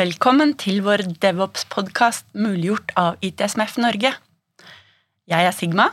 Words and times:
Velkommen 0.00 0.54
til 0.56 0.78
vår 0.80 1.02
DevOps-podkast 1.20 2.30
muliggjort 2.32 2.92
av 2.96 3.18
ITSMF 3.26 3.74
Norge. 3.82 4.14
Jeg 5.28 5.44
er 5.44 5.52
Sigma, 5.52 5.90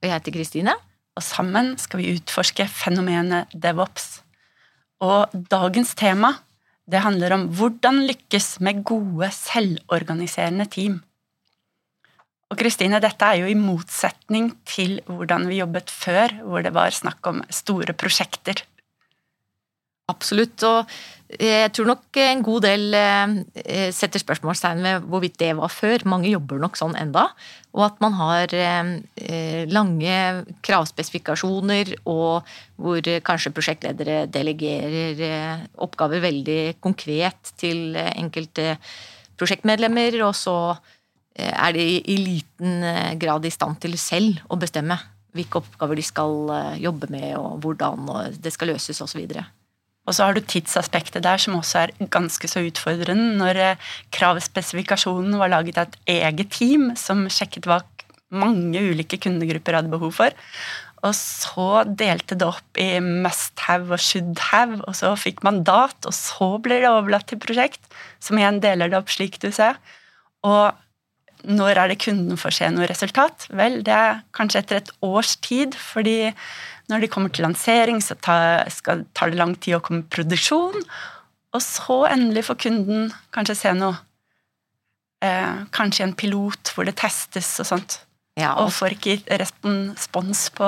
Og 0.00 0.08
jeg 0.08 0.10
heter 0.10 0.34
Kristine. 0.34 0.74
og 1.14 1.22
sammen 1.22 1.78
skal 1.78 2.00
vi 2.00 2.16
utforske 2.16 2.66
fenomenet 2.66 3.46
DevOps. 3.54 4.22
Og 5.00 5.30
dagens 5.50 5.94
tema 5.94 6.32
det 6.90 7.04
handler 7.04 7.32
om 7.32 7.48
hvordan 7.54 8.06
lykkes 8.08 8.58
med 8.60 8.82
gode, 8.82 9.30
selvorganiserende 9.30 10.66
team. 10.66 11.04
Og 12.50 12.58
Kristine, 12.58 12.98
dette 13.00 13.24
er 13.24 13.44
jo 13.44 13.46
i 13.46 13.54
motsetning 13.54 14.56
til 14.64 15.00
hvordan 15.06 15.46
vi 15.46 15.60
jobbet 15.62 15.90
før, 15.90 16.42
hvor 16.42 16.62
det 16.62 16.74
var 16.74 16.90
snakk 16.90 17.24
om 17.26 17.44
store 17.50 17.92
prosjekter. 17.92 18.64
Absolutt. 20.06 20.62
Og 20.62 20.86
jeg 21.42 21.72
tror 21.74 21.88
nok 21.90 22.18
en 22.22 22.42
god 22.46 22.62
del 22.62 22.94
eh, 22.94 23.88
setter 23.90 24.22
spørsmålstegn 24.22 24.84
ved 24.84 25.08
hvorvidt 25.10 25.40
det 25.40 25.48
var 25.58 25.72
før. 25.74 26.04
Mange 26.06 26.30
jobber 26.30 26.60
nok 26.62 26.78
sånn 26.78 26.94
enda. 26.98 27.24
Og 27.74 27.82
at 27.88 27.98
man 28.04 28.14
har 28.14 28.54
eh, 28.54 29.64
lange 29.66 30.20
kravspesifikasjoner, 30.66 31.96
og 32.06 32.46
hvor 32.78 33.10
kanskje 33.26 33.52
prosjektledere 33.56 34.20
delegerer 34.30 35.24
eh, 35.26 35.66
oppgaver 35.82 36.22
veldig 36.22 36.60
konkret 36.78 37.56
til 37.58 37.98
enkelte 37.98 38.76
prosjektmedlemmer, 39.36 40.22
og 40.24 40.36
så 40.38 40.58
er 41.36 41.74
de 41.76 41.82
i 42.08 42.14
liten 42.16 42.80
grad 43.20 43.44
i 43.44 43.50
stand 43.52 43.76
til 43.82 43.92
selv 44.00 44.38
å 44.48 44.56
bestemme 44.56 44.96
hvilke 45.36 45.60
oppgaver 45.60 45.98
de 45.98 46.06
skal 46.06 46.32
jobbe 46.80 47.10
med, 47.12 47.34
og 47.36 47.58
hvordan 47.60 48.08
det 48.40 48.54
skal 48.54 48.72
løses 48.72 49.02
osv. 49.04 49.26
Og 50.06 50.14
så 50.14 50.28
har 50.28 50.36
du 50.36 50.40
tidsaspektet 50.40 51.24
der, 51.26 51.40
som 51.42 51.58
også 51.58 51.82
er 51.84 51.94
ganske 52.14 52.48
så 52.50 52.62
utfordrende. 52.66 53.34
Når 53.40 53.62
eh, 53.62 53.84
kravspesifikasjonen 54.14 55.34
var 55.40 55.50
laget 55.52 55.80
av 55.82 55.90
et 55.90 56.16
eget 56.20 56.52
team 56.54 56.92
som 56.98 57.26
sjekket 57.32 57.66
hva 57.66 57.82
mange 58.34 58.80
ulike 58.82 59.18
kundegrupper 59.22 59.78
hadde 59.78 59.92
behov 59.92 60.14
for. 60.16 60.34
Og 61.06 61.12
så 61.14 61.84
delte 61.86 62.38
det 62.38 62.46
opp 62.48 62.80
i 62.80 62.96
must 63.02 63.60
have 63.66 63.92
og 63.94 64.02
should 64.02 64.40
have, 64.50 64.80
og 64.86 64.96
så 64.98 65.12
fikk 65.18 65.44
mandat, 65.46 65.98
og 66.08 66.14
så 66.16 66.56
blir 66.62 66.82
det 66.82 66.90
overlatt 66.90 67.28
til 67.30 67.40
prosjekt, 67.42 67.84
som 68.22 68.38
igjen 68.40 68.62
deler 68.64 68.90
det 68.90 68.98
opp 68.98 69.12
slik 69.12 69.38
du 69.42 69.50
ser. 69.54 69.78
Og 70.46 70.74
når 71.46 71.78
er 71.78 71.92
det 71.92 72.00
kunden 72.02 72.40
får 72.40 72.56
se 72.58 72.70
noe 72.72 72.88
resultat? 72.90 73.46
Vel, 73.54 73.82
det 73.86 73.94
er 73.94 74.22
kanskje 74.34 74.64
etter 74.64 74.80
et 74.80 74.94
års 75.04 75.36
tid, 75.44 75.76
fordi 75.78 76.32
når 76.90 77.02
de 77.02 77.10
kommer 77.10 77.32
til 77.34 77.46
lansering, 77.46 78.00
så 78.04 78.14
tar, 78.22 78.66
skal, 78.70 79.04
tar 79.16 79.32
det 79.32 79.40
lang 79.40 79.56
tid 79.58 79.78
å 79.78 79.82
komme 79.84 80.04
i 80.04 80.10
produksjon. 80.16 80.86
Og 81.56 81.62
så 81.64 82.02
endelig 82.10 82.46
får 82.48 82.60
kunden 82.66 83.08
kanskje 83.34 83.58
se 83.58 83.74
noe. 83.76 83.96
Eh, 85.24 85.62
kanskje 85.72 86.04
en 86.04 86.16
pilot 86.18 86.74
hvor 86.74 86.86
det 86.86 86.98
testes 87.00 87.54
og 87.62 87.70
sånt. 87.70 88.00
Ja, 88.36 88.52
og 88.60 88.74
får 88.76 88.98
ikke 88.98 89.38
respons 89.40 90.50
på 90.54 90.66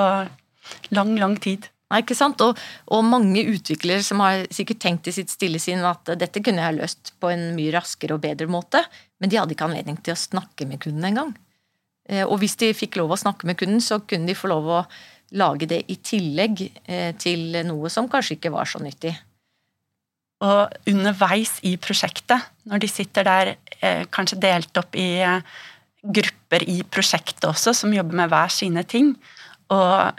lang, 0.96 1.12
lang 1.20 1.36
tid. 1.36 1.68
Nei, 1.88 2.02
ikke 2.02 2.16
sant? 2.16 2.40
Og, 2.44 2.58
og, 2.92 3.04
mange 3.04 3.44
utviklere 3.48 4.04
som 4.04 4.20
har 4.24 4.44
sikkert 4.52 4.80
tenkt 4.82 5.08
i 5.08 5.14
sitt 5.16 5.32
stille 5.32 5.60
sinn 5.60 5.84
at 5.88 6.10
dette 6.20 6.42
kunne 6.44 6.64
jeg 6.64 6.76
løst 6.76 7.12
på 7.20 7.30
en 7.32 7.50
mye 7.56 7.72
raskere 7.76 8.16
og 8.16 8.24
bedre 8.24 8.48
måte, 8.50 8.82
men 9.20 9.32
de 9.32 9.38
hadde 9.40 9.56
ikke 9.56 9.68
anledning 9.70 10.00
til 10.00 10.16
å 10.16 10.20
snakke 10.20 10.68
med 10.68 10.82
kunden 10.84 11.06
engang. 11.08 11.32
Eh, 12.08 12.24
og 12.24 12.40
hvis 12.42 12.58
de 12.60 12.74
fikk 12.76 12.98
lov 13.00 13.14
å 13.14 13.20
snakke 13.20 13.48
med 13.48 13.60
kunden, 13.60 13.80
så 13.84 14.00
kunne 14.04 14.28
de 14.28 14.36
få 14.36 14.52
lov 14.52 14.68
å 14.68 14.82
lage 15.36 15.68
det 15.68 15.82
i 15.92 15.96
tillegg 16.00 16.62
eh, 16.88 17.14
til 17.20 17.58
noe 17.68 17.90
som 17.92 18.08
kanskje 18.10 18.38
ikke 18.38 18.52
var 18.54 18.68
så 18.68 18.80
nyttig. 18.82 19.12
Og 20.44 20.76
underveis 20.88 21.56
i 21.66 21.74
prosjektet, 21.82 22.46
når 22.70 22.84
de 22.84 22.90
sitter 22.90 23.26
der 23.26 23.50
eh, 23.80 24.04
kanskje 24.14 24.40
delt 24.40 24.80
opp 24.80 24.96
i 24.96 25.08
eh, 25.24 25.58
grupper 26.02 26.64
i 26.70 26.78
prosjektet 26.86 27.48
også, 27.48 27.74
som 27.74 27.92
jobber 27.92 28.22
med 28.22 28.32
hver 28.32 28.54
sine 28.54 28.84
ting, 28.88 29.12
og 29.68 30.16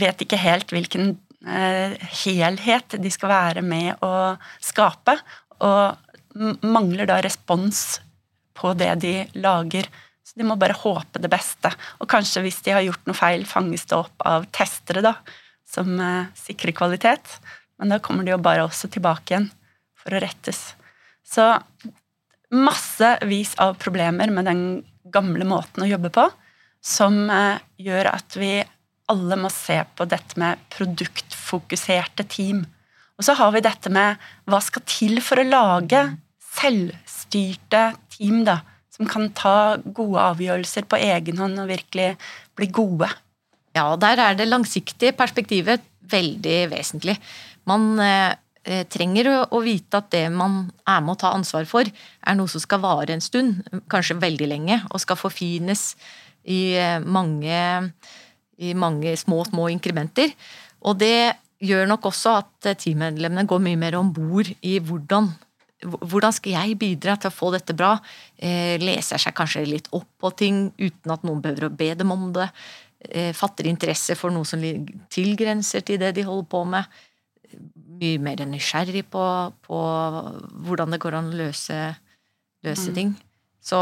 vet 0.00 0.22
ikke 0.24 0.38
helt 0.40 0.70
hvilken 0.72 1.10
helhet 1.42 2.94
de 3.02 3.10
skal 3.12 3.28
være 3.28 3.64
med 3.66 4.00
å 4.06 4.38
skape, 4.62 5.18
og 5.60 6.62
mangler 6.64 7.10
da 7.10 7.18
respons 7.20 7.98
på 8.56 8.72
det 8.78 8.94
de 9.02 9.12
lager 9.42 9.90
så 10.32 10.40
de 10.40 10.46
må 10.48 10.56
bare 10.56 10.76
håpe 10.80 11.20
det 11.20 11.28
beste. 11.28 11.68
Og 12.00 12.08
kanskje 12.08 12.40
hvis 12.46 12.62
de 12.64 12.72
har 12.72 12.84
gjort 12.86 13.04
noe 13.04 13.16
feil, 13.16 13.42
fanges 13.44 13.84
det 13.90 13.98
opp 13.98 14.24
av 14.24 14.46
testere, 14.48 15.02
da, 15.04 15.18
som 15.68 15.92
eh, 16.00 16.30
sikrer 16.40 16.72
kvalitet. 16.72 17.34
Men 17.76 17.92
da 17.92 17.98
kommer 18.00 18.24
de 18.24 18.32
jo 18.32 18.40
bare 18.40 18.64
også 18.64 18.88
tilbake 18.94 19.34
igjen 19.34 19.50
for 20.00 20.16
å 20.16 20.22
rettes. 20.24 20.62
Så 21.20 21.50
massevis 22.52 23.52
av 23.60 23.76
problemer 23.80 24.32
med 24.32 24.48
den 24.48 24.64
gamle 25.12 25.44
måten 25.48 25.84
å 25.84 25.90
jobbe 25.90 26.08
på, 26.16 26.24
som 26.80 27.26
eh, 27.28 27.60
gjør 27.84 28.14
at 28.14 28.40
vi 28.40 28.54
alle 29.12 29.36
må 29.36 29.52
se 29.52 29.82
på 29.84 30.08
dette 30.08 30.40
med 30.40 30.64
produktfokuserte 30.72 32.24
team. 32.24 32.64
Og 33.20 33.28
så 33.28 33.36
har 33.36 33.52
vi 33.52 33.66
dette 33.68 33.92
med 33.92 34.16
hva 34.48 34.64
skal 34.64 34.88
til 34.88 35.20
for 35.20 35.42
å 35.42 35.44
lage 35.44 36.06
selvstyrte 36.56 37.90
team, 38.16 38.46
da 38.48 38.62
som 38.92 39.08
kan 39.08 39.30
ta 39.36 39.78
gode 39.82 40.20
avgjørelser 40.20 40.86
på 40.88 41.00
egen 41.00 41.40
hånd 41.40 41.60
og 41.62 41.70
virkelig 41.72 42.12
bli 42.58 42.68
gode. 42.68 43.08
Ja, 43.76 43.94
der 43.96 44.20
er 44.20 44.36
det 44.36 44.50
langsiktige 44.50 45.14
perspektivet 45.16 45.84
veldig 46.12 46.58
vesentlig. 46.74 47.16
Man 47.68 47.96
eh, 48.04 48.34
trenger 48.92 49.30
å, 49.30 49.36
å, 49.56 49.62
vite 49.64 50.02
at 50.02 50.10
det 50.12 50.26
man 50.34 50.66
er 50.84 51.00
med 51.00 51.14
å 51.14 51.20
ta 51.22 51.32
ansvar 51.32 51.64
for, 51.68 51.88
er 51.88 52.36
noe 52.36 52.50
som 52.52 52.62
skal 52.62 52.82
vare 52.82 53.14
en 53.14 53.24
stund, 53.24 53.62
kanskje 53.92 54.20
veldig 54.20 54.50
lenge, 54.50 54.82
og 54.90 55.00
skal 55.02 55.20
forfines 55.20 55.94
i 56.44 56.74
eh, 56.76 56.98
mange, 57.00 57.62
i 58.60 58.74
mange 58.76 59.16
små, 59.16 59.40
små 59.48 59.70
inkrementer. 59.72 60.34
Og 60.84 61.00
det 61.00 61.32
gjør 61.62 61.88
nok 61.88 62.10
også 62.10 62.36
at 62.42 62.74
teammedlemmene 62.82 63.48
går 63.48 63.62
mye 63.62 63.80
mer 63.80 63.96
om 63.96 64.12
bord 64.12 64.50
i 64.60 64.76
hvordan 64.82 65.30
hvordan 65.82 66.34
skal 66.34 66.54
jeg 66.54 66.78
bidra 66.80 67.16
til 67.18 67.30
å 67.30 67.34
få 67.34 67.50
dette 67.54 67.74
bra? 67.76 67.96
Eh, 68.38 68.78
leser 68.82 69.20
seg 69.20 69.34
kanskje 69.36 69.64
litt 69.66 69.88
opp 69.96 70.08
på 70.22 70.30
ting 70.38 70.64
uten 70.78 71.14
at 71.14 71.24
noen 71.26 71.42
behøver 71.42 71.68
å 71.68 71.76
be 71.76 71.90
dem 71.98 72.14
om 72.14 72.30
det. 72.34 72.48
Eh, 73.10 73.32
fatter 73.34 73.66
interesse 73.66 74.14
for 74.18 74.34
noe 74.34 74.46
som 74.46 74.62
tilgrenser 75.10 75.82
til 75.86 75.98
det 76.02 76.12
de 76.18 76.26
holder 76.26 76.48
på 76.52 76.62
med. 76.70 77.00
Mye 78.02 78.20
mer 78.22 78.44
nysgjerrig 78.48 79.04
på, 79.10 79.24
på 79.66 79.80
hvordan 80.66 80.94
det 80.94 81.02
går 81.02 81.18
an 81.18 81.32
å 81.32 81.40
løse, 81.42 81.80
løse 82.66 82.92
mm. 82.92 82.96
ting. 82.98 83.16
Så 83.62 83.80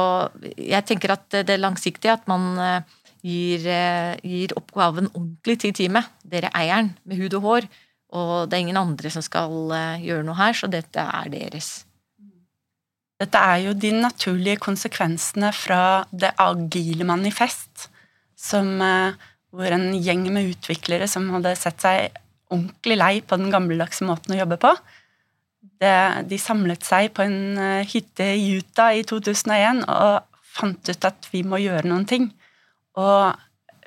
jeg 0.56 0.84
tenker 0.88 1.14
at 1.14 1.28
det 1.48 1.60
langsiktige, 1.60 2.16
at 2.16 2.26
man 2.28 2.56
eh, 2.60 2.96
gir, 3.20 3.68
eh, 3.68 4.16
gir 4.24 4.56
oppgaven 4.56 5.12
ordentlig 5.12 5.60
til 5.66 5.76
teamet. 5.76 6.08
Dere 6.24 6.52
eieren 6.56 6.94
med 7.04 7.20
hud 7.20 7.36
og 7.40 7.46
hår. 7.48 7.70
Og 8.16 8.34
det 8.50 8.56
er 8.56 8.64
ingen 8.64 8.80
andre 8.80 9.12
som 9.12 9.22
skal 9.22 9.70
gjøre 10.02 10.24
noe 10.26 10.34
her, 10.34 10.56
så 10.58 10.66
dette 10.66 10.98
er 10.98 11.28
deres. 11.30 11.84
Dette 13.20 13.40
er 13.52 13.66
jo 13.66 13.74
de 13.76 13.90
naturlige 13.98 14.60
konsekvensene 14.64 15.50
fra 15.52 16.06
det 16.10 16.32
agile 16.40 17.04
manifest, 17.04 17.90
som, 18.36 18.80
eh, 18.80 19.12
hvor 19.52 19.72
en 19.76 19.92
gjeng 19.92 20.24
med 20.32 20.54
utviklere 20.54 21.08
som 21.08 21.28
hadde 21.34 21.56
sett 21.56 21.80
seg 21.84 22.16
ordentlig 22.50 22.96
lei 22.96 23.20
på 23.20 23.36
den 23.36 23.52
gammeldagse 23.52 24.06
måten 24.08 24.34
å 24.34 24.40
jobbe 24.40 24.56
på, 24.62 24.72
det, 25.80 26.28
de 26.28 26.38
samlet 26.40 26.84
seg 26.84 27.12
på 27.16 27.24
en 27.24 27.58
eh, 27.58 27.88
hytte 27.88 28.24
i 28.36 28.56
Utah 28.60 28.96
i 28.96 29.04
2001 29.04 29.84
og 29.84 30.40
fant 30.40 30.90
ut 30.90 31.06
at 31.08 31.28
vi 31.32 31.42
må 31.46 31.60
gjøre 31.60 31.88
noen 31.88 32.06
ting. 32.08 32.30
Og 33.00 33.36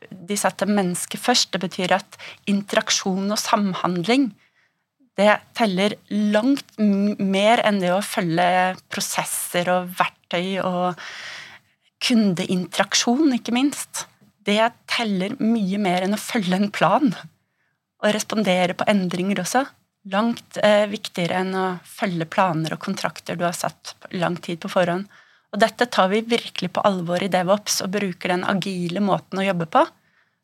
de 0.09 0.37
satte 0.37 0.67
mennesket 0.69 1.21
først. 1.21 1.51
Det 1.53 1.61
betyr 1.63 1.95
at 1.97 2.17
interaksjon 2.49 3.31
og 3.31 3.39
samhandling 3.39 4.31
det 5.19 5.33
teller 5.53 5.93
langt 6.09 6.77
mer 6.79 7.61
enn 7.61 7.77
det 7.81 7.91
å 7.93 8.01
følge 8.05 8.73
prosesser 8.89 9.69
og 9.69 9.91
verktøy 9.99 10.57
og 10.65 10.97
kundeinteraksjon, 12.03 13.35
ikke 13.37 13.53
minst. 13.55 14.07
Det 14.43 14.59
teller 14.89 15.37
mye 15.39 15.79
mer 15.79 16.03
enn 16.07 16.17
å 16.17 16.21
følge 16.21 16.57
en 16.57 16.71
plan. 16.73 17.13
Og 18.03 18.15
respondere 18.15 18.75
på 18.75 18.87
endringer 18.89 19.43
også. 19.43 19.63
Langt 20.11 20.57
eh, 20.59 20.83
viktigere 20.91 21.43
enn 21.43 21.53
å 21.55 21.67
følge 21.87 22.27
planer 22.27 22.75
og 22.75 22.81
kontrakter 22.83 23.37
du 23.39 23.45
har 23.45 23.55
satt 23.55 23.93
lang 24.17 24.35
tid 24.35 24.59
på 24.65 24.71
forhånd. 24.73 25.05
Og 25.53 25.61
dette 25.61 25.85
tar 25.93 26.09
vi 26.09 26.23
virkelig 26.25 26.71
på 26.73 26.83
alvor 26.83 27.21
i 27.23 27.29
DevOps 27.31 27.83
og 27.85 27.93
bruker 27.93 28.33
den 28.33 28.43
agile 28.49 28.99
måten 29.05 29.39
å 29.39 29.45
jobbe 29.45 29.69
på, 29.69 29.85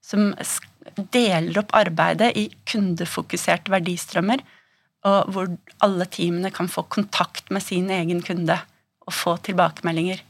som 0.05 0.29
deler 1.11 1.57
opp 1.59 1.73
arbeidet 1.75 2.29
i 2.37 2.45
kundefokuserte 2.69 3.73
verdistrømmer 3.73 4.45
og 5.07 5.29
hvor 5.31 5.51
alle 5.85 6.07
teamene 6.11 6.51
kan 6.51 6.67
få 6.71 6.83
kontakt 6.91 7.47
med 7.53 7.63
sin 7.63 7.87
egen 7.93 8.19
kunde 8.25 8.57
og 9.07 9.15
få 9.15 9.37
tilbakemeldinger. 9.45 10.21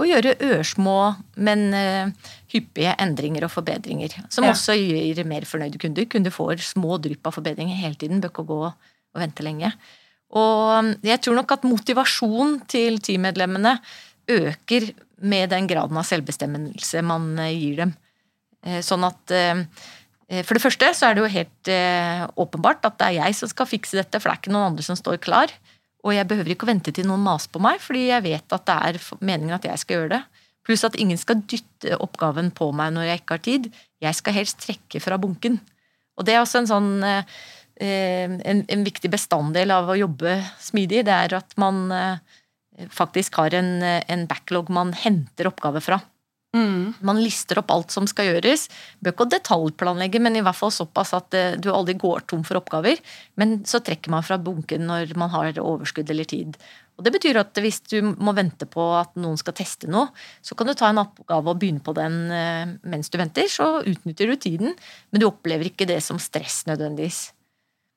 Og 0.00 0.08
gjøre 0.08 0.38
ørsmå, 0.40 0.96
men 1.44 1.66
uh, 1.76 2.30
hyppige 2.50 2.94
endringer 3.04 3.44
og 3.44 3.52
forbedringer. 3.52 4.16
Som 4.32 4.46
ja. 4.46 4.54
også 4.54 4.74
gir 4.78 5.20
mer 5.28 5.44
fornøyde 5.48 5.80
kunder. 5.80 6.08
Kunder 6.08 6.32
får 6.32 6.62
små 6.64 6.96
drypp 7.04 7.28
av 7.28 7.36
forbedringer 7.36 7.76
hele 7.76 8.00
tiden, 8.00 8.22
bør 8.22 8.32
ikke 8.32 8.46
gå 8.48 8.60
og 8.64 9.20
vente 9.20 9.44
lenge. 9.44 9.74
Og 10.30 10.94
jeg 11.04 11.20
tror 11.20 11.36
nok 11.36 11.52
at 11.52 11.66
motivasjonen 11.68 12.60
til 12.70 13.00
teammedlemmene 13.02 13.76
øker 14.30 14.92
med 15.20 15.50
den 15.52 15.66
graden 15.68 15.98
av 16.00 16.06
selvbestemmelse 16.08 17.02
man 17.04 17.34
gir 17.50 17.82
dem. 17.82 17.94
Sånn 18.86 19.04
at 19.08 19.32
For 20.30 20.54
det 20.54 20.62
første 20.62 20.88
så 20.94 21.08
er 21.08 21.16
det 21.16 21.22
jo 21.24 21.30
helt 21.32 21.68
åpenbart 22.38 22.84
at 22.86 23.00
det 23.00 23.06
er 23.08 23.16
jeg 23.16 23.34
som 23.34 23.50
skal 23.50 23.66
fikse 23.66 23.98
dette, 23.98 24.20
for 24.20 24.30
det 24.30 24.36
er 24.36 24.40
ikke 24.44 24.52
noen 24.54 24.68
andre 24.68 24.84
som 24.86 24.94
står 24.94 25.18
klar. 25.24 25.50
Og 26.06 26.14
jeg 26.14 26.28
behøver 26.30 26.54
ikke 26.54 26.68
å 26.68 26.70
vente 26.70 26.92
til 26.94 27.08
noen 27.08 27.24
maser 27.24 27.50
på 27.52 27.60
meg, 27.62 27.80
fordi 27.82 28.06
jeg 28.08 28.24
vet 28.24 28.54
at 28.56 28.66
det 28.68 28.76
er 28.76 28.98
meningen 29.18 29.56
at 29.56 29.66
jeg 29.68 29.82
skal 29.82 29.98
gjøre 29.98 30.12
det. 30.14 30.20
Pluss 30.66 30.84
at 30.86 30.96
ingen 31.00 31.18
skal 31.20 31.42
dytte 31.48 31.96
oppgaven 32.00 32.50
på 32.56 32.70
meg 32.76 32.94
når 32.94 33.08
jeg 33.08 33.22
ikke 33.22 33.36
har 33.36 33.44
tid. 33.44 33.68
Jeg 34.04 34.18
skal 34.18 34.36
helst 34.36 34.60
trekke 34.64 35.02
fra 35.02 35.18
bunken. 35.20 35.58
Og 36.20 36.26
det 36.28 36.36
er 36.36 36.42
også 36.42 36.62
en 36.62 36.70
sånn 36.70 36.90
eh, 37.06 37.40
en, 37.80 38.62
en 38.68 38.84
viktig 38.84 39.10
bestanddel 39.12 39.72
av 39.72 39.88
å 39.88 39.98
jobbe 39.98 40.36
smidig. 40.60 41.04
Det 41.08 41.16
er 41.16 41.36
at 41.38 41.56
man 41.60 41.86
eh, 41.96 42.38
faktisk 42.92 43.40
har 43.40 43.56
en, 43.56 43.78
en 43.82 44.26
backlog 44.28 44.72
man 44.72 44.92
henter 44.96 45.48
oppgaver 45.48 45.84
fra. 45.84 46.00
Mm. 46.50 46.94
Man 47.06 47.20
lister 47.22 47.60
opp 47.60 47.70
alt 47.70 47.94
som 47.94 48.08
skal 48.10 48.32
gjøres. 48.32 48.66
Bør 48.98 49.14
ikke 49.14 49.28
detaljplanlegge, 49.36 50.18
men 50.22 50.38
i 50.38 50.42
hvert 50.42 50.58
fall 50.58 50.72
såpass 50.74 51.12
at 51.14 51.36
eh, 51.38 51.56
du 51.62 51.70
aldri 51.70 51.94
går 52.00 52.26
tom 52.30 52.42
for 52.46 52.58
oppgaver. 52.58 52.98
Men 53.38 53.60
så 53.68 53.82
trekker 53.86 54.10
man 54.10 54.26
fra 54.26 54.40
bunken 54.42 54.88
når 54.88 55.14
man 55.20 55.30
har 55.34 55.60
overskudd 55.62 56.10
eller 56.10 56.26
tid. 56.30 56.58
Og 56.98 57.06
Det 57.06 57.14
betyr 57.14 57.38
at 57.40 57.56
hvis 57.62 57.80
du 57.88 58.02
må 58.02 58.34
vente 58.36 58.66
på 58.68 58.82
at 58.98 59.14
noen 59.16 59.38
skal 59.40 59.56
teste 59.56 59.88
noe, 59.88 60.10
så 60.44 60.58
kan 60.58 60.68
du 60.68 60.74
ta 60.76 60.90
en 60.90 61.00
oppgave 61.00 61.54
og 61.54 61.60
begynne 61.62 61.84
på 61.86 61.94
den 61.96 62.18
eh, 62.34 62.74
mens 62.82 63.08
du 63.08 63.16
venter. 63.22 63.46
Så 63.48 63.78
utnytter 63.86 64.28
du 64.28 64.36
tiden, 64.36 64.74
men 65.10 65.22
du 65.22 65.30
opplever 65.30 65.70
ikke 65.70 65.88
det 65.88 66.02
som 66.04 66.18
stress 66.20 66.64
nødvendigvis. 66.68 67.28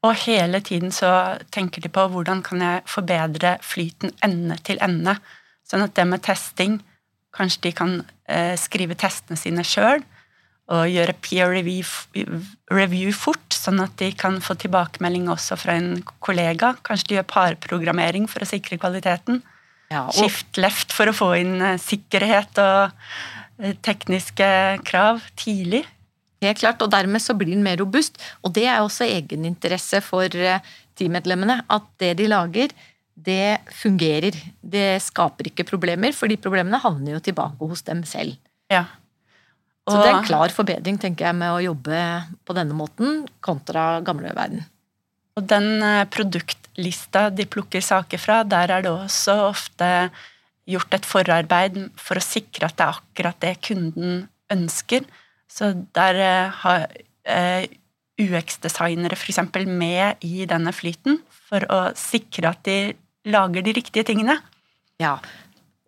Og 0.04 0.18
hele 0.28 0.60
tiden 0.60 0.92
så 0.92 1.40
tenker 1.52 1.82
de 1.82 1.90
på 1.92 2.06
hvordan 2.12 2.44
kan 2.46 2.62
jeg 2.62 2.88
forbedre 2.92 3.58
flyten 3.64 4.14
ende 4.24 4.60
til 4.68 4.78
ende. 4.84 5.16
Sånn 5.68 5.86
at 5.86 5.96
det 5.96 6.06
med 6.06 6.24
testing 6.24 6.82
Kanskje 7.33 7.68
de 7.68 7.71
kan 7.75 7.95
eh, 8.30 8.53
skrive 8.59 8.97
testene 9.00 9.39
sine 9.39 9.65
sjøl 9.68 10.03
og 10.71 10.88
gjøre 10.88 11.15
peer 11.19 11.50
review, 11.51 11.83
review, 12.71 13.12
fort, 13.15 13.51
sånn 13.51 13.81
at 13.83 13.97
de 14.00 14.13
kan 14.15 14.38
få 14.44 14.56
tilbakemelding 14.62 15.27
også 15.31 15.57
fra 15.59 15.75
en 15.80 15.97
kollega. 16.24 16.71
Kanskje 16.88 17.09
de 17.09 17.18
gjør 17.18 17.27
parprogrammering 17.33 18.30
for 18.31 18.45
å 18.45 18.47
sikre 18.47 18.80
kvaliteten. 18.80 19.41
Ja, 19.91 20.06
og... 20.07 20.15
Skift 20.15 20.59
left 20.62 20.95
for 20.95 21.12
å 21.12 21.15
få 21.15 21.33
inn 21.41 21.57
eh, 21.62 21.81
sikkerhet 21.81 22.62
og 22.63 22.94
eh, 23.59 23.75
tekniske 23.83 24.47
krav 24.88 25.21
tidlig. 25.39 25.83
Helt 26.44 26.59
klart, 26.59 26.81
og 26.83 26.91
dermed 26.91 27.24
så 27.24 27.35
blir 27.38 27.53
den 27.53 27.63
mer 27.65 27.77
robust. 27.80 28.18
Og 28.44 28.56
det 28.56 28.65
er 28.68 28.81
også 28.81 29.07
egeninteresse 29.07 30.01
for 30.03 30.27
eh, 30.31 30.63
teammedlemmene. 31.00 31.62
At 31.71 31.91
det 32.01 32.15
de 32.19 32.30
lager, 32.31 32.74
det 33.13 33.62
fungerer. 33.77 34.36
Det 34.60 34.98
skaper 35.04 35.51
ikke 35.51 35.68
problemer, 35.68 36.15
for 36.15 36.31
de 36.31 36.39
problemene 36.42 36.81
havner 36.81 37.15
jo 37.18 37.24
tilbake 37.24 37.69
hos 37.69 37.86
dem 37.88 38.04
selv. 38.07 38.36
Ja. 38.74 38.86
Og... 39.86 39.94
Så 39.94 40.00
det 40.00 40.10
er 40.10 40.18
en 40.18 40.27
klar 40.27 40.54
forbedring, 40.56 41.00
tenker 41.01 41.27
jeg, 41.27 41.38
med 41.38 41.54
å 41.54 41.63
jobbe 41.63 42.04
på 42.48 42.56
denne 42.57 42.75
måten 42.77 43.25
kontra 43.44 44.00
gamle 44.06 44.31
verden. 44.36 44.63
Og 45.38 45.48
den 45.50 45.81
eh, 45.83 46.06
produktlista 46.13 47.27
de 47.33 47.45
plukker 47.50 47.83
saker 47.83 48.21
fra, 48.21 48.42
der 48.48 48.71
er 48.71 48.86
det 48.86 48.94
også 48.94 49.36
ofte 49.50 49.89
gjort 50.69 50.95
et 50.95 51.07
forarbeid 51.07 51.80
for 52.00 52.19
å 52.19 52.24
sikre 52.24 52.69
at 52.69 52.77
det 52.80 52.86
er 52.86 53.00
akkurat 53.00 53.39
det 53.44 53.56
kunden 53.66 54.27
ønsker. 54.54 55.06
Så 55.51 55.74
der 55.95 56.21
eh, 56.21 56.62
har 56.63 56.86
eh, 57.27 57.66
UX-designere 58.21 59.18
f.eks. 59.18 59.42
med 59.68 60.24
i 60.24 60.45
denne 60.50 60.71
flyten 60.75 61.19
for 61.50 61.66
å 61.74 61.80
sikre 61.98 62.54
at 62.54 62.62
de 62.68 62.94
lager 63.25 63.66
de 63.66 63.75
riktige 63.75 64.06
tingene. 64.08 64.40
Ja, 65.02 65.18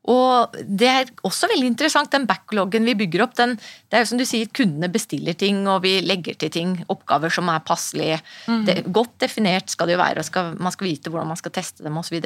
og 0.06 0.54
det 0.62 0.90
er 0.90 1.10
også 1.26 1.50
veldig 1.50 1.72
interessant, 1.72 2.12
den 2.14 2.28
backloggen 2.30 2.86
vi 2.86 2.94
bygger 3.00 3.24
opp. 3.26 3.34
Den, 3.40 3.56
det 3.90 3.98
er 3.98 4.04
jo 4.04 4.12
som 4.12 4.22
du 4.22 4.26
sier, 4.28 4.52
Kundene 4.54 4.90
bestiller 4.94 5.38
ting, 5.38 5.64
og 5.72 5.82
vi 5.86 5.98
legger 6.06 6.38
til 6.38 6.54
ting. 6.54 6.78
Oppgaver 6.94 7.34
som 7.34 7.50
er 7.50 7.66
passelige. 7.66 8.22
Mm. 8.46 8.70
godt 8.94 9.18
definert 9.26 9.74
skal 9.74 9.90
det 9.90 9.98
jo 9.98 10.04
være, 10.04 10.22
og 10.22 10.30
skal, 10.30 10.54
man 10.62 10.76
skal 10.76 10.92
vite 10.92 11.14
hvordan 11.14 11.34
man 11.34 11.42
skal 11.42 11.56
teste 11.58 11.86
dem 11.86 11.98
osv. 11.98 12.20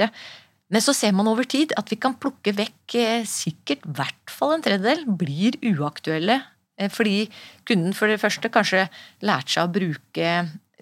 Men 0.70 0.86
så 0.86 0.94
ser 0.94 1.16
man 1.16 1.30
over 1.32 1.48
tid 1.50 1.72
at 1.80 1.90
vi 1.90 1.98
kan 1.98 2.18
plukke 2.20 2.54
vekk 2.58 2.96
eh, 3.00 3.26
sikkert 3.26 3.88
i 3.88 3.94
hvert 3.98 4.30
fall 4.34 4.58
en 4.58 4.66
tredjedel 4.66 5.08
blir 5.18 5.58
uaktuelle. 5.72 6.42
Eh, 6.78 6.92
fordi 6.92 7.30
kunden 7.66 7.96
for 7.98 8.12
det 8.12 8.20
første 8.22 8.52
kanskje 8.54 8.90
lærte 9.26 9.56
seg 9.56 9.66
å 9.66 9.74
bruke 9.80 10.36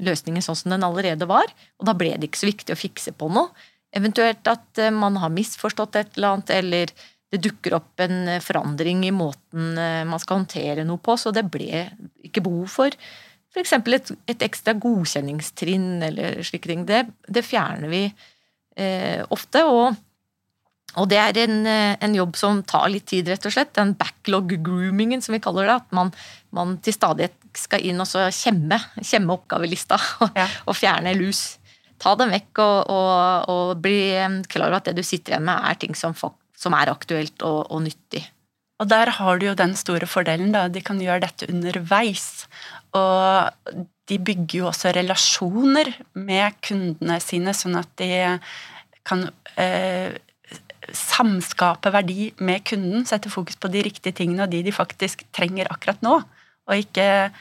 løsningen 0.03 0.43
sånn 0.43 0.57
som 0.59 0.73
den 0.73 0.85
allerede 0.85 1.29
var, 1.29 1.47
og 1.79 1.87
da 1.87 1.95
ble 1.97 2.11
det 2.17 2.27
ikke 2.27 2.41
så 2.41 2.49
viktig 2.49 2.73
å 2.73 2.79
fikse 2.79 3.13
på 3.17 3.29
noe. 3.33 3.53
Eventuelt 3.95 4.47
at 4.51 4.81
eh, 4.81 4.93
man 4.93 5.19
har 5.21 5.31
misforstått 5.33 5.95
et 5.95 6.17
eller 6.17 6.35
annet, 6.35 6.55
eller 6.57 6.91
det 7.31 7.41
dukker 7.43 7.75
opp 7.77 8.03
en 8.03 8.27
eh, 8.27 8.43
forandring 8.43 9.03
i 9.07 9.13
måten 9.15 9.77
eh, 9.79 10.03
man 10.07 10.21
skal 10.21 10.41
håndtere 10.41 10.87
noe 10.87 11.01
på, 11.03 11.17
så 11.19 11.33
det 11.35 11.47
ble 11.51 11.87
ikke 12.27 12.43
behov 12.45 12.71
for 12.71 12.97
f.eks. 13.57 13.73
Et, 13.73 14.11
et 14.33 14.43
ekstra 14.45 14.75
godkjenningstrinn 14.77 16.03
eller 16.05 16.41
slike 16.45 16.69
ting. 16.69 16.83
Det, 16.87 17.05
det 17.31 17.45
fjerner 17.47 17.89
vi 17.91 18.03
eh, 18.07 19.23
ofte. 19.33 19.63
og 19.65 20.03
og 20.97 21.05
det 21.11 21.17
er 21.19 21.37
en, 21.43 21.67
en, 21.67 22.13
jobb 22.15 22.37
som 22.39 22.61
tar 22.65 22.87
litt 22.89 23.05
tid, 23.11 23.27
rett 23.29 23.43
og 23.45 23.53
slett. 23.53 23.73
Den 23.75 23.91
backlog-groomingen, 23.99 25.21
som 25.21 25.35
vi 25.35 25.41
kaller 25.43 25.67
det. 25.67 25.75
At 25.83 25.91
man, 25.93 26.09
man 26.55 26.71
til 26.81 26.95
stadighet 26.95 27.35
skal 27.59 27.83
inn 27.85 28.01
og 28.01 28.07
så 28.09 28.23
kjemme, 28.33 28.79
kjemme 29.03 29.35
oppgavelista 29.35 29.99
ja. 30.39 30.47
og 30.65 30.77
fjerne 30.79 31.13
lus 31.19 31.56
ta 32.01 32.13
dem 32.19 32.33
vekk 32.33 32.61
og, 32.63 32.77
og, 32.93 33.49
og, 33.51 33.69
bli 33.83 33.99
klar 34.51 34.69
over 34.69 34.79
at 34.79 34.89
det 34.89 34.97
du 34.99 35.05
sitter 35.05 35.35
igjen 35.35 35.47
med, 35.47 35.61
er 35.65 35.79
ting 35.81 35.97
som, 35.97 36.15
som 36.57 36.75
er 36.77 36.91
aktuelt 36.93 37.45
og, 37.45 37.65
og, 37.71 37.81
nyttig. 37.85 38.23
Og 38.77 38.89
der 38.91 39.09
har 39.17 39.39
du 39.39 39.47
jo 39.47 39.57
den 39.57 39.73
store 39.77 40.05
fordelen, 40.09 40.51
da. 40.53 40.67
De 40.69 40.83
kan 40.85 40.99
gjøre 41.01 41.23
dette 41.25 41.47
underveis. 41.49 42.45
Og 42.97 43.49
de 44.07 44.19
bygger 44.21 44.59
jo 44.59 44.67
også 44.69 44.93
relasjoner 44.95 45.89
med 46.13 46.59
kundene 46.65 47.17
sine, 47.23 47.55
sånn 47.57 47.79
at 47.79 47.89
de 47.97 48.11
kan 49.07 49.25
eh, 49.57 50.13
samskape 50.93 51.91
verdi 51.95 52.29
med 52.37 52.63
kunden. 52.69 53.05
Sette 53.09 53.33
fokus 53.33 53.57
på 53.59 53.71
de 53.73 53.83
riktige 53.89 54.15
tingene 54.21 54.45
og 54.45 54.53
de 54.53 54.61
de 54.67 54.75
faktisk 54.75 55.25
trenger 55.35 55.71
akkurat 55.73 56.05
nå. 56.05 56.19
Og 56.67 56.85
ikke 56.85 57.31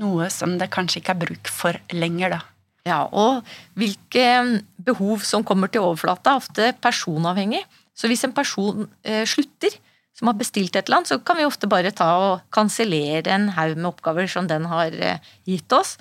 noe 0.00 0.28
som 0.32 0.56
det 0.60 0.72
kanskje 0.72 1.02
ikke 1.02 1.14
er 1.16 1.24
bruk 1.26 1.52
for 1.52 1.78
lenger, 1.92 2.38
da. 2.38 2.40
Ja, 2.86 3.02
og 3.10 3.42
hvilke 3.74 4.62
behov 4.86 5.24
som 5.26 5.44
kommer 5.46 5.70
til 5.72 5.82
overflata, 5.82 6.36
er 6.36 6.42
ofte 6.42 6.70
personavhengig. 6.82 7.64
Så 7.96 8.10
hvis 8.10 8.22
en 8.26 8.34
person 8.36 8.86
eh, 9.02 9.24
slutter, 9.26 9.74
som 10.16 10.30
har 10.30 10.38
bestilt 10.38 10.76
et 10.76 10.86
eller 10.86 11.02
annet, 11.02 11.10
så 11.10 11.18
kan 11.20 11.36
vi 11.36 11.44
ofte 11.44 11.68
bare 11.68 11.92
ta 11.92 12.06
og 12.22 12.44
kansellere 12.54 13.34
en 13.34 13.50
haug 13.52 13.74
med 13.76 13.90
oppgaver 13.90 14.30
som 14.30 14.46
den 14.48 14.68
har 14.70 14.94
eh, 14.94 15.32
gitt 15.48 15.72
oss. 15.76 15.96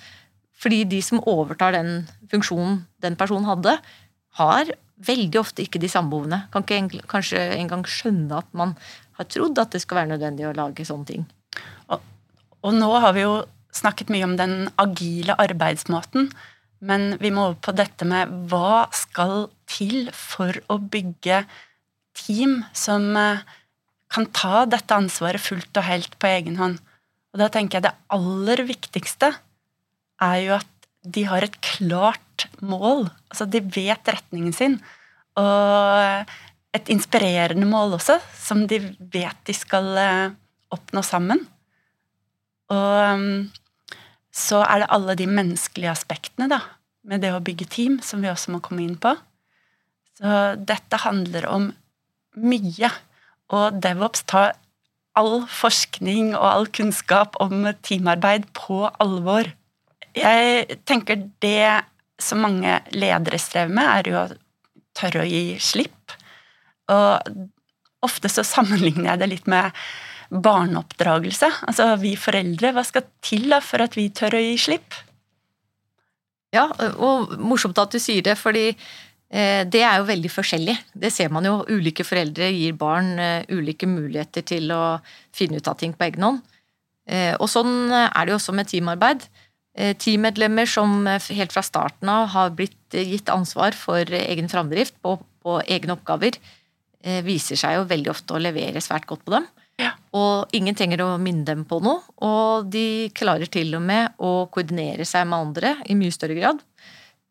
Fordi 0.56 0.84
de 0.88 1.02
som 1.04 1.24
overtar 1.28 1.76
den 1.76 2.06
funksjonen 2.32 2.84
den 3.04 3.18
personen 3.20 3.50
hadde, 3.50 3.76
har 4.40 4.72
veldig 5.06 5.40
ofte 5.42 5.66
ikke 5.66 5.82
de 5.84 5.90
samme 5.92 6.14
behovene. 6.14 6.46
Kan 6.54 6.64
ikke 6.64 7.04
kanskje 7.12 7.42
engang 7.58 7.84
skjønne 7.90 8.40
at 8.40 8.48
man 8.56 8.76
har 9.18 9.28
trodd 9.32 9.60
at 9.60 9.76
det 9.76 9.82
skal 9.84 10.04
være 10.04 10.14
nødvendig 10.14 10.48
å 10.48 10.56
lage 10.56 10.88
sånne 10.88 11.10
ting. 11.10 11.28
Og, 11.92 12.00
og 12.64 12.76
nå 12.78 12.92
har 13.04 13.16
vi 13.16 13.26
jo 13.26 13.36
snakket 13.76 14.12
mye 14.14 14.28
om 14.28 14.36
den 14.40 14.56
agile 14.80 15.36
arbeidsmåten. 15.42 16.30
Men 16.86 17.16
vi 17.22 17.32
må 17.34 17.50
over 17.50 17.60
på 17.68 17.74
dette 17.76 18.06
med 18.08 18.32
hva 18.52 18.86
skal 18.94 19.48
til 19.70 20.10
for 20.14 20.56
å 20.70 20.78
bygge 20.80 21.44
team 22.16 22.60
som 22.78 23.10
eh, 23.20 23.44
kan 24.14 24.28
ta 24.36 24.64
dette 24.70 24.96
ansvaret 24.96 25.42
fullt 25.42 25.76
og 25.80 25.88
helt 25.88 26.18
på 26.22 26.30
egen 26.30 26.60
hånd. 26.62 26.78
Og 27.34 27.42
da 27.42 27.50
tenker 27.52 27.80
jeg 27.80 27.88
det 27.88 27.98
aller 28.16 28.64
viktigste 28.68 29.34
er 30.24 30.38
jo 30.46 30.56
at 30.60 30.72
de 31.06 31.26
har 31.28 31.46
et 31.46 31.58
klart 31.62 32.48
mål. 32.64 33.10
Altså 33.30 33.48
de 33.50 33.62
vet 33.76 34.14
retningen 34.14 34.56
sin. 34.56 34.80
Og 35.38 36.32
et 36.76 36.92
inspirerende 36.92 37.68
mål 37.68 37.98
også, 37.98 38.18
som 38.40 38.66
de 38.70 38.80
vet 39.00 39.44
de 39.48 39.56
skal 39.56 39.92
eh, 40.00 40.34
oppnå 40.76 41.04
sammen. 41.06 41.44
Og 42.74 43.20
mm, 43.20 43.38
så 44.36 44.62
er 44.66 44.84
det 44.84 44.92
alle 44.92 45.16
de 45.18 45.28
menneskelige 45.32 45.94
aspektene 45.94 46.50
da, 46.52 46.60
med 47.08 47.24
det 47.24 47.32
å 47.32 47.44
bygge 47.44 47.70
team, 47.72 47.98
som 48.04 48.24
vi 48.24 48.32
også 48.32 48.52
må 48.56 48.62
komme 48.64 48.84
inn 48.84 48.98
på. 49.00 49.14
Så 50.20 50.36
dette 50.60 51.00
handler 51.04 51.48
om 51.52 51.70
mye. 52.36 52.92
Og 53.56 53.80
DevOps 53.84 54.26
tar 54.28 54.56
all 55.16 55.46
forskning 55.48 56.34
og 56.36 56.48
all 56.50 56.70
kunnskap 56.76 57.38
om 57.44 57.68
teamarbeid 57.86 58.50
på 58.58 58.84
alvor. 59.04 59.48
Jeg 60.16 60.80
tenker 60.88 61.28
det 61.44 61.86
som 62.20 62.44
mange 62.44 62.80
ledere 62.96 63.40
strever 63.40 63.72
med, 63.76 63.88
er 63.88 64.12
jo 64.12 64.20
å 64.20 64.28
tørre 64.96 65.24
å 65.24 65.30
gi 65.30 65.60
slipp. 65.64 66.16
Og 66.92 67.32
ofte 68.06 68.32
så 68.32 68.44
sammenligner 68.48 69.14
jeg 69.14 69.24
det 69.24 69.32
litt 69.32 69.50
med 69.52 69.76
barneoppdragelse. 70.30 71.50
Altså 71.70 71.90
vi 72.02 72.16
foreldre, 72.20 72.74
hva 72.76 72.84
skal 72.88 73.06
til 73.26 73.50
da 73.52 73.60
for 73.64 73.84
at 73.86 73.98
vi 73.98 74.10
tør 74.16 74.38
å 74.38 74.44
gi 74.44 74.56
slipp? 74.62 74.98
Ja, 76.56 76.70
og 77.04 77.36
morsomt 77.42 77.78
at 77.82 77.92
du 77.92 78.00
sier 78.00 78.24
det, 78.26 78.38
fordi 78.40 78.70
det 79.26 79.82
er 79.84 79.98
jo 80.00 80.06
veldig 80.08 80.30
forskjellig. 80.32 80.76
Det 80.96 81.10
ser 81.12 81.32
man 81.34 81.44
jo. 81.44 81.58
Ulike 81.68 82.06
foreldre 82.08 82.48
gir 82.54 82.76
barn 82.80 83.18
ulike 83.52 83.90
muligheter 83.90 84.46
til 84.48 84.70
å 84.72 85.00
finne 85.36 85.60
ut 85.60 85.68
av 85.68 85.76
ting 85.82 85.96
på 85.98 86.06
egen 86.06 86.24
hånd. 86.24 86.44
Og 87.42 87.50
sånn 87.52 87.90
er 87.92 88.22
det 88.22 88.32
jo 88.32 88.38
også 88.38 88.56
med 88.56 88.70
teamarbeid. 88.70 89.26
Teammedlemmer 89.76 90.70
som 90.70 91.04
helt 91.10 91.52
fra 91.52 91.66
starten 91.66 92.08
av 92.08 92.30
har 92.32 92.54
blitt 92.56 92.96
gitt 92.96 93.28
ansvar 93.34 93.76
for 93.76 94.08
egen 94.08 94.48
framdrift 94.48 94.96
på, 95.04 95.18
på 95.44 95.58
egne 95.68 95.98
oppgaver, 95.98 96.38
viser 97.26 97.60
seg 97.60 97.76
jo 97.82 97.90
veldig 97.90 98.14
ofte 98.14 98.38
å 98.38 98.42
levere 98.42 98.80
svært 98.82 99.10
godt 99.10 99.26
på 99.26 99.36
dem. 99.36 99.50
Ja. 99.82 99.92
Og 100.16 100.54
ingen 100.56 100.78
trenger 100.78 101.04
å 101.04 101.10
minne 101.22 101.46
dem 101.48 101.66
på 101.68 101.82
noe. 101.84 102.04
Og 102.24 102.70
de 102.72 103.12
klarer 103.18 103.50
til 103.52 103.76
og 103.78 103.84
med 103.86 104.16
å 104.24 104.48
koordinere 104.54 105.08
seg 105.08 105.28
med 105.28 105.50
andre 105.50 105.76
i 105.92 105.98
mye 106.00 106.16
større 106.16 106.38
grad. 106.38 106.62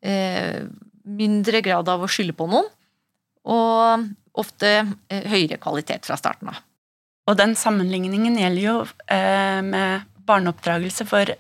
Eh, 0.05 0.65
mindre 1.05 1.63
grad 1.65 1.89
av 1.89 2.05
å 2.05 2.11
skylde 2.11 2.37
på 2.37 2.49
noen. 2.51 2.69
Og 3.45 4.09
ofte 4.41 4.71
eh, 5.09 5.27
høyere 5.31 5.61
kvalitet 5.63 6.09
fra 6.09 6.19
starten 6.21 6.53
av. 6.53 6.61
Og 7.31 7.39
den 7.41 7.55
sammenligningen 7.57 8.37
gjelder 8.37 8.65
jo 8.65 8.77
eh, 9.09 9.61
med 9.65 10.05
barneoppdragelse, 10.29 11.07
for 11.09 11.31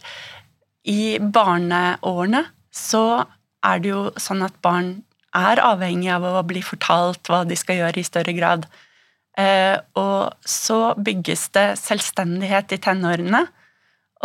i 0.84 1.16
barneårene 1.18 2.44
så 2.74 3.24
er 3.64 3.80
det 3.80 3.92
jo 3.92 4.06
sånn 4.20 4.44
at 4.44 4.56
barn 4.64 4.96
er 5.34 5.60
avhengig 5.62 6.10
av 6.14 6.26
å 6.28 6.42
bli 6.46 6.62
fortalt 6.64 7.28
hva 7.30 7.42
de 7.48 7.56
skal 7.58 7.80
gjøre 7.80 8.00
i 8.00 8.06
større 8.06 8.34
grad. 8.36 8.66
Eh, 9.40 9.76
og 9.98 10.34
så 10.46 10.94
bygges 10.94 11.48
det 11.56 11.66
selvstendighet 11.80 12.76
i 12.76 12.80
tenårene. 12.82 13.42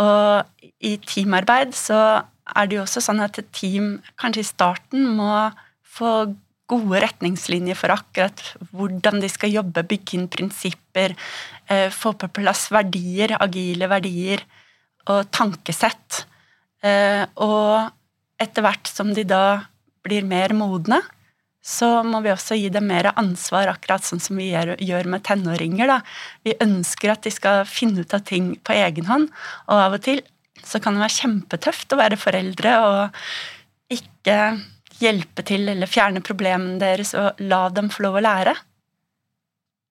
Og 0.00 0.68
i 0.86 0.94
teamarbeid 1.02 1.74
så 1.76 1.98
er 2.50 2.68
det 2.68 2.78
jo 2.78 2.84
også 2.84 3.02
sånn 3.04 3.22
at 3.24 3.38
et 3.40 3.50
team 3.54 3.98
kanskje 4.20 4.44
i 4.44 4.48
starten 4.48 5.10
må 5.18 5.50
få 5.86 6.30
gode 6.70 7.00
retningslinjer 7.02 7.78
for 7.78 7.92
akkurat 7.94 8.40
hvordan 8.70 9.18
de 9.22 9.30
skal 9.30 9.52
jobbe, 9.52 9.82
bygge 9.90 10.16
inn 10.16 10.28
prinsipper, 10.30 11.16
eh, 11.66 11.88
få 11.90 12.14
på 12.14 12.30
plass 12.38 12.68
verdier, 12.70 13.34
agile 13.42 13.90
verdier 13.90 14.44
og 15.10 15.30
tankesett. 15.34 16.24
Eh, 16.82 17.26
og 17.42 17.90
etter 18.40 18.64
hvert 18.64 18.88
som 18.88 19.10
de 19.14 19.26
da 19.26 19.66
blir 20.06 20.24
mer 20.24 20.54
modne, 20.56 21.02
så 21.70 21.88
må 22.06 22.22
vi 22.24 22.32
også 22.32 22.58
gi 22.58 22.68
dem 22.72 22.88
mer 22.90 23.12
ansvar, 23.14 23.70
akkurat 23.70 24.06
sånn 24.06 24.22
som 24.22 24.40
vi 24.40 24.50
gjør 24.50 25.08
med 25.12 25.24
tenåringer. 25.26 25.90
Da. 25.90 26.00
Vi 26.46 26.56
ønsker 26.64 27.14
at 27.14 27.22
de 27.26 27.32
skal 27.34 27.62
finne 27.68 28.02
ut 28.02 28.16
av 28.16 28.24
ting 28.26 28.52
på 28.66 28.74
egen 28.74 29.06
hånd, 29.10 29.30
og 29.68 29.84
av 29.86 29.98
og 30.00 30.04
til 30.08 30.22
så 30.66 30.80
kan 30.82 30.96
det 30.96 31.04
være 31.06 31.18
kjempetøft 31.22 31.94
å 31.94 32.00
være 32.00 32.18
foreldre 32.20 32.72
og 32.84 33.94
ikke 33.94 34.36
hjelpe 35.00 35.44
til 35.48 35.70
eller 35.72 35.88
fjerne 35.88 36.20
problemene 36.24 36.80
deres 36.82 37.14
og 37.16 37.38
la 37.40 37.68
dem 37.72 37.88
få 37.92 38.04
lov 38.04 38.18
å 38.20 38.24
lære. 38.26 38.56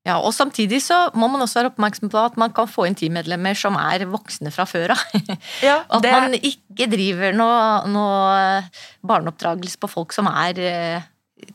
Ja, 0.08 0.16
og 0.24 0.32
Samtidig 0.34 0.80
så 0.82 0.98
må 1.18 1.28
man 1.32 1.44
også 1.44 1.60
være 1.60 1.72
oppmerksom 1.74 2.12
på 2.12 2.22
at 2.22 2.38
man 2.40 2.54
kan 2.56 2.70
få 2.72 2.86
inn 2.88 2.98
teammedlemmer 2.98 3.58
som 3.58 3.76
er 3.80 4.08
voksne 4.10 4.52
fra 4.54 4.66
før 4.70 4.96
av. 4.96 5.02
Ja, 5.68 5.82
at 5.90 6.06
man 6.06 6.38
ikke 6.38 6.88
driver 6.92 7.36
noe, 7.36 7.64
noe 7.92 8.62
barneoppdragelse 9.06 9.82
på 9.82 9.90
folk 9.92 10.16
som 10.16 10.30
er 10.32 10.62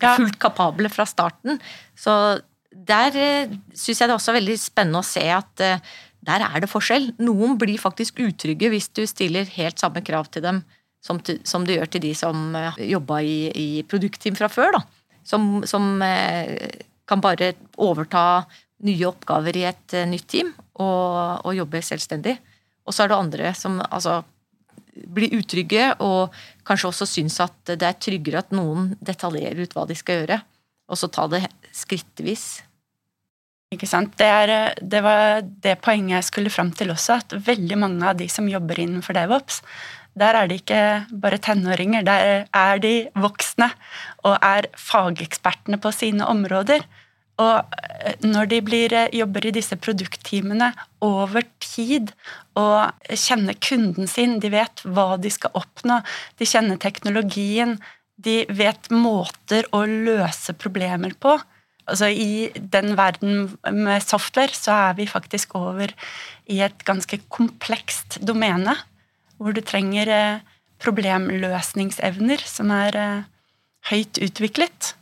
fullt 0.00 0.38
kapable 0.42 0.90
fra 0.92 1.06
starten. 1.08 1.60
Så 1.96 2.14
der 2.74 3.16
eh, 3.18 3.52
syns 3.74 4.00
jeg 4.00 4.08
det 4.08 4.12
er 4.12 4.18
også 4.18 4.34
veldig 4.34 4.56
spennende 4.60 5.02
å 5.02 5.06
se 5.06 5.24
at 5.30 5.62
eh, 5.62 5.92
der 6.24 6.44
er 6.46 6.64
det 6.64 6.70
forskjell. 6.70 7.12
Noen 7.22 7.58
blir 7.60 7.80
faktisk 7.80 8.22
utrygge 8.24 8.70
hvis 8.72 8.90
du 8.96 9.04
stiller 9.08 9.48
helt 9.56 9.80
samme 9.80 10.02
krav 10.04 10.30
til 10.32 10.44
dem 10.46 10.62
som, 11.04 11.20
som 11.44 11.66
du 11.66 11.74
gjør 11.74 11.90
til 11.92 12.04
de 12.06 12.14
som 12.18 12.54
eh, 12.58 12.82
jobba 12.94 13.20
i, 13.22 13.38
i 13.54 13.68
produktteam 13.88 14.36
fra 14.38 14.50
før. 14.52 14.78
da. 14.78 14.84
Som, 15.24 15.62
som 15.64 16.02
kan 17.08 17.20
bare 17.24 17.54
overta 17.80 18.44
nye 18.84 19.06
oppgaver 19.08 19.56
i 19.56 19.62
et 19.70 19.94
nytt 20.10 20.26
team 20.28 20.50
og, 20.74 21.46
og 21.46 21.54
jobbe 21.56 21.80
selvstendig. 21.80 22.34
Og 22.84 22.92
så 22.92 23.06
er 23.06 23.12
det 23.12 23.16
andre 23.16 23.52
som 23.56 23.78
altså 23.86 24.18
blir 24.94 25.34
utrygge, 25.38 25.90
og 26.04 26.34
kanskje 26.66 26.90
også 26.90 27.08
syns 27.08 27.40
at 27.42 27.74
det 27.74 27.86
er 27.88 27.98
tryggere 27.98 28.44
at 28.44 28.54
noen 28.54 28.92
detaljerer 29.04 29.64
ut 29.64 29.74
hva 29.74 29.86
de 29.90 29.96
skal 29.98 30.22
gjøre, 30.22 30.38
og 30.90 31.00
så 31.00 31.10
ta 31.12 31.26
det 31.32 31.44
skrittvis. 31.74 32.62
Ikke 33.74 33.88
sant. 33.90 34.12
Det, 34.20 34.26
er, 34.28 34.74
det 34.78 35.00
var 35.02 35.42
det 35.42 35.78
poenget 35.82 36.20
jeg 36.20 36.28
skulle 36.28 36.52
fram 36.52 36.70
til 36.76 36.92
også, 36.94 37.18
at 37.22 37.36
veldig 37.46 37.78
mange 37.80 38.06
av 38.06 38.18
de 38.20 38.28
som 38.30 38.48
jobber 38.50 38.78
innenfor 38.84 39.16
DevOps, 39.16 39.62
der 40.14 40.36
er 40.38 40.50
de 40.50 40.60
ikke 40.60 40.82
bare 41.22 41.40
tenåringer, 41.42 42.04
der 42.06 42.44
er 42.54 42.82
de 42.82 43.08
voksne 43.18 43.66
og 44.22 44.36
er 44.38 44.68
fagekspertene 44.78 45.80
på 45.82 45.90
sine 45.94 46.26
områder. 46.30 46.84
Og 47.42 47.74
eh, 47.82 48.14
når 48.22 48.50
de 48.52 48.60
blir, 48.62 48.94
eh, 48.94 49.10
jobber 49.18 49.48
i 49.48 49.54
disse 49.56 49.74
produktteamene 49.74 50.70
over 51.02 51.42
tid 51.58 52.12
og 52.58 53.10
kjenner 53.10 53.56
kunden 53.58 54.08
sin, 54.10 54.38
de 54.42 54.50
vet 54.52 54.84
hva 54.86 55.14
de 55.20 55.30
skal 55.32 55.54
oppnå, 55.58 56.00
de 56.38 56.48
kjenner 56.48 56.78
teknologien, 56.82 57.76
de 58.14 58.44
vet 58.48 58.90
måter 58.94 59.66
å 59.74 59.82
løse 59.88 60.54
problemer 60.58 61.16
på. 61.18 61.34
Altså 61.90 62.08
I 62.08 62.48
den 62.54 62.94
verden 62.96 63.48
med 63.66 64.04
software 64.06 64.54
så 64.56 64.76
er 64.88 64.98
vi 65.00 65.10
faktisk 65.10 65.56
over 65.58 65.92
i 66.48 66.62
et 66.64 66.86
ganske 66.86 67.18
komplekst 67.28 68.20
domene, 68.24 68.76
hvor 69.36 69.52
du 69.52 69.60
trenger 69.66 70.08
eh, 70.14 70.42
problemløsningsevner 70.84 72.44
som 72.48 72.70
er 72.72 72.96
høyt 73.90 74.20
utviklet. 74.22 74.94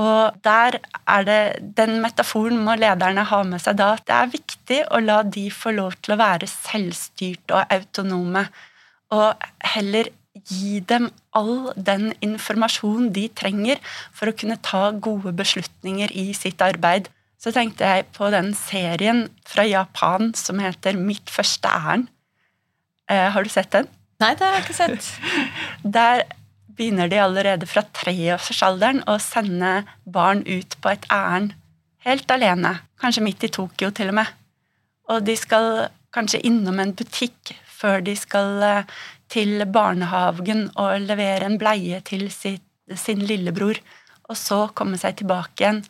Og 0.00 0.36
der 0.46 0.78
er 1.04 1.26
det 1.26 1.42
Den 1.76 1.98
metaforen 2.00 2.62
må 2.64 2.76
lederne 2.78 3.26
ha 3.26 3.42
med 3.44 3.60
seg 3.62 3.76
da. 3.80 3.92
Det 3.98 4.16
er 4.16 4.32
viktig 4.32 4.80
å 4.90 5.02
la 5.04 5.20
de 5.22 5.48
få 5.52 5.74
lov 5.76 5.98
til 6.00 6.14
å 6.14 6.20
være 6.20 6.48
selvstyrte 6.50 7.58
og 7.58 7.74
autonome. 7.74 8.46
Og 9.12 9.48
heller 9.74 10.12
gi 10.46 10.78
dem 10.80 11.10
all 11.36 11.72
den 11.76 12.12
informasjonen 12.22 13.10
de 13.14 13.26
trenger 13.36 13.80
for 14.14 14.30
å 14.30 14.36
kunne 14.36 14.60
ta 14.62 14.90
gode 14.94 15.34
beslutninger 15.36 16.12
i 16.16 16.30
sitt 16.38 16.62
arbeid. 16.64 17.10
Så 17.40 17.52
tenkte 17.56 17.88
jeg 17.88 18.08
på 18.14 18.28
den 18.32 18.52
serien 18.56 19.26
fra 19.48 19.64
Japan 19.66 20.34
som 20.36 20.60
heter 20.62 20.96
Mitt 20.96 21.32
første 21.32 21.68
ærend. 21.68 22.10
Eh, 23.10 23.28
har 23.34 23.42
du 23.42 23.50
sett 23.50 23.72
den? 23.74 23.88
Nei, 24.20 24.34
det 24.36 24.46
har 24.46 24.58
jeg 24.58 24.66
ikke 24.66 24.76
sett. 24.76 25.08
Der 25.96 26.26
begynner 26.80 27.10
de 27.12 27.20
allerede 27.20 27.68
fra 27.68 27.84
treårsalderen 28.00 29.04
å 29.10 29.18
sende 29.20 29.82
barn 30.08 30.40
ut 30.48 30.78
på 30.80 30.94
et 30.94 31.04
ærend 31.12 31.52
helt 32.06 32.30
alene, 32.32 32.78
kanskje 33.00 33.24
midt 33.24 33.44
i 33.44 33.52
Tokyo 33.52 33.90
til 33.92 34.12
og 34.12 34.20
med. 34.22 34.30
Og 35.12 35.24
de 35.26 35.36
skal 35.36 35.90
kanskje 36.14 36.40
innom 36.48 36.80
en 36.80 36.94
butikk 36.96 37.52
før 37.80 38.00
de 38.04 38.14
skal 38.16 38.64
eh, 38.64 38.98
til 39.30 39.64
barnehagen 39.70 40.68
og 40.80 41.06
levere 41.06 41.46
en 41.46 41.58
bleie 41.60 42.00
til 42.06 42.28
sitt, 42.34 42.64
sin 42.96 43.22
lillebror, 43.22 43.78
og 44.30 44.38
så 44.38 44.64
komme 44.74 44.98
seg 44.98 45.20
tilbake 45.20 45.62
igjen. 45.62 45.82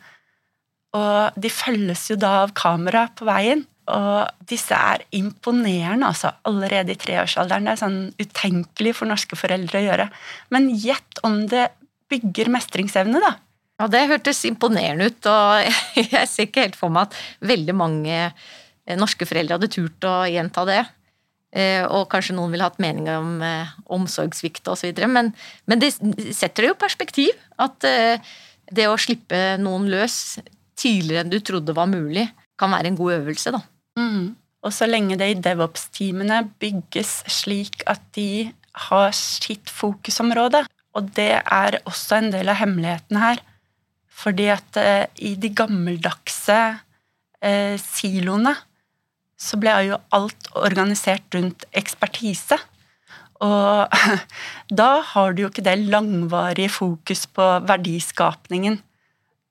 Og 0.97 1.39
de 1.39 1.49
følges 1.53 2.09
jo 2.11 2.19
da 2.19 2.41
av 2.43 2.53
kamera 2.57 3.07
på 3.15 3.25
veien. 3.29 3.63
Og 3.89 4.45
disse 4.49 4.77
er 4.77 5.03
imponerende, 5.17 6.05
altså. 6.11 6.35
Allerede 6.47 6.93
i 6.93 6.99
treårsalderen. 6.99 7.65
Det 7.65 7.73
er 7.73 7.81
sånn 7.81 8.01
utenkelig 8.21 8.93
for 8.99 9.09
norske 9.09 9.37
foreldre 9.39 9.81
å 9.81 9.85
gjøre. 9.87 10.09
Men 10.53 10.69
gjett 10.69 11.21
om 11.27 11.41
det 11.49 11.69
bygger 12.11 12.51
mestringsevne, 12.53 13.21
da. 13.23 13.35
Ja, 13.81 13.87
Det 13.89 14.07
hørtes 14.11 14.43
imponerende 14.45 15.09
ut, 15.09 15.25
og 15.25 15.65
jeg 16.13 16.27
ser 16.29 16.47
ikke 16.47 16.67
helt 16.67 16.77
for 16.77 16.93
meg 16.93 17.09
at 17.09 17.47
veldig 17.49 17.73
mange 17.73 18.17
eh, 18.21 18.97
norske 18.99 19.25
foreldre 19.25 19.57
hadde 19.57 19.71
turt 19.73 20.05
å 20.05 20.15
gjenta 20.29 20.65
det. 20.69 20.83
Eh, 21.51 21.81
og 21.83 22.05
kanskje 22.11 22.37
noen 22.37 22.53
ville 22.53 22.67
hatt 22.67 22.79
mening 22.83 23.09
om 23.11 23.41
eh, 23.43 23.73
omsorgssvikt 23.91 24.69
osv. 24.71 24.93
Men, 25.09 25.33
men 25.65 25.81
det 25.81 25.95
setter 25.97 26.67
det 26.67 26.71
jo 26.71 26.79
perspektiv. 26.83 27.41
At 27.61 27.81
det 27.81 28.85
å 28.87 28.99
slippe 29.01 29.57
noen 29.61 29.89
løs 29.91 30.39
tidligere 30.79 31.25
enn 31.25 31.33
du 31.33 31.41
trodde 31.43 31.75
var 31.77 31.89
mulig, 31.89 32.29
kan 32.61 32.71
være 32.73 32.91
en 32.91 32.97
god 32.99 33.17
øvelse. 33.17 33.53
da. 33.53 33.61
Mm. 33.99 34.35
Og 34.61 34.73
så 34.75 34.87
lenge 34.89 35.17
det 35.17 35.29
i 35.31 35.39
DevOps-teamene 35.41 36.43
bygges 36.61 37.21
slik 37.31 37.81
at 37.89 38.03
de 38.15 38.51
har 38.87 39.09
sitt 39.15 39.71
fokusområde, 39.73 40.63
og 40.95 41.09
det 41.17 41.33
er 41.39 41.79
også 41.87 42.19
en 42.19 42.29
del 42.33 42.51
av 42.51 42.59
hemmeligheten 42.61 43.19
her, 43.19 43.41
fordi 44.21 44.47
at 44.53 44.77
eh, 44.77 45.05
i 45.23 45.33
de 45.39 45.49
gammeldagse 45.55 46.59
eh, 47.41 47.75
siloene 47.81 48.53
så 49.41 49.57
ble 49.57 49.73
jo 49.87 49.97
alt 50.13 50.51
organisert 50.53 51.33
rundt 51.33 51.65
ekspertise. 51.73 52.59
Og 53.41 53.89
da 54.81 54.91
har 55.13 55.33
du 55.33 55.43
jo 55.43 55.49
ikke 55.49 55.65
det 55.65 55.79
langvarige 55.81 56.69
fokus 56.69 57.25
på 57.25 57.47
verdiskapningen 57.65 58.77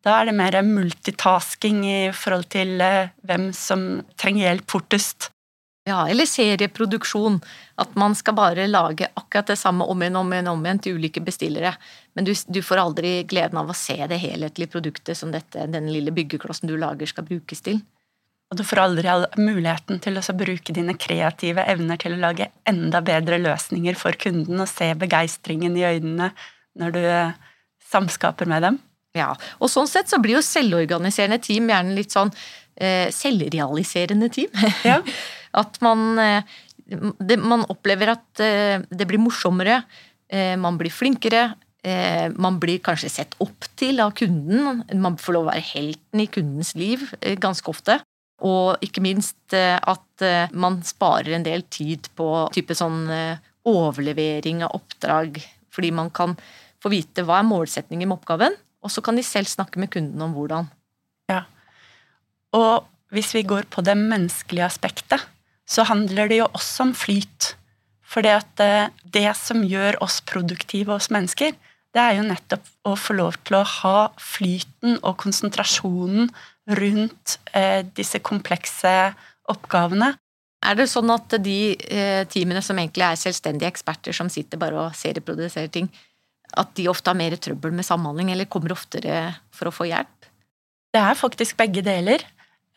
da 0.04 0.16
er 0.16 0.30
det 0.30 0.36
mer 0.38 0.56
multitasking 0.64 1.82
i 1.84 1.98
forhold 2.16 2.48
til 2.52 2.80
eh, 2.80 3.12
hvem 3.26 3.50
som 3.56 4.00
trenger 4.20 4.48
hjelp 4.48 4.72
fortest. 4.72 5.28
Ja, 5.88 6.04
eller 6.08 6.28
serieproduksjon. 6.28 7.38
At 7.80 7.94
man 7.98 8.14
skal 8.16 8.36
bare 8.36 8.68
lage 8.68 9.08
akkurat 9.16 9.52
det 9.52 9.58
samme 9.60 9.84
om 9.88 10.02
igjen 10.02 10.18
om 10.20 10.32
igjen 10.32 10.50
om 10.52 10.64
igjen 10.64 10.82
til 10.84 10.98
ulike 11.00 11.22
bestillere. 11.24 11.72
Men 12.16 12.28
du, 12.28 12.32
du 12.32 12.60
får 12.64 12.82
aldri 12.82 13.14
gleden 13.28 13.60
av 13.60 13.72
å 13.72 13.76
se 13.76 13.96
det 14.08 14.20
helhetlige 14.20 14.72
produktet 14.72 15.18
som 15.18 15.32
dette, 15.32 15.68
den 15.72 15.88
lille 15.92 16.12
byggeklossen 16.16 16.68
du 16.70 16.76
lager, 16.80 17.08
skal 17.08 17.28
brukes 17.28 17.64
til. 17.64 17.80
Og 18.50 18.58
du 18.58 18.64
får 18.66 18.82
aldri 18.82 19.12
muligheten 19.38 20.00
til 20.02 20.18
å 20.18 20.36
bruke 20.36 20.74
dine 20.74 20.96
kreative 20.98 21.64
evner 21.70 22.00
til 22.02 22.16
å 22.16 22.22
lage 22.24 22.50
enda 22.68 23.00
bedre 23.04 23.38
løsninger 23.38 23.98
for 23.98 24.16
kunden 24.18 24.58
og 24.58 24.68
se 24.68 24.90
begeistringen 24.98 25.76
i 25.78 25.86
øynene 25.86 26.32
når 26.80 26.96
du 26.96 27.02
eh, 27.04 27.36
samskaper 27.92 28.50
med 28.50 28.66
dem. 28.66 28.80
Ja, 29.16 29.32
og 29.58 29.70
sånn 29.72 29.88
sett 29.90 30.10
så 30.10 30.20
blir 30.22 30.36
jo 30.38 30.44
selvorganiserende 30.44 31.40
team 31.42 31.70
gjerne 31.70 31.96
litt 31.96 32.14
sånn 32.14 32.30
eh, 32.78 33.08
selvrealiserende 33.14 34.30
team. 34.32 34.52
Ja. 34.86 35.00
At 35.58 35.80
man, 35.82 36.14
eh, 36.22 36.46
det, 37.18 37.40
man 37.42 37.64
opplever 37.72 38.12
at 38.14 38.42
eh, 38.44 38.78
det 38.86 39.08
blir 39.10 39.18
morsommere, 39.18 39.82
eh, 40.30 40.54
man 40.60 40.78
blir 40.80 40.94
flinkere. 40.94 41.50
Man 42.36 42.58
blir 42.60 42.82
kanskje 42.84 43.08
sett 43.08 43.34
opp 43.40 43.64
til 43.80 44.02
av 44.04 44.10
kunden. 44.12 44.82
Man 45.00 45.14
får 45.16 45.32
lov 45.32 45.46
å 45.46 45.48
være 45.48 45.62
helten 45.64 46.20
i 46.20 46.26
kundens 46.28 46.74
liv 46.76 47.06
ganske 47.40 47.72
ofte. 47.72 47.94
Og 48.44 48.84
ikke 48.84 49.00
minst 49.00 49.56
at 49.56 50.24
man 50.52 50.76
sparer 50.84 51.38
en 51.38 51.46
del 51.46 51.64
tid 51.72 52.10
på 52.20 52.26
type 52.52 52.76
sånn 52.76 53.08
overlevering 53.64 54.60
av 54.66 54.76
oppdrag. 54.76 55.40
Fordi 55.72 55.94
man 56.02 56.12
kan 56.12 56.36
få 56.84 56.92
vite 56.92 57.24
hva 57.24 57.40
er 57.40 57.48
målsetningen 57.48 58.12
med 58.12 58.18
oppgaven, 58.18 58.60
og 58.80 58.92
så 58.92 59.02
kan 59.04 59.18
de 59.18 59.24
selv 59.26 59.50
snakke 59.50 59.80
med 59.80 59.92
kunden 59.92 60.20
om 60.24 60.32
hvordan. 60.36 60.68
Ja. 61.30 61.44
Og 62.56 62.86
hvis 63.14 63.34
vi 63.34 63.44
går 63.46 63.68
på 63.70 63.82
det 63.84 63.96
menneskelige 63.98 64.66
aspektet, 64.66 65.22
så 65.70 65.84
handler 65.86 66.30
det 66.30 66.40
jo 66.40 66.48
også 66.50 66.88
om 66.88 66.94
flyt. 66.96 67.54
For 68.02 68.26
det, 68.26 68.42
eh, 68.58 68.88
det 69.04 69.36
som 69.38 69.62
gjør 69.62 70.00
oss 70.02 70.20
produktive, 70.26 70.94
oss 70.94 71.10
mennesker, 71.10 71.54
det 71.94 72.02
er 72.02 72.18
jo 72.18 72.26
nettopp 72.26 72.66
å 72.86 72.94
få 72.98 73.16
lov 73.18 73.38
til 73.44 73.58
å 73.58 73.66
ha 73.66 73.98
flyten 74.18 74.98
og 75.02 75.16
konsentrasjonen 75.22 76.30
rundt 76.78 77.38
eh, 77.54 77.82
disse 77.82 78.20
komplekse 78.22 79.12
oppgavene. 79.50 80.14
Er 80.60 80.76
det 80.76 80.90
sånn 80.92 81.10
at 81.10 81.34
de 81.42 81.74
eh, 81.74 82.22
teamene 82.30 82.62
som 82.62 82.78
egentlig 82.78 83.06
er 83.06 83.18
selvstendige 83.18 83.70
eksperter 83.72 84.14
som 84.14 84.30
sitter 84.30 84.60
bare 84.60 84.86
og 84.86 84.98
serieproduserer 84.98 85.70
ting, 85.72 85.88
at 86.58 86.74
de 86.78 86.88
ofte 86.90 87.10
har 87.10 87.18
mer 87.18 87.36
trøbbel 87.36 87.74
med 87.76 87.86
samhandling, 87.86 88.32
eller 88.32 88.48
kommer 88.50 88.74
oftere 88.74 89.22
for 89.54 89.70
å 89.70 89.74
få 89.74 89.88
hjelp? 89.90 90.28
Det 90.90 91.02
er 91.02 91.18
faktisk 91.18 91.58
begge 91.60 91.84
deler. 91.86 92.24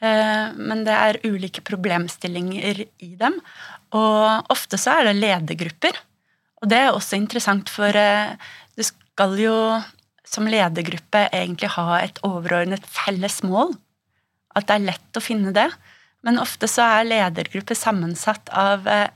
Eh, 0.03 0.47
men 0.57 0.83
det 0.87 0.93
er 0.93 1.21
ulike 1.25 1.63
problemstillinger 1.65 2.83
i 2.83 3.13
dem. 3.19 3.39
Og 3.95 4.53
ofte 4.53 4.79
så 4.81 4.99
er 4.99 5.09
det 5.09 5.19
ledergrupper. 5.21 5.97
Og 6.63 6.69
det 6.71 6.79
er 6.79 6.91
også 6.91 7.17
interessant, 7.19 7.71
for 7.71 7.95
eh, 7.97 8.35
du 8.75 8.83
skal 8.85 9.37
jo 9.39 9.55
som 10.33 10.47
ledergruppe 10.49 11.27
egentlig 11.29 11.69
ha 11.75 11.99
et 12.01 12.19
overordnet 12.25 12.85
felles 12.89 13.41
mål. 13.45 13.75
At 14.57 14.69
det 14.69 14.77
er 14.77 14.87
lett 14.91 15.19
å 15.19 15.23
finne 15.23 15.53
det. 15.55 15.69
Men 16.23 16.39
ofte 16.41 16.69
så 16.71 16.85
er 16.99 17.09
ledergrupper 17.09 17.77
sammensatt 17.77 18.49
av 18.55 18.87
eh, 18.89 19.09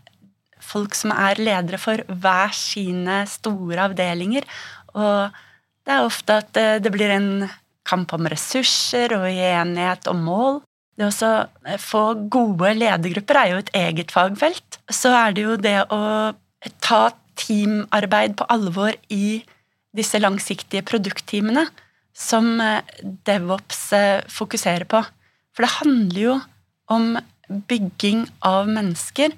folk 0.63 0.95
som 0.97 1.13
er 1.15 1.39
ledere 1.41 1.79
for 1.81 2.01
hver 2.07 2.55
sine 2.55 3.21
store 3.29 3.89
avdelinger. 3.89 4.47
Og 4.95 5.35
det 5.87 5.95
er 5.95 6.05
ofte 6.05 6.41
at 6.41 6.59
det 6.83 6.91
blir 6.91 7.13
en 7.13 7.47
kamp 7.87 8.11
om 8.15 8.27
ressurser 8.27 9.13
og 9.15 9.27
enighet 9.29 10.09
om 10.11 10.25
mål. 10.27 10.59
Det 10.97 11.05
å 11.05 11.31
eh, 11.67 11.77
få 11.81 12.03
gode 12.33 12.73
ledergrupper 12.79 13.41
er 13.41 13.51
jo 13.51 13.61
et 13.61 13.73
eget 13.77 14.13
fagfelt. 14.13 14.79
Så 14.89 15.13
er 15.13 15.35
det 15.35 15.45
jo 15.45 15.57
det 15.61 15.77
å 15.93 16.01
ta 16.81 17.01
teamarbeid 17.37 18.37
på 18.39 18.47
alvor 18.49 18.95
i 19.13 19.43
disse 19.97 20.17
langsiktige 20.21 20.85
produktteamene 20.87 21.67
som 22.17 22.57
eh, 22.63 22.81
DevOps 23.29 23.83
eh, 23.93 24.25
fokuserer 24.31 24.87
på. 24.89 25.03
For 25.53 25.65
det 25.65 25.75
handler 25.77 26.21
jo 26.21 26.39
om 26.93 27.13
bygging 27.69 28.25
av 28.45 28.67
mennesker, 28.69 29.31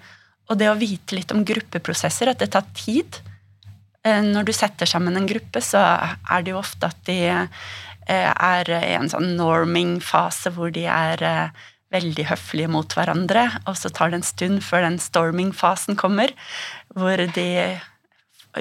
og 0.50 0.58
det 0.58 0.70
å 0.70 0.78
vite 0.80 1.16
litt 1.16 1.32
om 1.36 1.46
gruppeprosesser, 1.46 2.32
at 2.32 2.42
det 2.42 2.50
tar 2.56 2.66
tid. 2.74 3.22
Når 4.04 4.48
du 4.48 4.54
setter 4.56 4.90
sammen 4.90 5.18
en 5.20 5.28
gruppe, 5.30 5.62
så 5.62 5.78
er 5.78 6.42
det 6.42 6.54
jo 6.54 6.62
ofte 6.62 6.88
at 6.90 7.02
de 7.06 7.20
Eh, 8.10 8.30
er 8.34 8.70
i 8.74 8.96
en 8.98 9.10
sånn 9.12 9.36
norming-fase 9.38 10.50
hvor 10.56 10.72
de 10.74 10.88
er 10.90 11.22
eh, 11.22 11.66
veldig 11.94 12.26
høflige 12.32 12.72
mot 12.74 12.96
hverandre, 12.98 13.46
og 13.70 13.78
så 13.78 13.92
tar 13.94 14.10
det 14.10 14.20
en 14.20 14.26
stund 14.26 14.64
før 14.66 14.88
den 14.88 14.98
storming-fasen 15.02 15.98
kommer, 16.00 16.34
hvor 16.98 17.22
de 17.36 17.50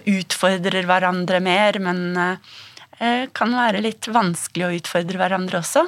utfordrer 0.05 0.85
hverandre 0.89 1.41
mer, 1.45 1.81
men 1.81 2.03
eh, 2.21 3.25
kan 3.33 3.57
være 3.57 3.81
litt 3.87 4.11
vanskelig 4.13 4.67
å 4.67 4.75
utfordre 4.83 5.21
hverandre 5.23 5.63
også. 5.63 5.87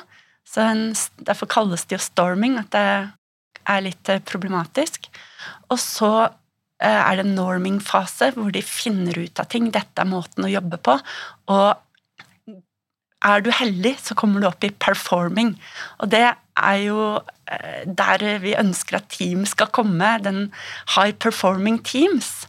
Så 0.49 0.65
en, 0.65 0.85
Derfor 1.29 1.51
kalles 1.53 1.85
det 1.85 1.99
jo 1.99 2.03
storming, 2.07 2.57
at 2.63 2.73
det 2.73 2.85
er 2.95 3.11
litt 3.87 4.11
problematisk. 4.29 5.07
Og 5.71 5.79
så 5.79 6.13
er 6.81 7.19
det 7.19 7.27
norming-fase, 7.29 8.31
hvor 8.35 8.49
de 8.55 8.63
finner 8.65 9.19
ut 9.21 9.41
av 9.43 9.51
ting. 9.53 9.69
Dette 9.69 10.01
er 10.01 10.09
måten 10.09 10.47
å 10.47 10.51
jobbe 10.51 10.79
på. 10.81 10.95
Og 11.53 12.57
er 13.21 13.43
du 13.45 13.51
heldig, 13.53 13.95
så 14.01 14.17
kommer 14.17 14.41
du 14.41 14.49
opp 14.49 14.65
i 14.65 14.73
performing. 14.73 15.55
Og 16.01 16.11
det 16.13 16.25
er 16.31 16.79
jo 16.81 17.01
eh, 17.53 17.85
der 17.85 18.25
vi 18.41 18.57
ønsker 18.57 19.01
at 19.01 19.11
team 19.13 19.45
skal 19.49 19.69
komme. 19.77 20.15
Den 20.25 20.49
high 20.97 21.13
performing 21.13 21.83
teams. 21.85 22.49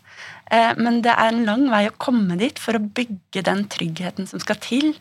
Eh, 0.52 0.72
men 0.80 1.02
det 1.04 1.12
er 1.12 1.32
en 1.32 1.46
lang 1.48 1.68
vei 1.72 1.86
å 1.90 1.98
komme 2.00 2.40
dit 2.40 2.60
for 2.60 2.78
å 2.78 2.84
bygge 2.84 3.44
den 3.48 3.66
tryggheten 3.72 4.30
som 4.32 4.44
skal 4.44 4.60
til 4.64 4.94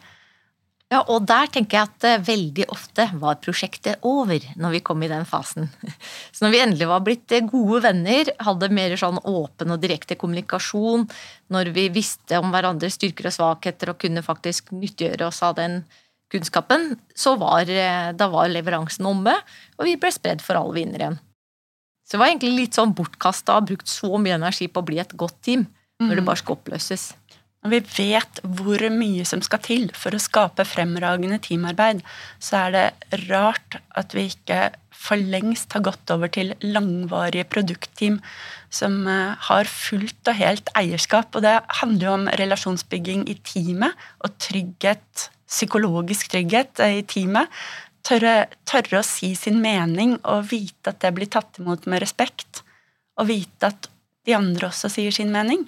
ja, 0.91 1.05
og 1.07 1.23
der 1.23 1.47
tenker 1.55 1.79
jeg 1.79 1.87
at 1.87 2.05
eh, 2.09 2.23
veldig 2.27 2.65
ofte 2.75 3.05
var 3.21 3.37
prosjektet 3.39 4.03
over 4.07 4.43
når 4.59 4.73
vi 4.75 4.81
kom 4.83 5.05
i 5.07 5.11
den 5.11 5.23
fasen. 5.29 5.69
Så 6.35 6.43
når 6.43 6.55
vi 6.55 6.63
endelig 6.65 6.89
var 6.91 7.05
blitt 7.07 7.31
eh, 7.37 7.47
gode 7.47 7.85
venner, 7.85 8.33
hadde 8.43 8.73
mer 8.75 8.97
sånn 8.99 9.21
åpen 9.23 9.71
og 9.71 9.79
direkte 9.85 10.19
kommunikasjon, 10.19 11.07
når 11.55 11.71
vi 11.77 11.87
visste 11.95 12.41
om 12.43 12.51
hverandres 12.51 12.99
styrker 12.99 13.31
og 13.31 13.37
svakheter 13.37 13.93
og 13.93 14.01
kunne 14.03 14.25
faktisk 14.27 14.75
nyttiggjøre 14.75 15.29
oss 15.31 15.39
av 15.47 15.55
den 15.61 15.85
kunnskapen, 16.31 16.97
så 17.15 17.37
var, 17.39 17.71
eh, 17.71 18.11
da 18.11 18.31
var 18.35 18.51
leveransen 18.51 19.07
omme, 19.07 19.37
og 19.79 19.87
vi 19.87 19.95
ble 19.95 20.11
spredd 20.11 20.43
for 20.43 20.59
alle 20.59 20.75
vinnere 20.81 21.07
igjen. 21.07 21.21
Så 22.03 22.17
det 22.17 22.25
var 22.25 22.33
egentlig 22.33 22.57
litt 22.57 22.75
sånn 22.75 22.97
bortkasta 22.99 23.55
å 23.55 23.61
ha 23.61 23.67
brukt 23.71 23.87
så 23.87 24.19
mye 24.19 24.35
energi 24.41 24.67
på 24.67 24.83
å 24.83 24.91
bli 24.91 24.99
et 24.99 25.15
godt 25.15 25.39
team, 25.47 25.69
når 26.03 26.17
det 26.17 26.25
mm. 26.25 26.31
bare 26.33 26.43
skal 26.43 26.59
oppløses. 26.59 27.13
Når 27.61 27.73
vi 27.75 27.81
vet 28.15 28.41
hvor 28.57 28.83
mye 28.95 29.25
som 29.29 29.43
skal 29.45 29.61
til 29.65 29.91
for 29.93 30.17
å 30.17 30.23
skape 30.23 30.65
fremragende 30.65 31.37
teamarbeid, 31.45 32.01
så 32.41 32.65
er 32.65 32.77
det 32.77 33.27
rart 33.29 33.77
at 34.01 34.17
vi 34.17 34.31
ikke 34.31 34.71
for 35.01 35.21
lengst 35.21 35.73
har 35.77 35.85
gått 35.85 36.13
over 36.13 36.29
til 36.33 36.53
langvarige 36.65 37.47
produktteam 37.53 38.19
som 38.73 39.03
eh, 39.09 39.37
har 39.49 39.69
fullt 39.69 40.29
og 40.29 40.39
helt 40.41 40.73
eierskap. 40.77 41.37
Og 41.37 41.45
det 41.45 41.57
handler 41.81 42.07
jo 42.07 42.17
om 42.19 42.27
relasjonsbygging 42.41 43.27
i 43.33 43.37
teamet 43.45 44.09
og 44.25 44.37
trygghet, 44.43 45.29
psykologisk 45.51 46.33
trygghet 46.35 46.81
eh, 46.85 47.01
i 47.01 47.07
teamet. 47.09 47.49
Tørre, 48.07 48.49
tørre 48.69 49.01
å 49.01 49.07
si 49.07 49.35
sin 49.37 49.61
mening 49.61 50.17
og 50.23 50.49
vite 50.53 50.95
at 50.95 51.01
det 51.05 51.13
blir 51.17 51.29
tatt 51.33 51.61
imot 51.61 51.89
med 51.91 52.01
respekt. 52.05 52.63
Og 53.21 53.29
vite 53.29 53.73
at 53.73 53.91
de 54.29 54.37
andre 54.37 54.69
også 54.69 54.89
sier 54.93 55.13
sin 55.13 55.33
mening. 55.33 55.65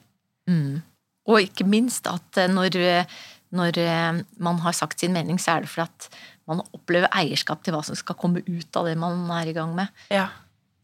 Mm. 0.49 0.81
Og 1.31 1.45
ikke 1.45 1.67
minst 1.69 2.09
at 2.11 2.41
eh, 2.41 2.51
når, 2.51 2.79
når, 3.55 3.81
eh, 3.83 4.23
man 4.43 4.63
har 4.65 4.77
sagt 4.77 5.03
sin 5.03 5.15
mening, 5.15 5.41
så 5.41 5.57
er 5.57 5.67
det 5.67 5.73
fordi 5.73 5.89
at 5.89 6.09
man 6.51 6.65
opplever 6.75 7.13
eierskap 7.15 7.63
til 7.63 7.77
hva 7.77 7.85
som 7.87 7.99
skal 7.99 8.19
komme 8.19 8.43
ut 8.43 8.79
av 8.79 8.89
det 8.89 8.97
man 8.99 9.29
er 9.39 9.53
i 9.53 9.57
gang 9.57 9.77
med. 9.77 9.93
Ja. 10.11 10.29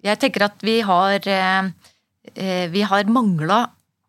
Jeg 0.04 0.20
tenker 0.22 0.46
at 0.46 0.62
vi 0.62 0.78
har, 0.86 1.26
eh, 1.26 2.68
vi 2.70 2.86
har 2.86 3.10
mangla 3.10 3.66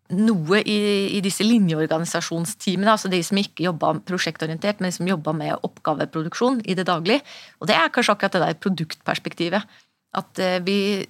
noe 0.09 0.61
i, 0.65 0.77
i, 1.13 1.19
disse 1.21 1.45
linjeorganisasjonsteamene, 1.45 2.95
altså 2.95 3.11
de 3.11 3.19
som 3.25 3.37
ikke 3.37 3.67
jobba 3.67 3.93
prosjektorientert, 4.07 4.81
men 4.81 4.93
som 4.93 5.09
jobba 5.09 5.35
med 5.37 5.65
oppgaveproduksjon 5.65 6.63
i 6.65 6.75
det 6.77 6.87
daglige. 6.89 7.21
Og 7.61 7.69
det 7.69 7.77
er 7.77 7.91
kanskje 7.93 8.15
akkurat 8.15 8.37
det 8.37 8.41
der 8.41 8.57
produktperspektivet. 8.63 9.77
At 10.17 10.39
eh, 10.41 10.57
vi, 10.65 11.05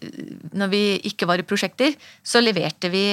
når 0.52 0.72
vi 0.74 0.84
ikke 1.08 1.28
var 1.30 1.40
i 1.40 1.48
prosjekter, 1.48 1.96
så 2.24 2.42
leverte 2.44 2.92
vi 2.92 3.06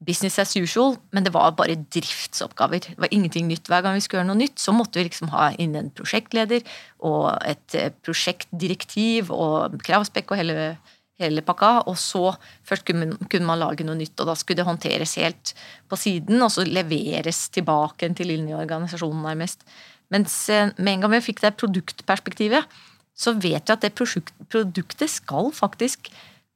business 0.00 0.38
as 0.40 0.56
usual, 0.56 0.96
men 1.12 1.26
det 1.26 1.32
var 1.34 1.52
bare 1.58 1.76
driftsoppgaver. 1.92 2.80
Det 2.88 2.98
var 2.98 3.12
ingenting 3.12 3.46
nytt. 3.46 3.68
Hver 3.68 3.84
gang 3.84 3.98
vi 3.98 4.04
skulle 4.04 4.22
gjøre 4.22 4.30
noe 4.32 4.40
nytt, 4.40 4.56
så 4.58 4.72
måtte 4.74 4.98
vi 4.98 5.06
liksom 5.06 5.30
ha 5.34 5.50
inn 5.60 5.76
en 5.78 5.92
prosjektleder 5.94 6.64
og 7.06 7.28
et 7.46 7.76
eh, 7.76 7.92
prosjektdirektiv 8.02 9.30
og 9.34 9.76
kravspekk 9.84 10.32
og 10.32 10.40
hele, 10.40 10.72
hele 11.20 11.44
pakka. 11.44 11.72
Og 11.90 12.00
så 12.00 12.32
først 12.66 12.88
kunne, 12.88 13.12
man 13.46 13.60
lage 13.60 13.84
noe 13.86 13.98
nytt, 14.00 14.16
og 14.18 14.32
da 14.32 14.38
skulle 14.38 14.62
det 14.62 14.68
håndteres 14.68 15.18
helt 15.20 15.54
på 15.90 16.00
siden, 16.00 16.40
og 16.40 16.50
så 16.54 16.64
leveres 16.64 17.46
tilbake 17.52 18.08
til 18.16 18.32
linjeorganisasjonen, 18.32 19.26
nærmest. 19.28 19.66
Mens 20.10 20.42
eh, 20.48 20.72
med 20.78 20.96
en 20.96 21.04
gang 21.04 21.18
vi 21.18 21.26
fikk 21.28 21.44
det 21.44 21.58
produktperspektivet, 21.60 22.80
så 23.20 23.34
vet 23.36 23.68
vi 23.68 23.76
at 23.76 23.84
det 23.84 23.92
produktet 23.96 25.12
skal 25.12 25.52
faktisk 25.52 26.08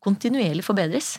kontinuerlig 0.05 0.65
forbedres. 0.65 1.19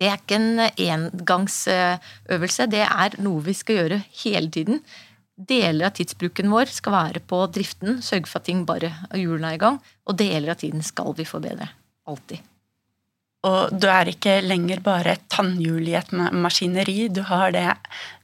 Det 0.00 0.08
er 0.08 0.16
ikke 0.16 0.38
en 0.38 0.62
engangsøvelse, 0.64 2.66
det 2.72 2.86
er 2.86 3.16
noe 3.20 3.44
vi 3.44 3.54
skal 3.56 3.82
gjøre 3.82 4.02
hele 4.22 4.48
tiden. 4.52 4.80
Deler 5.36 5.88
av 5.88 5.96
tidsbruken 5.96 6.48
vår 6.52 6.72
skal 6.72 6.96
være 6.96 7.22
på 7.28 7.42
driften, 7.52 8.00
sørge 8.04 8.28
for 8.28 8.40
at 8.40 8.48
ting 8.48 8.64
bare 8.68 8.92
hjulene 9.16 9.52
er 9.52 9.58
i 9.58 9.60
gang. 9.60 9.76
Og 10.08 10.16
deler 10.20 10.54
av 10.54 10.60
tiden 10.60 10.84
skal 10.84 11.12
vi 11.16 11.28
forbedre. 11.28 11.68
Alltid. 12.08 12.40
Og 13.48 13.72
du 13.72 13.86
er 13.88 14.10
ikke 14.10 14.34
lenger 14.44 14.82
bare 14.84 15.14
et 15.16 15.22
tannhjul 15.32 15.86
i 15.88 15.96
et 15.96 16.10
maskineri. 16.12 17.08
Du 17.08 17.22
har 17.28 17.54
det, 17.54 17.64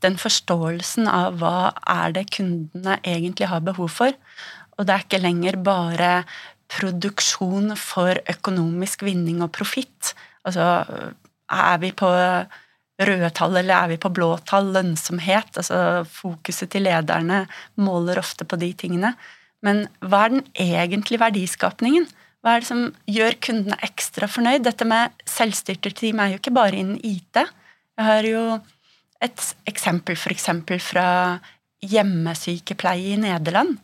den 0.04 0.18
forståelsen 0.20 1.08
av 1.08 1.38
hva 1.40 1.72
er 1.88 2.12
det 2.18 2.26
kundene 2.36 2.98
egentlig 3.00 3.48
har 3.48 3.64
behov 3.64 3.94
for. 3.96 4.12
Og 4.76 4.86
det 4.86 4.94
er 4.94 5.06
ikke 5.06 5.22
lenger 5.22 5.58
bare 5.64 6.10
produksjon 6.72 7.74
for 7.78 8.18
økonomisk 8.28 9.04
vinning 9.06 9.42
og 9.44 9.52
profitt. 9.54 10.12
Altså, 10.46 10.84
er 11.52 11.78
vi 11.82 11.92
på 11.96 12.10
røde 13.06 13.30
tall, 13.36 13.56
eller 13.60 13.76
er 13.76 13.94
vi 13.94 13.98
på 14.00 14.12
blå 14.12 14.34
tall? 14.48 14.72
Lønnsomhet. 14.74 15.56
altså 15.56 16.04
Fokuset 16.10 16.70
til 16.72 16.86
lederne 16.88 17.44
måler 17.76 18.20
ofte 18.20 18.44
på 18.44 18.58
de 18.60 18.72
tingene. 18.72 19.14
Men 19.64 19.86
hva 20.04 20.26
er 20.26 20.36
den 20.36 20.46
egentlige 20.54 21.22
verdiskapningen? 21.22 22.08
Hva 22.44 22.56
er 22.56 22.62
det 22.62 22.68
som 22.68 22.82
gjør 23.10 23.38
kundene 23.42 23.78
ekstra 23.82 24.28
fornøyd? 24.30 24.64
Dette 24.66 24.86
med 24.86 25.14
selvstyrte 25.28 25.90
team 25.96 26.20
er 26.22 26.34
jo 26.34 26.40
ikke 26.40 26.54
bare 26.54 26.78
innen 26.78 27.00
IT. 27.02 27.40
Jeg 27.96 28.06
har 28.06 28.28
jo 28.28 28.42
et 29.24 29.42
eksempel 29.66 30.18
eksempel 30.30 30.80
fra 30.82 31.06
hjemmesykepleie 31.82 33.14
i 33.14 33.20
Nederland. 33.20 33.78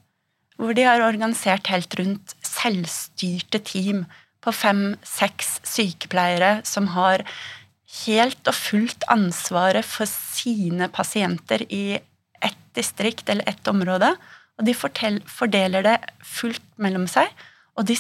Hvor 0.61 0.77
de 0.77 0.85
har 0.87 1.03
organisert 1.05 1.71
helt 1.73 1.95
rundt 1.99 2.35
selvstyrte 2.47 3.63
team 3.65 4.05
på 4.43 4.53
fem-seks 4.55 5.61
sykepleiere 5.67 6.61
som 6.67 6.91
har 6.97 7.25
helt 8.07 8.49
og 8.49 8.57
fullt 8.57 9.05
ansvaret 9.13 9.87
for 9.87 10.09
sine 10.09 10.89
pasienter 10.93 11.65
i 11.69 11.99
ett 12.43 12.63
distrikt 12.77 13.29
eller 13.29 13.49
ett 13.49 13.69
område. 13.69 14.15
Og 14.59 14.67
de 14.67 14.75
fordeler 14.77 15.85
det 15.87 15.97
fullt 16.27 16.65
mellom 16.83 17.07
seg, 17.11 17.29
og 17.79 17.87
de 17.89 17.97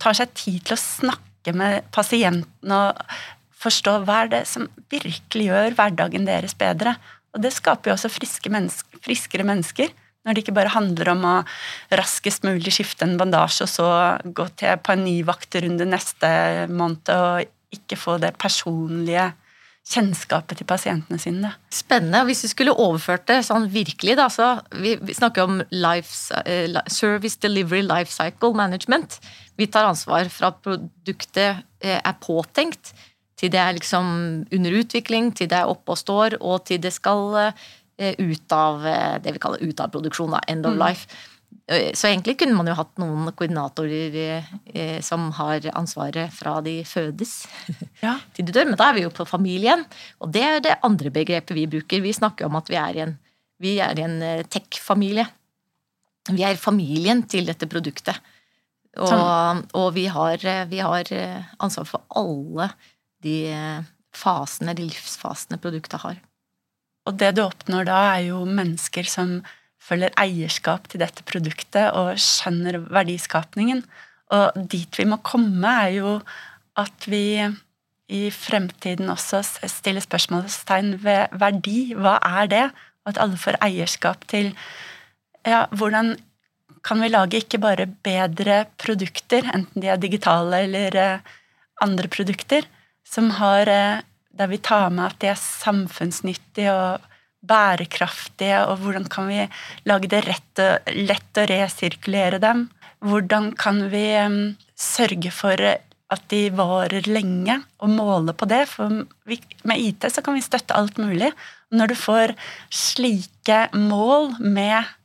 tar 0.00 0.16
seg 0.16 0.32
tid 0.38 0.60
til 0.64 0.76
å 0.76 0.80
snakke 0.80 1.52
med 1.56 1.84
pasienten 1.94 2.72
og 2.72 3.00
forstå 3.62 3.98
hva 4.06 4.22
er 4.24 4.30
det 4.32 4.44
som 4.50 4.68
virkelig 4.90 5.48
gjør 5.50 5.76
hverdagen 5.78 6.26
deres 6.26 6.54
bedre. 6.58 6.96
Og 7.32 7.42
det 7.44 7.52
skaper 7.54 7.90
jo 7.90 7.96
også 7.96 8.10
friske 8.12 8.50
mennesker, 8.52 9.02
friskere 9.04 9.46
mennesker. 9.46 9.92
Når 10.22 10.34
det 10.34 10.44
ikke 10.44 10.54
bare 10.54 10.74
handler 10.74 11.12
om 11.16 11.24
å 11.26 11.36
raskest 11.98 12.46
mulig 12.46 12.74
skifte 12.76 13.06
en 13.08 13.18
bandasje 13.18 13.66
og 13.66 13.72
så 13.72 13.88
gå 14.22 14.46
til 14.60 14.78
på 14.78 14.94
en 14.94 15.04
ny 15.06 15.16
vaktrunde 15.26 15.88
neste 15.88 16.30
måned 16.70 17.10
og 17.16 17.74
ikke 17.74 17.98
få 17.98 18.18
det 18.22 18.34
personlige 18.38 19.32
kjennskapet 19.82 20.60
til 20.60 20.68
pasientene 20.68 21.18
sine. 21.18 21.50
Spennende. 21.74 22.22
Hvis 22.28 22.44
vi 22.46 22.52
skulle 22.52 22.74
overført 22.78 23.26
det 23.30 23.40
sånn 23.48 23.66
virkelig, 23.72 24.14
da, 24.20 24.28
så 24.30 24.54
vi, 24.78 24.94
vi 25.02 25.16
snakker 25.16 25.48
om 25.48 25.62
life, 25.74 26.14
uh, 26.46 26.82
Service 26.86 27.40
Delivery 27.42 27.82
Life 27.82 28.12
Cycle 28.14 28.54
Management. 28.58 29.18
Vi 29.58 29.66
tar 29.66 29.90
ansvar 29.90 30.30
fra 30.32 30.52
produktet 30.54 31.64
uh, 31.82 31.98
er 31.98 32.14
påtenkt, 32.22 32.94
til 33.42 33.50
det 33.50 33.58
er 33.58 33.74
liksom 33.74 34.06
under 34.54 34.78
utvikling, 34.78 35.32
til 35.34 35.50
det 35.50 35.58
er 35.58 35.70
oppe 35.70 35.96
og 35.96 35.98
står, 35.98 36.38
og 36.38 36.62
til 36.68 36.78
det 36.82 36.94
skal 36.94 37.24
uh, 37.34 37.70
ut 37.96 38.54
av 38.56 38.82
det 39.22 39.34
vi 39.34 39.40
kaller 39.42 39.62
ut 39.62 39.80
av 39.80 39.90
produksjon, 39.92 40.32
da, 40.32 40.40
end 40.50 40.66
of 40.66 40.74
mm. 40.74 40.80
life. 40.80 41.20
Eh, 41.66 41.92
så 41.94 42.08
egentlig 42.08 42.38
kunne 42.40 42.56
man 42.56 42.68
jo 42.68 42.76
hatt 42.76 42.98
noen 43.00 43.30
koordinatorer 43.36 44.16
eh, 44.18 44.98
som 45.04 45.28
har 45.36 45.66
ansvaret 45.78 46.32
fra 46.34 46.56
de 46.64 46.80
fødes 46.86 47.44
ja. 48.02 48.16
til 48.34 48.48
de 48.48 48.54
dør, 48.54 48.70
men 48.72 48.78
da 48.80 48.90
er 48.90 48.98
vi 48.98 49.04
jo 49.06 49.12
på 49.14 49.26
familien. 49.28 49.84
Og 50.22 50.32
det 50.34 50.42
er 50.48 50.64
det 50.64 50.80
andre 50.86 51.12
begrepet 51.14 51.54
vi 51.56 51.68
bruker. 51.70 52.02
Vi 52.04 52.16
snakker 52.16 52.48
om 52.48 52.58
at 52.58 52.72
vi 52.72 52.80
er 52.80 52.98
i 52.98 53.04
en, 53.06 53.16
en 53.62 54.18
eh, 54.26 54.44
tech-familie. 54.50 55.28
Vi 56.30 56.44
er 56.46 56.60
familien 56.60 57.24
til 57.30 57.48
dette 57.50 57.68
produktet. 57.70 58.18
Og, 58.92 59.08
sånn. 59.08 59.62
og 59.80 59.86
vi, 59.96 60.04
har, 60.12 60.42
vi, 60.68 60.82
har, 60.84 61.08
ansvar 61.64 61.86
for 61.88 62.02
alle 62.20 62.66
de 63.24 63.38
fasene, 64.12 64.74
de 64.76 64.84
livsfasene 64.84 65.56
produktet 65.62 66.02
har. 66.02 66.18
Og 67.08 67.18
det 67.18 67.32
du 67.36 67.42
oppnår 67.44 67.88
da, 67.88 67.98
er 68.14 68.28
jo 68.30 68.44
mennesker 68.46 69.08
som 69.08 69.40
føler 69.82 70.14
eierskap 70.20 70.86
til 70.90 71.02
dette 71.02 71.24
produktet 71.26 71.90
og 71.98 72.14
skjønner 72.22 72.78
verdiskapningen. 72.86 73.82
Og 74.32 74.62
dit 74.70 74.98
vi 74.98 75.06
må 75.08 75.18
komme, 75.26 75.66
er 75.66 75.96
jo 75.98 76.14
at 76.78 77.08
vi 77.10 77.42
i 78.12 78.22
fremtiden 78.34 79.10
også 79.12 79.42
stiller 79.70 80.04
spørsmålstegn 80.04 80.94
ved 81.02 81.34
verdi. 81.40 81.92
Hva 81.98 82.18
er 82.42 82.50
det? 82.52 82.66
Og 83.02 83.14
at 83.14 83.22
alle 83.24 83.40
får 83.40 83.58
eierskap 83.64 84.26
til 84.30 84.52
ja, 85.48 85.66
hvordan 85.74 86.14
kan 86.86 87.02
vi 87.02 87.10
lage 87.10 87.42
ikke 87.42 87.60
bare 87.62 87.86
bedre 88.04 88.64
produkter, 88.78 89.46
enten 89.54 89.82
de 89.82 89.90
er 89.90 90.00
digitale 90.02 90.64
eller 90.66 90.96
eh, 90.98 91.34
andre 91.82 92.10
produkter, 92.10 92.66
som 93.06 93.30
har 93.38 93.70
eh, 93.70 94.02
der 94.32 94.50
vi 94.50 94.60
tar 94.64 94.90
med 94.90 95.10
at 95.10 95.18
de 95.22 95.30
er 95.32 95.40
samfunnsnyttige 95.40 96.72
og 96.72 97.08
bærekraftige, 97.42 98.62
og 98.70 98.82
hvordan 98.82 99.08
kan 99.10 99.28
vi 99.28 99.46
lage 99.88 100.10
det 100.10 100.22
rett, 100.28 100.62
lett 100.94 101.40
å 101.40 101.46
resirkulere 101.50 102.38
dem? 102.42 102.68
Hvordan 103.02 103.50
kan 103.58 103.88
vi 103.90 104.06
sørge 104.78 105.32
for 105.34 105.58
at 106.12 106.24
de 106.30 106.42
varer 106.54 107.08
lenge, 107.10 107.58
og 107.82 107.90
måle 107.90 108.34
på 108.36 108.46
det? 108.46 108.62
For 108.70 109.02
med 109.66 109.82
IT 109.82 110.06
så 110.12 110.22
kan 110.22 110.38
vi 110.38 110.44
støtte 110.44 110.76
alt 110.78 111.00
mulig. 111.02 111.32
Når 111.74 111.92
du 111.92 111.96
får 111.98 112.36
slike 112.70 113.68
mål 113.74 114.36
med 114.40 114.98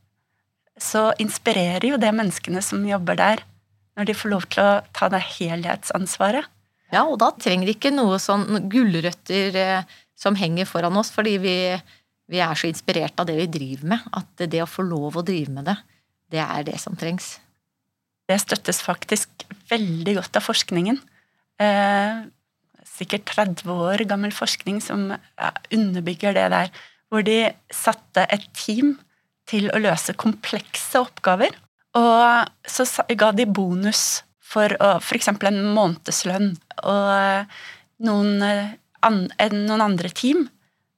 Så 0.78 1.08
inspirerer 1.18 1.82
jo 1.90 1.98
det 1.98 2.12
menneskene 2.14 2.62
som 2.62 2.84
jobber 2.86 3.18
der, 3.18 3.40
når 3.98 4.06
de 4.06 4.14
får 4.14 4.30
lov 4.30 4.44
til 4.54 4.62
å 4.62 4.82
ta 4.94 5.08
det 5.10 5.24
helhetsansvaret. 5.26 6.46
Ja, 6.94 7.04
og 7.04 7.18
da 7.20 7.34
trenger 7.36 7.70
ikke 7.72 7.92
noe 7.92 8.20
sånn 8.22 8.70
gulrøtter 8.72 9.58
eh, 9.60 9.96
som 10.18 10.38
henger 10.40 10.70
foran 10.70 10.98
oss, 10.98 11.12
fordi 11.14 11.38
vi 11.44 11.56
vi 12.28 12.42
er 12.44 12.60
så 12.60 12.68
inspirert 12.68 13.20
av 13.22 13.28
det 13.30 13.38
vi 13.40 13.52
driver 13.52 13.94
med, 13.94 14.08
at 14.16 14.48
det 14.52 14.60
å 14.64 14.70
få 14.70 14.84
lov 14.86 15.20
å 15.20 15.26
drive 15.26 15.54
med 15.56 15.70
det, 15.70 15.78
det 16.36 16.42
er 16.44 16.66
det 16.68 16.76
som 16.82 16.98
trengs. 17.00 17.38
Det 18.28 18.36
støttes 18.44 18.82
faktisk 18.84 19.46
veldig 19.70 20.18
godt 20.18 20.40
av 20.40 20.44
forskningen. 20.44 21.00
Eh, 21.64 22.26
sikkert 22.98 23.30
30 23.32 23.72
år 23.72 24.04
gammel 24.10 24.34
forskning 24.36 24.82
som 24.84 25.14
underbygger 25.72 26.36
det 26.36 26.50
der. 26.52 26.74
Hvor 27.08 27.24
de 27.24 27.38
satte 27.72 28.26
et 28.28 28.44
team 28.52 28.98
til 29.48 29.70
å 29.72 29.80
løse 29.80 30.18
komplekse 30.20 31.00
oppgaver. 31.00 31.56
Og 31.96 32.68
så 32.68 32.84
ga 33.16 33.32
de 33.32 33.48
bonus 33.48 34.26
for 34.48 34.74
f.eks. 35.02 35.32
en 35.34 35.64
månedslønn. 35.76 36.54
Og 36.88 37.10
eh, 37.14 37.64
noen, 38.08 38.44
an, 39.04 39.20
noen 39.54 39.84
andre 39.84 40.12
team 40.14 40.48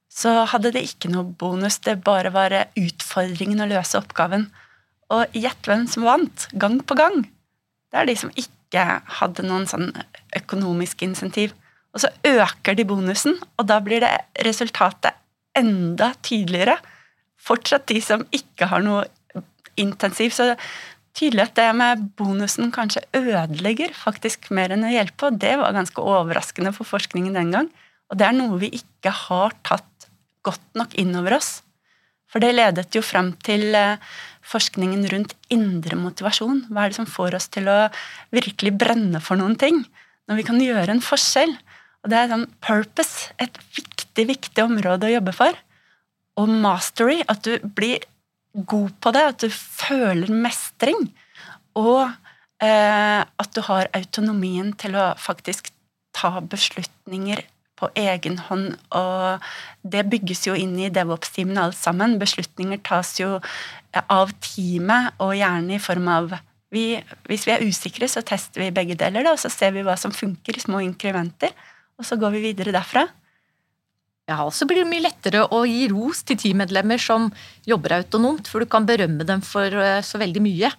så 0.10 0.44
hadde 0.52 0.74
det 0.76 0.84
ikke 0.86 1.12
noe 1.14 1.28
bonus. 1.40 1.80
Det 1.86 2.00
bare 2.06 2.32
var 2.36 2.56
utfordringen 2.78 3.64
å 3.64 3.70
løse 3.70 4.00
oppgaven. 4.00 4.50
Og 5.14 5.38
gjett 5.38 5.70
hvem 5.70 5.88
som 5.90 6.06
vant, 6.06 6.48
gang 6.54 6.80
på 6.86 6.98
gang. 7.00 7.24
Det 7.90 8.02
er 8.02 8.10
de 8.10 8.18
som 8.20 8.34
ikke 8.38 8.86
hadde 9.20 9.46
noen 9.48 9.66
sånn 9.70 9.90
økonomisk 10.38 11.02
insentiv. 11.06 11.56
Og 11.96 12.04
så 12.04 12.12
øker 12.28 12.78
de 12.78 12.86
bonusen, 12.86 13.40
og 13.58 13.66
da 13.70 13.80
blir 13.82 14.04
det 14.04 14.12
resultatet 14.46 15.18
enda 15.58 16.12
tydeligere. 16.26 16.78
Fortsatt 17.40 17.88
de 17.90 17.98
som 18.04 18.26
ikke 18.36 18.68
har 18.70 18.84
noe 18.86 19.08
intensiv. 19.80 20.36
Så 20.36 20.52
tydelig 21.18 21.48
at 21.48 21.56
det 21.60 21.68
med 21.78 22.10
bonusen 22.20 22.74
kanskje 22.76 23.06
ødelegger 23.18 23.94
faktisk 23.98 24.50
mer 24.56 24.74
enn 24.76 24.86
å 24.88 24.92
hjelpe, 24.94 25.30
og 25.30 25.40
det 25.42 25.56
var 25.60 25.76
ganske 25.76 26.04
overraskende 26.04 26.74
for 26.76 26.88
forskningen 26.88 27.38
den 27.38 27.54
gang. 27.56 27.72
Og 28.10 28.20
det 28.20 28.28
er 28.28 28.38
noe 28.38 28.60
vi 28.62 28.72
ikke 28.80 29.14
har 29.28 29.56
tatt 29.68 30.10
godt 30.46 30.66
nok 30.78 30.96
innover 31.00 31.38
oss. 31.38 31.60
For 32.30 32.42
det 32.44 32.54
ledet 32.56 32.94
jo 32.94 33.02
fram 33.06 33.32
til 33.46 33.74
eh, 33.78 33.98
forskningen 34.46 35.06
rundt 35.12 35.34
indre 35.54 35.98
motivasjon. 35.98 36.68
Hva 36.70 36.86
er 36.86 36.92
det 36.92 37.00
som 37.00 37.10
får 37.10 37.38
oss 37.40 37.50
til 37.54 37.70
å 37.70 37.80
virkelig 38.34 38.76
brenne 38.82 39.22
for 39.24 39.40
noen 39.40 39.58
ting? 39.60 39.82
Når 40.30 40.40
vi 40.40 40.46
kan 40.46 40.62
gjøre 40.62 40.94
en 40.94 41.04
forskjell. 41.04 41.56
Og 42.04 42.12
det 42.12 42.20
er 42.20 42.30
sånn 42.32 42.46
purpose, 42.64 43.34
et 43.42 43.58
viktig, 43.76 44.28
viktig 44.30 44.64
område 44.64 45.10
å 45.10 45.16
jobbe 45.18 45.34
for. 45.36 45.58
Og 46.40 46.54
mastery, 46.64 47.20
at 47.28 47.44
du 47.44 47.58
blir 47.76 48.06
god 48.54 48.96
på 49.02 49.14
det, 49.16 49.26
at 49.34 49.44
du 49.44 49.50
føler 49.54 50.32
mestring. 50.34 51.10
Og 51.78 52.04
eh, 52.64 53.22
at 53.24 53.56
du 53.56 53.62
har 53.68 53.92
autonomien 53.98 54.74
til 54.80 54.98
å 55.00 55.12
faktisk 55.20 55.72
ta 56.16 56.40
beslutninger 56.42 57.44
på 57.80 57.88
egen 57.96 58.36
hånd, 58.50 58.74
og 58.92 59.46
det 59.88 60.04
bygges 60.12 60.44
jo 60.50 60.56
inn 60.58 60.76
i 60.82 60.90
DevOps-teamene 60.92 61.70
alt 61.70 61.78
sammen. 61.80 62.18
Beslutninger 62.20 62.82
tas 62.84 63.14
jo 63.22 63.38
av 64.02 64.34
teamet, 64.44 65.16
og 65.24 65.38
gjerne 65.40 65.78
i 65.78 65.84
form 65.84 66.12
av 66.12 66.38
Vi, 66.70 67.00
hvis 67.26 67.48
vi 67.48 67.52
er 67.56 67.64
usikre, 67.66 68.06
så 68.06 68.22
tester 68.22 68.62
vi 68.62 68.68
begge 68.70 68.94
deler, 68.94 69.24
da, 69.26 69.32
og 69.34 69.40
så 69.42 69.50
ser 69.50 69.72
vi 69.74 69.82
hva 69.82 69.96
som 69.98 70.12
funker 70.14 70.54
i 70.54 70.62
små 70.62 70.84
inkrementer, 70.86 71.50
og 71.98 72.06
så 72.06 72.14
går 72.22 72.36
vi 72.36 72.44
videre 72.44 72.76
derfra. 72.76 73.08
Ja, 74.30 74.44
og 74.46 74.54
så 74.54 74.68
blir 74.70 74.84
det 74.84 74.92
mye 74.92 75.08
lettere 75.08 75.42
å 75.56 75.64
gi 75.66 75.88
ros 75.90 76.22
til 76.28 76.38
teammedlemmer 76.38 77.02
som 77.02 77.32
jobber 77.68 77.98
autonomt, 77.98 78.50
for 78.50 78.62
du 78.62 78.70
kan 78.70 78.86
berømme 78.86 79.26
dem 79.26 79.42
for 79.46 79.74
eh, 79.74 80.04
så 80.06 80.22
veldig 80.22 80.44
mye. 80.46 80.70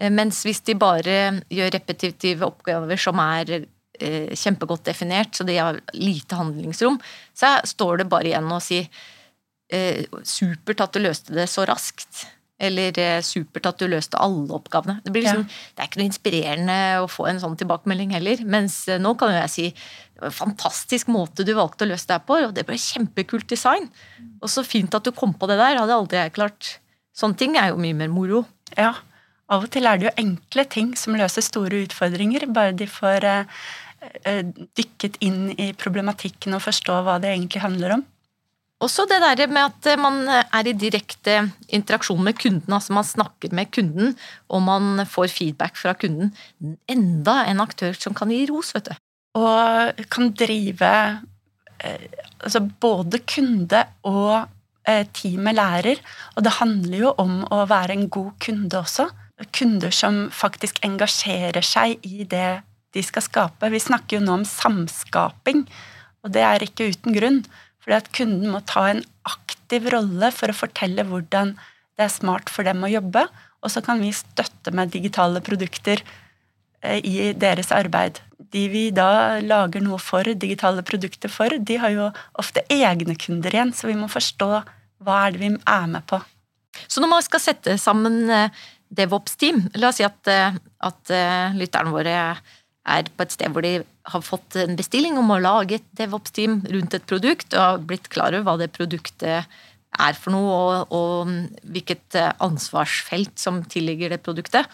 Eh, 0.00 0.10
mens 0.10 0.42
hvis 0.46 0.64
de 0.66 0.74
bare 0.78 1.18
gjør 1.52 1.72
repetitive 1.76 2.48
oppgaver 2.48 2.98
som 2.98 3.22
er 3.22 3.54
eh, 3.60 4.34
kjempegodt 4.34 4.88
definert, 4.90 5.30
så 5.36 5.46
de 5.46 5.60
har 5.60 5.78
lite 5.94 6.38
handlingsrom, 6.40 6.98
så 7.38 7.54
står 7.70 8.02
det 8.02 8.10
bare 8.10 8.32
igjen 8.32 8.50
å 8.50 8.62
si 8.62 8.84
supert 10.28 10.82
at 10.84 10.92
du 10.92 10.98
løste 11.00 11.32
det 11.32 11.46
så 11.48 11.62
raskt. 11.64 12.26
Eller 12.60 12.92
supert 13.24 13.64
at 13.70 13.78
du 13.80 13.86
løste 13.88 14.18
alle 14.20 14.52
oppgavene. 14.52 14.98
Det, 15.00 15.14
blir 15.14 15.24
liksom, 15.24 15.46
ja. 15.46 15.70
det 15.72 15.80
er 15.80 15.88
ikke 15.88 16.00
noe 16.02 16.10
inspirerende 16.10 16.76
å 17.00 17.06
få 17.08 17.24
en 17.30 17.40
sånn 17.40 17.56
tilbakemelding 17.56 18.12
heller. 18.12 18.42
Mens 18.44 18.82
nå 19.00 19.14
kan 19.16 19.32
jo 19.32 19.38
jeg 19.38 19.54
si 19.54 19.64
fantastisk 20.30 21.10
måte 21.10 21.46
du 21.46 21.54
valgte 21.56 21.86
å 21.86 21.90
løse 21.90 22.08
det 22.10 22.20
på, 22.28 22.38
og 22.46 22.54
det 22.54 22.66
ble 22.68 22.78
kjempekult 22.78 23.48
design. 23.50 23.88
Og 24.42 24.50
så 24.52 24.64
fint 24.66 24.94
at 24.94 25.06
du 25.06 25.12
kom 25.16 25.34
på 25.34 25.48
det 25.50 25.58
der. 25.60 25.80
Hadde 25.80 25.96
aldri 25.96 26.20
jeg 26.20 26.36
klart. 26.36 26.76
Sånne 27.16 27.38
ting 27.38 27.56
er 27.58 27.72
jo 27.72 27.80
mye 27.82 27.96
mer 27.96 28.12
moro. 28.12 28.44
Ja. 28.76 28.94
Av 29.52 29.66
og 29.66 29.72
til 29.72 29.88
er 29.88 29.98
det 29.98 30.08
jo 30.08 30.16
enkle 30.22 30.64
ting 30.70 30.94
som 30.96 31.18
løser 31.18 31.44
store 31.44 31.82
utfordringer, 31.84 32.46
bare 32.54 32.72
de 32.76 32.86
får 32.88 33.26
eh, 33.28 33.50
dykket 34.78 35.18
inn 35.24 35.50
i 35.58 35.72
problematikken 35.76 36.56
og 36.56 36.64
forstå 36.64 37.02
hva 37.04 37.18
det 37.20 37.34
egentlig 37.34 37.64
handler 37.64 37.98
om. 37.98 38.06
Også 38.82 39.04
det 39.06 39.20
der 39.22 39.46
med 39.46 39.62
at 39.68 40.00
man 40.00 40.24
er 40.26 40.66
i 40.66 40.74
direkte 40.74 41.36
interaksjon 41.70 42.22
med 42.24 42.34
kunden, 42.40 42.74
altså 42.74 42.96
man 42.96 43.06
snakker 43.06 43.54
med 43.54 43.70
kunden 43.70 44.16
og 44.50 44.64
man 44.66 45.04
får 45.06 45.30
feedback 45.30 45.78
fra 45.78 45.94
kunden. 45.94 46.32
Enda 46.90 47.44
en 47.46 47.62
aktør 47.62 47.94
som 47.94 48.16
kan 48.16 48.32
gi 48.34 48.42
ros, 48.50 48.72
vet 48.74 48.90
du. 48.90 49.01
Og 49.38 50.02
kan 50.12 50.32
drive 50.36 50.90
eh, 51.80 52.08
altså 52.42 52.60
både 52.60 53.22
kunde 53.28 53.84
og 54.08 54.48
eh, 54.88 55.06
teamet 55.14 55.56
lærer. 55.56 56.02
Og 56.36 56.44
det 56.44 56.58
handler 56.58 56.98
jo 56.98 57.14
om 57.22 57.40
å 57.48 57.62
være 57.70 57.96
en 57.96 58.08
god 58.12 58.34
kunde 58.42 58.82
også. 58.82 59.08
Kunder 59.56 59.94
som 59.94 60.26
faktisk 60.34 60.82
engasjerer 60.86 61.64
seg 61.66 62.04
i 62.06 62.26
det 62.28 62.62
de 62.92 63.02
skal 63.04 63.24
skape. 63.24 63.70
Vi 63.72 63.80
snakker 63.80 64.18
jo 64.18 64.24
nå 64.24 64.36
om 64.40 64.46
samskaping, 64.46 65.64
og 66.22 66.34
det 66.34 66.42
er 66.44 66.64
ikke 66.64 66.90
uten 66.92 67.16
grunn. 67.16 67.40
Fordi 67.82 67.96
at 67.98 68.10
kunden 68.14 68.52
må 68.52 68.60
ta 68.68 68.84
en 68.90 69.00
aktiv 69.26 69.88
rolle 69.90 70.28
for 70.34 70.52
å 70.52 70.56
fortelle 70.56 71.06
hvordan 71.08 71.56
det 71.96 72.04
er 72.04 72.12
smart 72.12 72.52
for 72.52 72.68
dem 72.68 72.84
å 72.84 72.90
jobbe. 72.92 73.24
Og 73.62 73.72
så 73.72 73.82
kan 73.84 74.02
vi 74.02 74.12
støtte 74.14 74.74
med 74.74 74.92
digitale 74.94 75.42
produkter 75.44 76.02
i 76.82 77.32
deres 77.38 77.70
arbeid. 77.74 78.20
De 78.52 78.66
vi 78.68 78.88
da 78.94 79.38
lager 79.40 79.84
noe 79.84 80.00
for, 80.02 80.26
digitale 80.26 80.84
produkter 80.84 81.32
for, 81.32 81.54
de 81.58 81.78
har 81.80 81.94
jo 81.94 82.08
ofte 82.40 82.64
egne 82.72 83.16
kunder 83.20 83.54
igjen, 83.54 83.72
så 83.76 83.88
vi 83.88 83.96
må 83.98 84.10
forstå 84.12 84.50
hva 85.02 85.18
er 85.26 85.34
det 85.34 85.42
vi 85.42 85.52
er 85.56 85.86
med 85.90 86.04
på. 86.10 86.20
Så 86.88 87.02
når 87.02 87.12
man 87.12 87.24
skal 87.24 87.42
sette 87.42 87.76
sammen 87.80 88.24
eh, 88.32 88.62
DevOps-team, 88.92 89.66
la 89.80 89.90
oss 89.90 90.00
si 90.00 90.06
at, 90.06 90.20
eh, 90.30 90.58
at 90.88 91.14
lytterne 91.56 91.94
våre 91.94 92.16
er 92.82 93.10
på 93.14 93.24
et 93.24 93.34
sted 93.34 93.52
hvor 93.54 93.64
de 93.64 93.76
har 94.10 94.24
fått 94.26 94.56
en 94.58 94.74
bestilling 94.78 95.18
om 95.20 95.30
å 95.30 95.40
lage 95.42 95.78
et 95.78 95.90
DevOps-team 95.98 96.62
rundt 96.72 96.96
et 96.96 97.06
produkt, 97.06 97.52
og 97.54 97.62
har 97.62 97.84
blitt 97.86 98.08
klar 98.12 98.34
over 98.34 98.46
hva 98.48 98.56
det 98.62 98.72
produktet 98.74 99.46
er 100.00 100.16
for 100.16 100.34
noe, 100.34 100.56
og, 100.56 100.94
og 100.96 101.68
hvilket 101.74 102.18
eh, 102.18 102.32
ansvarsfelt 102.42 103.36
som 103.40 103.62
tilligger 103.70 104.14
det 104.14 104.22
produktet. 104.24 104.68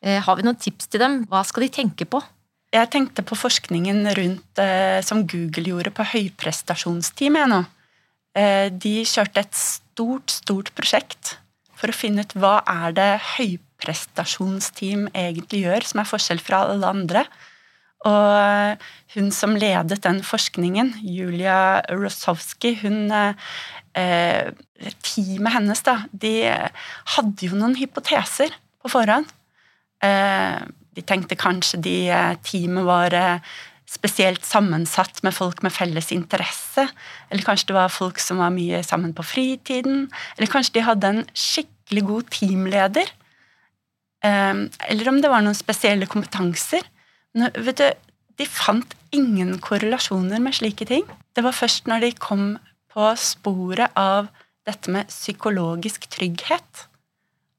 Eh, 0.00 0.20
har 0.24 0.38
vi 0.38 0.46
noen 0.46 0.58
tips 0.60 0.88
til 0.88 1.02
dem? 1.02 1.20
Hva 1.28 1.42
skal 1.46 1.66
de 1.66 1.74
tenke 1.80 2.06
på? 2.08 2.22
Jeg 2.70 2.88
tenkte 2.92 3.24
på 3.26 3.36
forskningen 3.36 4.06
rundt 4.16 4.62
eh, 4.62 5.00
som 5.04 5.26
Google 5.28 5.72
gjorde 5.72 5.92
på 5.94 6.06
høyprestasjonsteam. 6.14 7.38
Jeg 7.40 7.52
nå. 7.52 7.62
De 8.30 8.92
kjørte 9.10 9.42
et 9.42 9.56
stort, 9.58 10.30
stort 10.30 10.68
prosjekt 10.78 11.32
for 11.74 11.90
å 11.90 11.96
finne 11.96 12.22
ut 12.22 12.34
hva 12.38 12.60
er 12.62 12.92
det 12.94 13.08
høyprestasjonsteam 13.32 15.08
egentlig 15.10 15.64
gjør, 15.64 15.86
som 15.88 16.02
er 16.02 16.06
forskjell 16.06 16.42
fra 16.44 16.60
alle 16.68 16.92
andre. 16.94 17.24
Og 18.06 18.86
hun 19.16 19.28
som 19.34 19.56
ledet 19.58 19.98
den 20.06 20.22
forskningen, 20.24 20.94
Julia 21.04 21.82
Rosowski, 21.90 22.76
hun 22.84 23.10
eh, 23.12 24.54
Teamet 25.02 25.56
hennes, 25.56 25.82
da, 25.84 25.98
de 26.14 26.34
hadde 27.16 27.50
jo 27.50 27.58
noen 27.58 27.74
hypoteser 27.76 28.54
på 28.80 28.94
forhånd. 28.94 29.26
Eh, 30.04 30.60
de 30.96 31.04
tenkte 31.06 31.38
kanskje 31.38 31.80
de 31.84 31.96
eh, 32.10 32.36
teamet 32.46 32.86
var 32.88 33.14
eh, 33.16 33.56
spesielt 33.90 34.44
sammensatt 34.46 35.22
med 35.26 35.34
folk 35.36 35.62
med 35.66 35.74
felles 35.74 36.12
interesse. 36.14 36.86
Eller 37.30 37.46
kanskje 37.46 37.70
det 37.70 37.78
var 37.78 37.92
folk 37.92 38.20
som 38.22 38.42
var 38.42 38.52
mye 38.54 38.82
sammen 38.86 39.14
på 39.16 39.26
fritiden. 39.26 40.06
Eller 40.36 40.50
kanskje 40.50 40.78
de 40.78 40.86
hadde 40.86 41.10
en 41.10 41.24
skikkelig 41.34 42.04
god 42.06 42.30
teamleder. 42.30 43.10
Eller 44.22 45.08
om 45.08 45.18
det 45.24 45.30
var 45.32 45.42
noen 45.42 45.56
spesielle 45.56 46.06
kompetanser. 46.06 46.84
Vet 47.34 47.80
du, 47.80 47.86
de 48.38 48.46
fant 48.46 48.94
ingen 49.16 49.56
korrelasjoner 49.64 50.38
med 50.44 50.54
slike 50.54 50.86
ting. 50.86 51.06
Det 51.34 51.42
var 51.42 51.56
først 51.56 51.90
når 51.90 52.04
de 52.04 52.12
kom 52.20 52.44
på 52.92 53.10
sporet 53.18 53.90
av 53.98 54.30
dette 54.68 54.92
med 54.92 55.10
psykologisk 55.10 56.06
trygghet, 56.12 56.86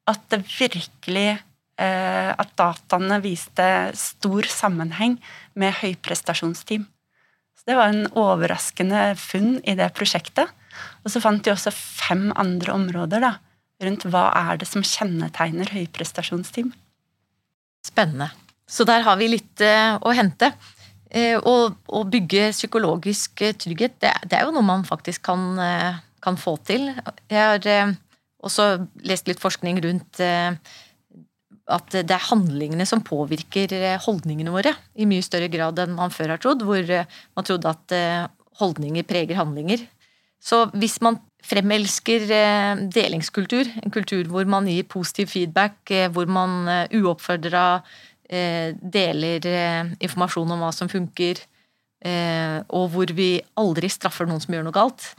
at 0.08 0.22
det 0.32 0.46
virkelig 0.48 1.42
At 1.82 2.52
dataene 2.60 3.18
viste 3.24 3.66
stor 3.98 4.46
sammenheng 4.52 5.16
med 5.58 5.74
høyprestasjonsteam. 5.80 6.84
Så 7.62 7.70
det 7.70 7.78
var 7.78 7.92
en 7.92 8.08
overraskende 8.18 9.12
funn 9.22 9.60
i 9.70 9.76
det 9.78 9.92
prosjektet. 9.98 10.50
Og 11.06 11.14
så 11.14 11.22
fant 11.22 11.44
de 11.46 11.54
også 11.54 11.74
fem 11.74 12.30
andre 12.40 12.74
områder 12.74 13.22
da, 13.22 13.36
rundt 13.86 14.06
hva 14.10 14.28
er 14.38 14.62
det 14.62 14.70
som 14.70 14.86
kjennetegner 14.86 15.70
høyprestasjonsteam. 15.74 16.72
Spennende. 17.86 18.32
Så 18.66 18.86
der 18.88 19.04
har 19.06 19.18
vi 19.20 19.30
litt 19.34 19.62
eh, 19.66 19.98
å 20.00 20.14
hente. 20.16 20.54
Eh, 21.12 21.36
å, 21.38 22.02
bygge 22.08 22.52
psykologisk 22.56 23.44
eh, 23.44 23.54
trygghet, 23.58 23.98
det, 24.02 24.14
er 24.32 24.46
jo 24.46 24.54
noe 24.56 24.66
man 24.66 24.86
faktisk 24.88 25.26
kan, 25.28 25.60
kan 26.24 26.40
få 26.40 26.56
til. 26.66 26.88
Jeg 27.30 27.42
har 27.66 27.98
også 28.42 28.72
lest 29.06 29.28
litt 29.30 29.42
forskning 29.44 29.82
rundt 29.84 30.22
at 31.72 31.94
det 31.94 32.16
er 32.16 32.30
handlingene 32.30 32.88
som 32.90 33.04
påvirker 33.06 33.74
holdningene 34.06 34.54
våre 34.54 34.74
i 34.96 35.08
mye 35.10 35.24
større 35.26 35.50
grad 35.52 35.80
enn 35.80 35.98
man 35.98 36.14
før 36.14 36.36
har 36.36 36.42
trodd, 36.42 36.64
hvor 36.66 36.82
man 36.90 37.48
trodde 37.48 37.70
at 37.70 37.96
holdninger 38.60 39.06
preger 39.08 39.38
handlinger. 39.38 39.84
Så 40.42 40.66
hvis 40.74 40.98
man 41.06 41.20
fremelsker 41.46 42.26
delingskultur, 42.92 43.70
en 43.82 43.94
kultur 43.94 44.26
hvor 44.30 44.50
man 44.50 44.68
gir 44.70 44.90
positiv 44.90 45.30
feedback, 45.32 45.94
hvor 46.12 46.28
man 46.30 46.66
uoppfordra 46.98 47.66
Eh, 48.32 48.72
deler 48.80 49.44
eh, 49.44 49.90
informasjon 50.00 50.54
om 50.56 50.62
hva 50.64 50.70
som 50.72 50.88
funker, 50.88 51.42
eh, 52.00 52.62
og 52.72 52.86
hvor 52.94 53.12
vi 53.12 53.42
aldri 53.60 53.90
straffer 53.92 54.30
noen 54.30 54.40
som 54.40 54.56
gjør 54.56 54.64
noe 54.70 54.76
galt, 54.78 55.10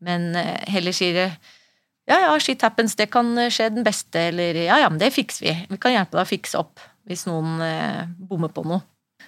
men 0.00 0.32
heller 0.72 0.96
sier 0.96 1.34
ja, 2.10 2.18
ja, 2.24 2.32
shit 2.42 2.62
happens, 2.64 2.96
det 2.98 3.08
kan 3.12 3.30
skje 3.52 3.70
den 3.74 3.86
beste, 3.86 4.28
eller 4.32 4.58
ja, 4.64 4.80
ja, 4.82 4.88
men 4.90 5.00
det 5.00 5.12
fikser 5.14 5.46
vi. 5.46 5.54
Vi 5.70 5.78
kan 5.82 5.94
hjelpe 5.94 6.18
deg 6.18 6.24
å 6.24 6.30
fikse 6.30 6.58
opp 6.60 6.82
hvis 7.08 7.26
noen 7.26 7.62
bommer 8.18 8.50
på 8.52 8.64
noe. 8.66 8.82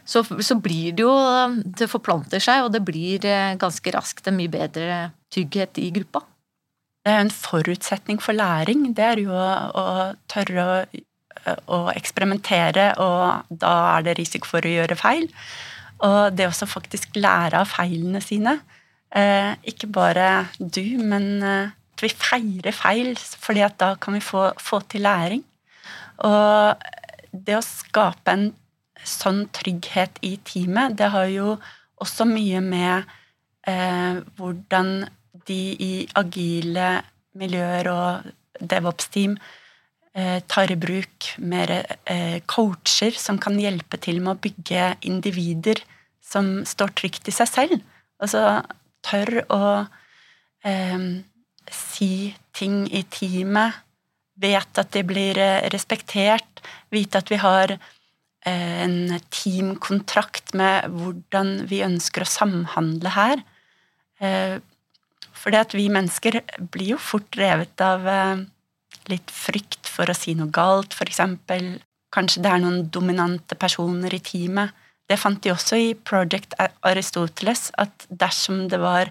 Så, 0.05 0.21
så, 0.45 0.57
blir 0.61 0.93
det 0.93 1.05
jo 1.05 1.13
Det 1.65 1.87
forplanter 1.89 2.43
seg, 2.43 2.67
og 2.67 2.73
det 2.75 2.83
blir 2.85 3.25
ganske 3.59 3.93
raskt 3.95 4.27
en 4.29 4.37
mye 4.37 4.51
bedre 4.53 4.99
trygghet 5.33 5.81
i 5.81 5.89
gruppa. 5.95 6.25
Det 7.07 7.15
er 7.15 7.23
en 7.23 7.33
forutsetning 7.33 8.21
for 8.23 8.37
læring. 8.37 8.91
Det 8.95 9.07
er 9.07 9.23
jo 9.23 9.33
å, 9.33 9.49
å 9.75 9.87
tørre 10.31 10.67
å 10.67 11.03
å 11.45 11.79
eksperimentere, 11.93 12.91
og 13.03 13.55
da 13.63 13.75
er 13.97 14.07
det 14.07 14.19
risiko 14.21 14.49
for 14.55 14.65
å 14.65 14.75
gjøre 14.75 14.99
feil. 14.99 15.29
Og 16.05 16.35
det 16.37 16.49
også 16.49 16.69
faktisk 16.69 17.17
lære 17.19 17.61
av 17.63 17.71
feilene 17.71 18.23
sine. 18.25 18.59
Eh, 19.15 19.53
ikke 19.71 19.89
bare 19.93 20.49
du, 20.59 20.83
men 21.05 21.27
eh, 21.45 21.75
vi 22.03 22.11
feirer 22.11 22.75
feil, 22.75 23.15
fordi 23.17 23.65
at 23.67 23.79
da 23.81 23.95
kan 24.01 24.17
vi 24.17 24.23
få, 24.25 24.49
få 24.61 24.81
til 24.91 25.07
læring. 25.07 25.45
Og 26.27 26.85
det 27.33 27.59
å 27.59 27.65
skape 27.65 28.35
en 28.35 28.47
sånn 29.05 29.45
trygghet 29.55 30.21
i 30.25 30.37
teamet, 30.47 30.97
det 30.99 31.11
har 31.13 31.29
jo 31.33 31.57
også 32.03 32.27
mye 32.29 32.63
med 32.65 33.11
eh, 33.69 34.23
hvordan 34.39 34.95
de 35.49 35.61
i 35.83 35.93
agile 36.17 36.97
miljøer 37.37 37.91
og 37.91 38.33
DevOps-team 38.61 39.37
Eh, 40.15 40.39
tar 40.47 40.71
i 40.71 40.77
bruk 40.79 41.27
mer 41.43 41.71
eh, 42.07 42.39
coacher 42.47 43.17
som 43.19 43.35
kan 43.43 43.57
hjelpe 43.59 43.99
til 43.99 44.21
med 44.23 44.37
å 44.37 44.43
bygge 44.45 44.93
individer 45.11 45.81
som 46.23 46.61
står 46.63 46.93
trygt 46.95 47.27
i 47.27 47.35
seg 47.35 47.51
selv. 47.51 47.81
Altså 48.23 48.63
tør 49.03 49.41
å 49.51 49.63
eh, 50.63 51.09
si 51.73 52.35
ting 52.55 52.85
i 52.91 53.05
teamet 53.11 53.81
vet 54.41 54.81
at 54.81 54.91
de 54.95 55.05
blir 55.07 55.39
eh, 55.39 55.67
respektert, 55.73 56.63
vite 56.91 57.21
at 57.21 57.31
vi 57.31 57.39
har 57.43 57.77
eh, 57.77 58.77
en 58.85 59.17
teamkontrakt 59.31 60.55
med 60.59 60.91
hvordan 60.91 61.57
vi 61.71 61.85
ønsker 61.87 62.25
å 62.25 62.33
samhandle 62.37 63.17
her. 63.17 63.45
for 64.19 64.63
fordi 65.35 65.59
at 65.59 65.75
vi 65.75 65.89
mennesker 65.93 66.41
blir 66.73 66.95
jo 66.95 66.99
fort 66.99 67.37
revet 67.37 67.81
av 67.83 68.07
litt 69.11 69.31
frykt 69.35 69.91
for 69.91 70.09
å 70.09 70.17
si 70.17 70.33
noe 70.39 70.49
galt, 70.55 70.95
f.eks. 70.95 71.21
Kanskje 72.15 72.45
det 72.45 72.51
er 72.53 72.63
noen 72.63 72.87
dominante 72.95 73.59
personer 73.59 74.15
i 74.15 74.23
teamet. 74.23 74.73
Det 75.05 75.19
fant 75.21 75.41
de 75.45 75.53
også 75.53 75.77
i 75.77 75.91
Project 75.95 76.55
Aristoteles, 76.87 77.69
at 77.77 78.07
dersom 78.09 78.65
det 78.73 78.81
var 78.81 79.11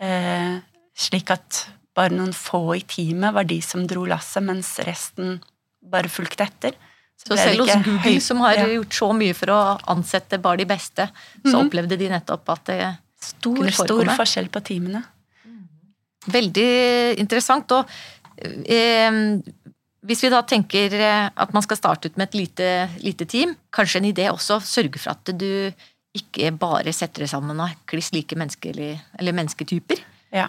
eh, 0.00 0.60
slik 0.96 1.32
at 1.34 1.66
bare 1.98 2.14
noen 2.14 2.34
få 2.36 2.62
i 2.78 2.84
teamet 2.86 3.34
var 3.34 3.48
de 3.48 3.58
som 3.64 3.82
dro 3.90 4.06
lasset, 4.08 4.44
mens 4.46 4.76
resten 4.86 5.40
bare 5.82 6.10
fulgte 6.12 6.46
etter. 6.46 6.78
Så, 7.18 7.32
så 7.32 7.38
selv 7.40 7.64
hos 7.64 7.74
Google, 7.82 7.98
høy, 8.04 8.16
som 8.22 8.42
har 8.44 8.60
ja. 8.60 8.66
gjort 8.76 8.94
så 8.94 9.10
mye 9.16 9.34
for 9.34 9.50
å 9.50 9.60
ansette 9.90 10.38
bare 10.42 10.62
de 10.62 10.68
beste, 10.70 11.08
så 11.42 11.54
mm. 11.56 11.62
opplevde 11.64 11.98
de 11.98 12.10
nettopp 12.12 12.52
at 12.54 12.68
det 12.70 12.82
stor, 13.18 13.56
kunne 13.58 13.74
forekomme. 13.74 14.06
Stor 14.06 14.20
forskjell 14.20 14.50
på 14.54 14.62
teamene. 14.68 15.02
Veldig 16.28 16.68
interessant. 17.18 17.74
Og 17.74 17.90
eh, 18.70 19.18
hvis 20.06 20.22
vi 20.24 20.30
da 20.32 20.44
tenker 20.46 20.94
eh, 20.94 21.26
at 21.26 21.54
man 21.56 21.64
skal 21.66 21.80
starte 21.80 22.10
ut 22.10 22.20
med 22.20 22.28
et 22.28 22.38
lite, 22.38 22.70
lite 23.02 23.26
team, 23.30 23.56
kanskje 23.74 24.02
en 24.02 24.10
idé 24.12 24.28
også 24.30 24.60
sørge 24.62 25.02
for 25.02 25.16
at 25.16 25.34
du 25.34 25.50
ikke 26.18 26.52
bare 26.58 26.94
setter 26.94 27.24
det 27.24 27.32
sammen 27.32 27.58
av 27.62 27.74
kliss 27.88 28.12
like 28.14 28.38
mennesker 28.38 28.72
eller, 28.76 29.02
eller 29.18 29.36
mennesketyper. 29.36 30.06
Ja. 30.34 30.48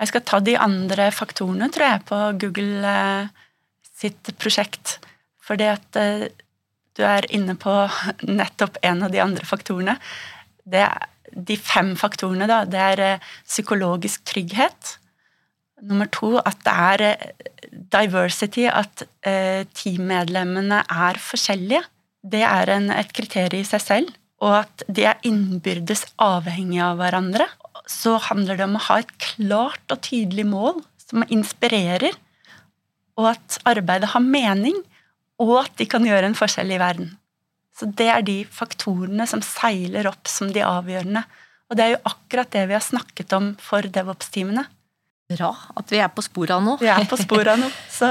Jeg 0.00 0.08
skal 0.08 0.22
ta 0.24 0.38
de 0.40 0.56
andre 0.56 1.10
faktorene, 1.12 1.68
tror 1.72 1.86
jeg, 1.86 2.04
på 2.08 2.18
Google 2.40 2.88
eh, 2.88 3.48
sitt 4.00 4.32
prosjekt. 4.40 4.96
Fordi 5.44 5.66
at 5.68 5.98
eh, 6.00 6.30
du 6.96 7.04
er 7.04 7.28
inne 7.36 7.56
på 7.60 7.74
nettopp 8.40 8.80
en 8.86 9.04
av 9.04 9.12
de 9.12 9.20
andre 9.22 9.48
faktorene. 9.48 9.98
Det 10.64 10.88
de 11.30 11.54
fem 11.54 11.92
faktorene, 11.94 12.48
da, 12.50 12.64
det 12.66 12.80
er 12.94 13.00
eh, 13.04 13.28
psykologisk 13.46 14.24
trygghet. 14.26 14.96
Nummer 15.86 16.08
to 16.12 16.32
at 16.40 16.64
det 16.64 16.72
er 16.74 17.30
diversity, 17.92 18.66
at 18.68 19.04
teammedlemmene 19.22 20.82
er 20.92 21.20
forskjellige. 21.22 21.80
Det 22.20 22.42
er 22.44 22.72
en, 22.74 22.90
et 22.92 23.14
kriterium 23.16 23.62
i 23.62 23.68
seg 23.68 23.84
selv. 23.84 24.10
Og 24.44 24.58
at 24.58 24.84
de 24.90 25.06
er 25.08 25.22
innbyrdes 25.24 26.04
avhengige 26.20 26.84
av 26.84 27.00
hverandre 27.00 27.46
så 27.88 28.16
handler 28.28 28.58
det 28.58 28.66
om 28.66 28.76
å 28.78 28.84
ha 28.88 28.98
et 29.00 29.12
klart 29.22 29.92
og 29.92 30.02
tydelig 30.06 30.46
mål 30.48 30.82
som 31.02 31.24
inspirerer, 31.28 32.16
og 33.18 33.32
at 33.34 33.58
arbeidet 33.68 34.12
har 34.12 34.24
mening, 34.24 34.76
og 35.40 35.56
at 35.64 35.72
de 35.80 35.86
kan 35.88 36.04
gjøre 36.06 36.30
en 36.30 36.36
forskjell 36.38 36.72
i 36.72 36.80
verden. 36.80 37.14
Så 37.76 37.88
det 37.96 38.10
er 38.12 38.24
de 38.24 38.42
faktorene 38.44 39.24
som 39.28 39.42
seiler 39.44 40.08
opp 40.10 40.28
som 40.28 40.50
de 40.52 40.62
avgjørende. 40.64 41.24
Og 41.70 41.78
det 41.78 41.84
er 41.84 41.94
jo 41.94 42.04
akkurat 42.10 42.50
det 42.52 42.66
vi 42.68 42.76
har 42.76 42.84
snakket 42.84 43.32
om 43.36 43.54
for 43.62 43.86
DevOps-teamene. 43.88 44.66
Bra 45.30 45.50
at 45.78 45.92
vi 45.92 46.00
er 46.02 46.10
på 46.12 46.24
sporet 46.26 46.56
av 46.58 46.64
noe. 46.66 46.80
Vi 46.82 46.90
er 46.90 47.06
på 47.08 47.18
sporet 47.20 47.54
av 47.54 47.60
noe. 47.62 47.72
Så 47.88 48.08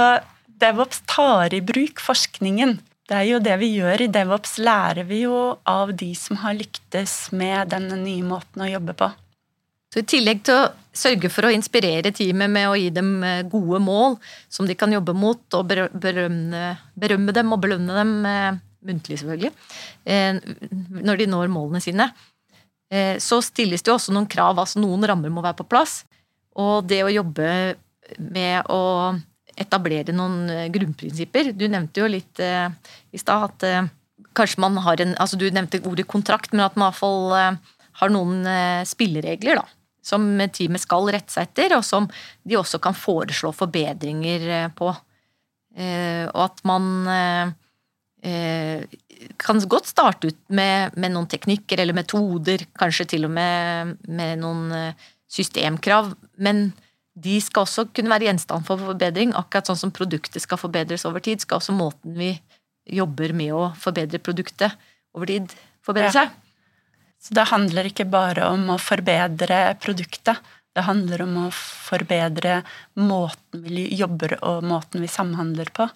DevOps 0.60 1.04
tar 1.12 1.54
i 1.54 1.62
bruk 1.62 2.02
forskningen. 2.02 2.80
Det 3.10 3.18
er 3.18 3.28
jo 3.28 3.40
det 3.44 3.56
vi 3.62 3.72
gjør 3.76 4.06
i 4.06 4.12
DevOps, 4.14 4.58
lærer 4.62 5.06
vi 5.10 5.24
jo 5.24 5.38
av 5.70 5.94
de 5.98 6.12
som 6.18 6.40
har 6.44 6.58
lyktes 6.58 7.32
med 7.36 7.72
denne 7.74 7.98
nye 8.00 8.26
måten 8.26 8.66
å 8.66 8.70
jobbe 8.70 8.96
på. 8.98 9.10
Så 9.90 10.04
I 10.04 10.06
tillegg 10.06 10.44
til 10.46 10.54
å 10.54 10.70
sørge 10.94 11.32
for 11.34 11.48
å 11.48 11.54
inspirere 11.54 12.12
teamet 12.14 12.52
med 12.54 12.70
å 12.70 12.78
gi 12.78 12.90
dem 12.94 13.24
eh, 13.26 13.46
gode 13.50 13.80
mål 13.82 14.20
som 14.52 14.68
de 14.70 14.76
kan 14.78 14.92
jobbe 14.94 15.16
mot, 15.18 15.42
og 15.58 15.70
berømme, 15.70 16.74
berømme 17.00 17.34
dem 17.34 17.56
og 17.56 17.64
belønne 17.64 17.96
dem 17.98 18.12
eh, 18.30 18.60
muntlig, 18.86 19.18
selvfølgelig, 19.22 19.52
eh, 20.06 20.38
når 21.10 21.24
de 21.24 21.30
når 21.32 21.50
målene 21.54 21.82
sine, 21.84 22.12
så 23.22 23.38
stilles 23.46 23.84
det 23.86 23.92
jo 23.92 24.00
også 24.00 24.14
noen 24.16 24.26
krav. 24.26 24.58
altså 24.58 24.80
Noen 24.82 25.04
rammer 25.06 25.30
må 25.30 25.44
være 25.46 25.60
på 25.60 25.68
plass. 25.70 26.00
Og 26.58 26.88
det 26.90 27.04
å 27.06 27.12
jobbe 27.14 27.76
med 28.18 28.66
å 28.74 28.80
etablere 29.62 30.16
noen 30.16 30.72
grunnprinsipper 30.74 31.52
Du 31.54 31.68
nevnte 31.70 32.02
jo 32.02 32.08
litt 32.10 32.42
i 32.42 33.22
stad 33.22 33.46
at 33.46 33.68
kanskje 34.34 34.64
man 34.66 34.82
har 34.82 35.06
en 35.06 35.14
altså 35.22 35.38
Du 35.38 35.46
nevnte 35.54 35.84
ordet 35.86 36.08
kontrakt, 36.10 36.50
men 36.50 36.66
at 36.66 36.80
man 36.82 36.90
iallfall 36.90 37.62
har 38.02 38.16
noen 38.16 38.42
spilleregler, 38.90 39.62
da 39.62 39.79
som 40.10 40.26
teamet 40.54 40.84
skal 40.84 41.08
rette 41.14 41.34
seg 41.34 41.50
etter, 41.50 41.78
og 41.78 41.86
som 41.86 42.10
de 42.44 42.58
også 42.60 42.82
kan 42.84 42.98
foreslå 42.98 43.54
forbedringer 43.56 44.50
eh, 44.58 44.68
på. 44.76 44.92
Eh, 45.78 46.26
og 46.32 46.42
at 46.48 46.64
man 46.68 46.90
eh, 47.14 47.54
kan 49.40 49.64
godt 49.72 49.88
starte 49.88 50.32
ut 50.34 50.40
med, 50.52 50.98
med, 51.00 51.14
noen 51.14 51.30
teknikker 51.32 51.80
eller 51.80 51.96
metoder, 51.96 52.66
kanskje 52.80 53.08
til 53.16 53.30
og 53.30 53.34
med 53.38 53.96
med 54.10 54.42
noen 54.42 54.94
systemkrav, 55.30 56.12
men 56.42 56.72
de 57.20 57.38
skal 57.44 57.66
også 57.66 57.88
kunne 57.94 58.12
være 58.12 58.30
gjenstand 58.30 58.66
for 58.68 58.82
forbedring. 58.82 59.32
Akkurat 59.38 59.70
sånn 59.70 59.80
som 59.80 59.94
produktet 59.96 60.44
skal 60.44 60.60
forbedres 60.60 61.06
over 61.08 61.24
tid, 61.24 61.44
skal 61.44 61.60
også 61.60 61.76
måten 61.76 62.16
vi 62.18 62.34
jobber 62.90 63.34
med 63.38 63.54
å 63.56 63.70
forbedre 63.80 64.22
produktet 64.24 64.76
over 65.16 65.30
tid, 65.30 65.54
forbedre 65.86 66.14
seg. 66.16 66.32
Ja. 66.32 66.49
Så 67.20 67.36
det 67.36 67.50
handler 67.52 67.90
ikke 67.90 68.08
bare 68.08 68.48
om 68.54 68.70
å 68.72 68.80
forbedre 68.82 69.76
produktet. 69.84 70.40
Det 70.76 70.86
handler 70.88 71.26
om 71.26 71.36
å 71.42 71.48
forbedre 71.54 72.62
måten 73.00 73.66
vi 73.66 73.90
jobber 74.00 74.38
og 74.40 74.64
måten 74.64 75.04
vi 75.04 75.10
samhandler 75.12 75.72
på. 75.76 75.90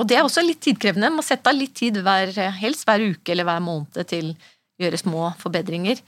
Og 0.00 0.08
det 0.08 0.16
er 0.16 0.24
også 0.24 0.44
litt 0.44 0.62
tidkrevende. 0.64 1.10
Man 1.10 1.20
må 1.20 1.26
sette 1.26 1.52
av 1.52 1.58
litt 1.58 1.74
tid 1.76 1.98
hver, 2.00 2.32
helst 2.56 2.86
hver 2.88 3.04
uke 3.12 3.34
eller 3.34 3.44
hver 3.48 3.60
måned 3.64 4.00
til 4.08 4.32
å 4.32 4.86
gjøre 4.86 5.02
små 5.02 5.28
forbedringer. 5.42 6.00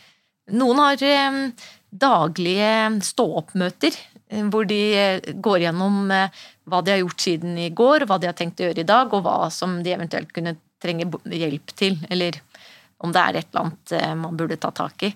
Noen 0.56 0.80
har 0.80 1.04
eh, 1.06 1.36
daglige 1.92 2.70
stå-opp-møter 3.06 3.94
eh, 3.94 4.46
hvor 4.50 4.66
de 4.66 4.80
eh, 4.96 5.28
går 5.44 5.66
gjennom 5.66 6.00
hva 6.08 6.80
de 6.82 6.94
har 6.94 7.02
gjort 7.02 7.26
siden 7.26 7.58
i 7.60 7.68
går, 7.70 8.06
hva 8.08 8.18
de 8.18 8.30
har 8.30 8.38
tenkt 8.38 8.62
å 8.62 8.66
gjøre 8.66 8.82
i 8.82 8.88
dag, 8.88 9.12
og 9.12 9.26
hva 9.26 9.50
som 9.54 9.82
de 9.84 9.92
eventuelt 9.94 10.32
kunne 10.34 10.56
trenge 10.82 11.06
hjelp 11.30 11.76
til, 11.78 12.00
eller 12.10 12.40
om 13.02 13.12
det 13.14 13.22
er 13.22 13.38
et 13.38 13.48
eller 13.50 13.66
annet 13.66 13.94
eh, 13.98 14.14
man 14.18 14.38
burde 14.38 14.58
ta 14.60 14.72
tak 14.74 15.08
i. 15.08 15.12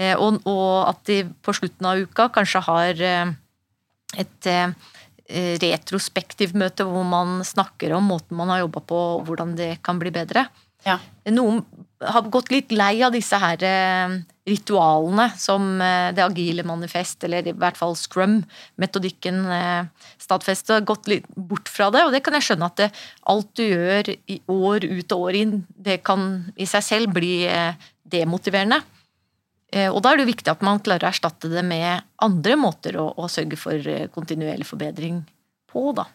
Og, 0.00 0.38
og, 0.48 0.88
at 0.88 1.02
de 1.10 1.18
på 1.44 1.52
slutten 1.52 1.84
av 1.84 1.98
uka 2.00 2.30
kanskje 2.32 2.62
har 2.64 3.02
eh, 3.04 3.32
et 4.22 4.48
retrospektivt 5.60 6.56
møte 6.56 6.86
hvor 6.88 7.04
man 7.04 7.44
snakker 7.44 7.92
om 7.92 8.08
måten 8.08 8.38
man 8.38 8.48
har 8.48 8.62
jobba 8.62 8.80
på, 8.80 9.00
og 9.18 9.28
hvordan 9.28 9.52
det 9.58 9.74
kan 9.84 10.00
bli 10.00 10.10
bedre. 10.14 10.46
Ja. 10.86 10.98
Noen 11.30 11.64
har 12.00 12.28
gått 12.32 12.48
litt 12.48 12.70
lei 12.72 13.02
av 13.04 13.12
disse 13.12 13.36
her 13.36 13.60
ritualene 14.48 15.26
som 15.36 15.66
det 16.16 16.22
agile 16.24 16.64
manifest, 16.64 17.20
eller 17.26 17.50
i 17.50 17.52
hvert 17.52 17.76
fall 17.76 17.92
scrum-metodikken 17.98 19.42
stadfester, 20.16 20.80
gått 20.88 21.10
litt 21.12 21.28
bort 21.36 21.68
fra 21.68 21.90
det. 21.92 22.06
Og 22.06 22.14
det 22.16 22.22
kan 22.24 22.38
jeg 22.38 22.46
skjønne 22.48 22.70
at 22.72 22.80
det, 22.80 22.88
alt 23.28 23.50
du 23.60 23.66
gjør 23.66 24.08
i 24.16 24.38
år 24.48 24.88
ut 24.88 25.12
og 25.12 25.26
år 25.28 25.38
inn, 25.42 25.52
det 25.76 26.00
kan 26.08 26.24
i 26.56 26.64
seg 26.70 26.86
selv 26.88 27.12
bli 27.20 27.34
demotiverende. 28.10 28.80
Og 29.92 30.00
da 30.02 30.14
er 30.14 30.22
det 30.22 30.30
viktig 30.32 30.50
at 30.50 30.64
man 30.66 30.80
klarer 30.82 31.04
å 31.04 31.12
erstatte 31.12 31.52
det 31.52 31.62
med 31.68 32.08
andre 32.24 32.56
måter 32.58 32.96
å, 32.98 33.10
å 33.20 33.28
sørge 33.30 33.60
for 33.60 33.92
kontinuerlig 34.16 34.66
forbedring 34.66 35.20
på, 35.70 35.92
da. 36.00 36.08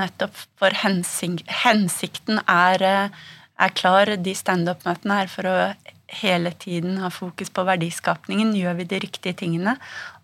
Nettopp. 0.00 0.36
For 0.60 0.76
hensikten 0.84 2.44
er 2.44 2.84
er 3.60 3.74
klar. 3.76 4.14
De 4.16 4.34
standup-møtene 4.36 5.20
her 5.22 5.30
for 5.30 5.48
å 5.50 5.56
hele 6.20 6.52
tiden 6.58 6.98
ha 7.02 7.10
fokus 7.14 7.52
på 7.54 7.64
verdiskapningen. 7.68 8.54
Gjør 8.58 8.80
vi 8.80 8.88
de 8.90 9.00
riktige 9.04 9.36
tingene? 9.44 9.76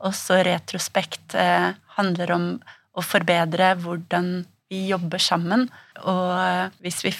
Og 0.02 0.14
så 0.16 0.40
retrospekt 0.46 1.36
eh, 1.38 1.72
handler 1.98 2.34
om 2.34 2.48
å 2.96 3.04
forbedre 3.04 3.74
hvordan 3.82 4.46
vi 4.72 4.86
jobber 4.90 5.22
sammen. 5.22 5.68
Og 6.02 6.32
eh, 6.40 6.74
hvis 6.84 7.02
vi 7.06 7.14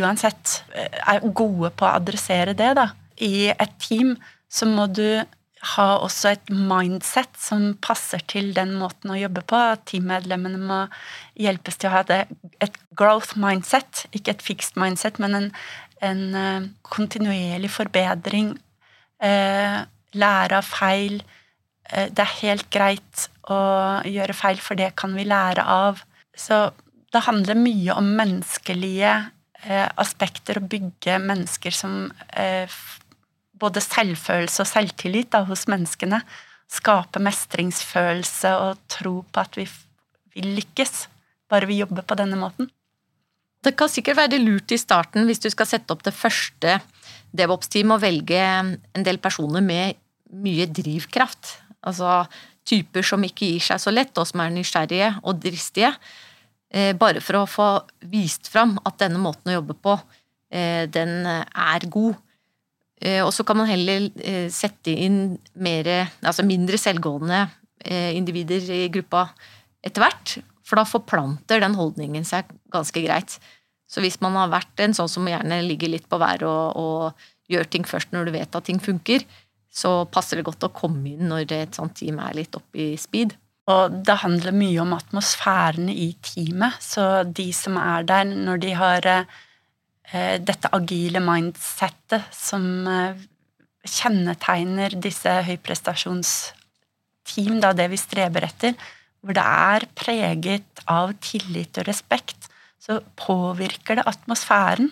uansett 0.00 0.62
eh, 0.74 1.00
er 1.02 1.26
gode 1.26 1.72
på 1.74 1.86
å 1.86 1.94
adressere 1.98 2.56
det 2.56 2.72
da, 2.78 2.90
i 3.20 3.50
et 3.50 3.76
team, 3.82 4.14
så 4.50 4.66
må 4.66 4.86
du 4.88 5.20
ha 5.60 5.86
også 6.00 6.32
et 6.32 6.50
mindset 6.52 7.36
som 7.38 7.74
passer 7.84 8.22
til 8.32 8.54
den 8.56 8.72
måten 8.80 9.12
å 9.12 9.18
jobbe 9.18 9.42
på. 9.48 9.58
Teammedlemmene 9.88 10.60
må 10.60 10.78
hjelpes 11.40 11.76
til 11.76 11.90
å 11.90 11.98
ha 11.98 12.02
det, 12.08 12.22
et 12.64 12.78
growth 12.96 13.36
mindset, 13.40 14.06
ikke 14.16 14.36
et 14.36 14.44
fixed 14.44 14.80
mindset, 14.80 15.20
men 15.20 15.36
en, 15.36 15.50
en 16.04 16.22
uh, 16.32 16.68
kontinuerlig 16.88 17.72
forbedring. 17.74 18.54
Uh, 19.20 19.84
lære 20.16 20.62
av 20.62 20.70
feil. 20.70 21.20
Uh, 21.92 22.08
det 22.08 22.24
er 22.24 22.38
helt 22.40 22.70
greit 22.72 23.26
å 23.52 23.60
gjøre 24.08 24.36
feil, 24.36 24.62
for 24.64 24.80
det 24.80 24.94
kan 24.96 25.12
vi 25.18 25.28
lære 25.28 25.66
av. 25.68 26.00
Så 26.32 26.70
det 27.12 27.26
handler 27.26 27.58
mye 27.58 28.00
om 28.00 28.14
menneskelige 28.16 29.12
aspekter, 30.00 30.56
å 30.56 30.68
bygge 30.72 31.18
mennesker 31.20 31.74
som 31.74 32.06
både 33.60 33.82
selvfølelse 33.84 34.64
og 34.64 34.70
selvtillit 34.70 35.30
da, 35.34 35.44
hos 35.48 35.66
menneskene. 35.70 36.22
Skape 36.70 37.22
mestringsfølelse 37.22 38.52
og 38.62 38.82
tro 38.90 39.20
på 39.26 39.42
at 39.42 39.56
vi 39.58 39.66
vil 40.34 40.54
lykkes. 40.60 41.08
bare 41.50 41.66
vi 41.66 41.80
jobber 41.80 42.02
på 42.06 42.14
denne 42.14 42.36
måten. 42.38 42.70
Det 43.64 43.74
kan 43.76 43.90
sikkert 43.90 44.16
være 44.16 44.38
lurt 44.38 44.70
i 44.72 44.78
starten 44.78 45.26
hvis 45.26 45.42
du 45.42 45.50
skal 45.50 45.66
sette 45.66 45.90
opp 45.92 46.04
det 46.06 46.14
første 46.14 46.78
DevOps-teamet 47.36 47.96
og 47.96 48.04
velge 48.04 48.38
en 48.38 49.04
del 49.04 49.18
personer 49.18 49.60
med 49.60 49.98
mye 50.30 50.66
drivkraft. 50.70 51.58
Altså 51.82 52.24
typer 52.64 53.02
som 53.02 53.24
ikke 53.26 53.50
gir 53.50 53.64
seg 53.64 53.82
så 53.82 53.92
lett, 53.92 54.16
og 54.16 54.28
som 54.28 54.40
er 54.44 54.54
nysgjerrige 54.54 55.12
og 55.24 55.42
dristige. 55.42 55.92
Eh, 56.70 56.94
bare 56.94 57.20
for 57.24 57.40
å 57.40 57.50
få 57.50 57.68
vist 58.12 58.48
fram 58.48 58.76
at 58.86 59.00
denne 59.02 59.18
måten 59.18 59.50
å 59.50 59.58
jobbe 59.58 59.74
på, 59.74 59.98
eh, 60.54 60.86
den 60.86 61.26
er 61.26 61.90
god. 61.90 62.14
Eh, 63.00 63.22
og 63.24 63.32
så 63.32 63.46
kan 63.48 63.58
man 63.60 63.70
heller 63.70 64.10
sette 64.52 64.92
inn 64.92 65.38
mer, 65.54 65.88
altså 66.20 66.44
mindre 66.46 66.78
selvgående 66.80 67.46
individer 68.12 68.66
i 68.76 68.90
gruppa 68.92 69.22
etter 69.80 70.04
hvert. 70.04 70.34
For 70.68 70.76
da 70.76 70.84
forplanter 70.84 71.62
den 71.62 71.74
holdningen 71.78 72.26
seg 72.28 72.50
ganske 72.70 73.00
greit. 73.02 73.38
Så 73.90 74.02
hvis 74.04 74.20
man 74.22 74.36
har 74.38 74.52
vært 74.52 74.82
en 74.84 74.94
sånn 74.94 75.10
som 75.10 75.26
gjerne 75.26 75.62
ligger 75.66 75.90
litt 75.90 76.06
på 76.10 76.20
været 76.22 76.46
og, 76.46 76.76
og, 76.78 77.28
gjør 77.50 77.66
ting 77.66 77.82
først 77.82 78.12
når 78.14 78.28
du 78.28 78.30
vet 78.36 78.54
at 78.54 78.62
ting 78.68 78.78
funker, 78.78 79.24
så 79.74 80.04
passer 80.06 80.38
det 80.38 80.44
godt 80.46 80.68
å 80.68 80.70
komme 80.70 81.16
inn 81.16 81.26
når 81.32 81.50
et 81.56 81.74
sånt 81.74 81.96
team 81.98 82.20
er 82.22 82.36
litt 82.38 82.54
oppe 82.54 82.78
i 82.78 82.92
speed. 83.00 83.34
Og 83.70 83.96
det 84.06 84.20
handler 84.22 84.54
mye 84.54 84.78
om 84.84 84.94
atmosfærene 84.94 85.90
i 85.90 86.12
teamet. 86.22 86.78
Så 86.78 87.24
de 87.26 87.48
som 87.54 87.74
er 87.82 88.06
der 88.06 88.30
når 88.30 88.62
de 88.62 88.70
har 88.78 89.08
eh, 89.10 89.34
dette 90.42 90.68
agile 90.74 91.20
mindsettet 91.22 92.32
som 92.34 92.64
eh, 92.90 93.20
kjennetegner 93.86 94.90
disse 95.00 95.30
høyprestasjonsteam, 95.46 97.60
da 97.62 97.72
det 97.76 97.88
vi 97.92 97.98
streber 98.00 98.42
etter, 98.48 98.74
hvor 99.20 99.36
det 99.36 99.44
er 99.44 99.86
preget 99.96 100.82
av 100.90 101.12
tillit 101.22 101.78
og 101.78 101.86
respekt, 101.88 102.48
så 102.80 103.00
påvirker 103.20 104.00
det 104.00 104.08
atmosfæren. 104.08 104.90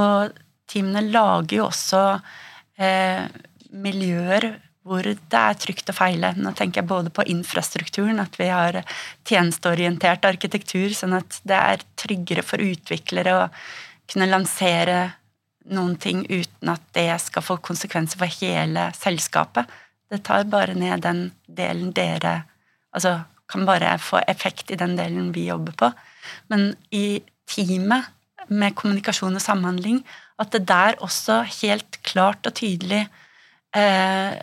Og 0.00 0.34
teamene 0.70 1.04
lager 1.06 1.60
jo 1.60 1.66
også 1.68 2.02
eh, 2.82 3.22
miljøer 3.70 4.54
hvor 4.84 5.06
det 5.06 5.38
er 5.38 5.56
trygt 5.56 5.88
å 5.88 5.96
feile. 5.96 6.34
Nå 6.36 6.52
tenker 6.56 6.82
jeg 6.82 6.90
både 6.90 7.12
på 7.14 7.24
infrastrukturen, 7.32 8.20
at 8.20 8.34
vi 8.36 8.50
har 8.52 8.82
tjenesteorientert 9.24 10.26
arkitektur, 10.28 10.92
sånn 10.92 11.16
at 11.16 11.38
det 11.48 11.56
er 11.56 11.84
tryggere 12.00 12.44
for 12.44 12.60
utviklere 12.60 13.38
å 13.38 13.46
kunne 14.10 14.30
lansere 14.30 14.98
noen 15.74 15.96
ting 16.00 16.24
uten 16.28 16.72
at 16.72 16.82
det 16.96 17.08
skal 17.24 17.44
få 17.44 17.56
konsekvenser 17.64 18.20
for 18.20 18.40
hele 18.40 18.88
selskapet. 18.96 19.70
Det 20.10 20.22
tar 20.26 20.44
bare 20.50 20.76
ned 20.76 21.04
den 21.04 21.30
delen 21.46 21.94
dere 21.96 22.42
Altså 22.94 23.24
kan 23.50 23.64
bare 23.66 23.96
få 23.98 24.20
effekt 24.30 24.68
i 24.70 24.76
den 24.78 24.92
delen 24.94 25.32
vi 25.34 25.48
jobber 25.48 25.74
på. 25.74 25.88
Men 26.46 26.76
i 26.94 27.18
teamet, 27.50 28.06
med 28.46 28.76
kommunikasjon 28.76 29.34
og 29.34 29.42
samhandling, 29.42 30.02
at 30.38 30.52
det 30.52 30.66
der 30.68 30.98
også 31.02 31.40
helt 31.62 31.98
klart 32.06 32.46
og 32.46 32.54
tydelig 32.54 33.00
eh, 33.74 34.36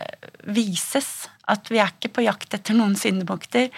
vises 0.52 1.30
at 1.50 1.70
vi 1.70 1.80
er 1.82 1.90
ikke 1.94 2.12
på 2.16 2.24
jakt 2.26 2.54
etter 2.54 2.76
noen 2.76 2.94
syndebukter. 2.98 3.70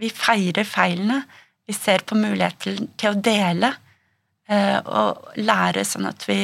Vi 0.00 0.10
feirer 0.14 0.66
feilene. 0.66 1.22
Vi 1.66 1.76
ser 1.76 2.02
på 2.06 2.18
muligheten 2.18 2.88
til, 2.98 3.12
å 3.12 3.20
dele 3.20 3.74
og 4.50 5.36
lære 5.38 5.84
sånn 5.86 6.08
at 6.10 6.24
vi 6.26 6.40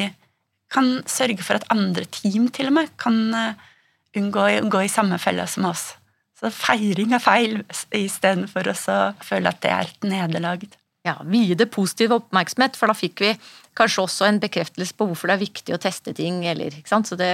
kan 0.72 1.00
sørge 1.10 1.42
for 1.46 1.58
at 1.58 1.68
andre 1.72 2.06
team 2.10 2.48
til 2.54 2.70
og 2.70 2.76
med 2.78 2.90
kan 3.00 3.18
uh, 3.34 3.68
unngå 4.16 4.46
å 4.46 4.70
gå 4.70 4.84
i 4.86 4.92
samme 4.92 5.18
felle 5.22 5.46
som 5.50 5.68
oss. 5.70 5.92
Så 6.36 6.50
feiring 6.52 7.14
av 7.16 7.24
feil 7.24 7.62
istedenfor 7.96 8.68
å 8.72 8.76
føle 9.24 9.52
at 9.52 9.62
det 9.64 9.72
er 9.72 9.88
et 9.88 10.10
nederlag. 10.10 10.66
Ja, 11.06 11.14
Vie 11.24 11.54
det 11.56 11.68
positiv 11.72 12.12
oppmerksomhet, 12.16 12.76
for 12.76 12.90
da 12.90 12.96
fikk 12.98 13.22
vi 13.22 13.30
kanskje 13.78 14.02
også 14.02 14.26
en 14.26 14.40
bekreftelse 14.42 14.96
på 14.98 15.06
hvorfor 15.08 15.30
det 15.30 15.36
er 15.36 15.44
viktig 15.44 15.76
å 15.76 15.80
teste 15.80 16.12
ting. 16.16 16.42
Eller, 16.50 16.74
ikke 16.74 16.92
sant? 16.92 17.08
Så 17.08 17.16
det, 17.16 17.30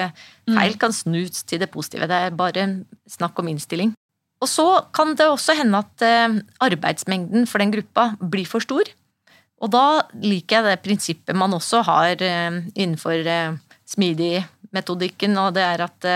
feil 0.46 0.76
mm. 0.76 0.78
kan 0.82 0.94
snus 0.94 1.42
til 1.48 1.62
det 1.62 1.70
positive. 1.72 2.06
Det 2.10 2.18
er 2.28 2.36
bare 2.36 2.66
snakk 3.10 3.40
om 3.40 3.50
innstilling. 3.50 3.94
Og 4.42 4.50
så 4.50 4.66
kan 4.94 5.16
det 5.18 5.28
også 5.30 5.54
hende 5.56 5.80
at 5.82 6.04
eh, 6.04 6.40
arbeidsmengden 6.62 7.46
for 7.50 7.62
den 7.62 7.72
gruppa 7.74 8.12
blir 8.20 8.46
for 8.50 8.62
stor. 8.62 8.90
Og 9.62 9.70
da 9.70 10.02
liker 10.22 10.58
jeg 10.58 10.66
det 10.66 10.82
prinsippet 10.84 11.38
man 11.38 11.54
også 11.54 11.84
har 11.86 12.22
eh, 12.22 12.60
innenfor 12.74 13.30
eh, 13.36 13.56
smidig-metodikken, 13.92 15.38
og 15.38 15.54
det 15.58 15.64
er 15.66 15.84
at 15.84 16.06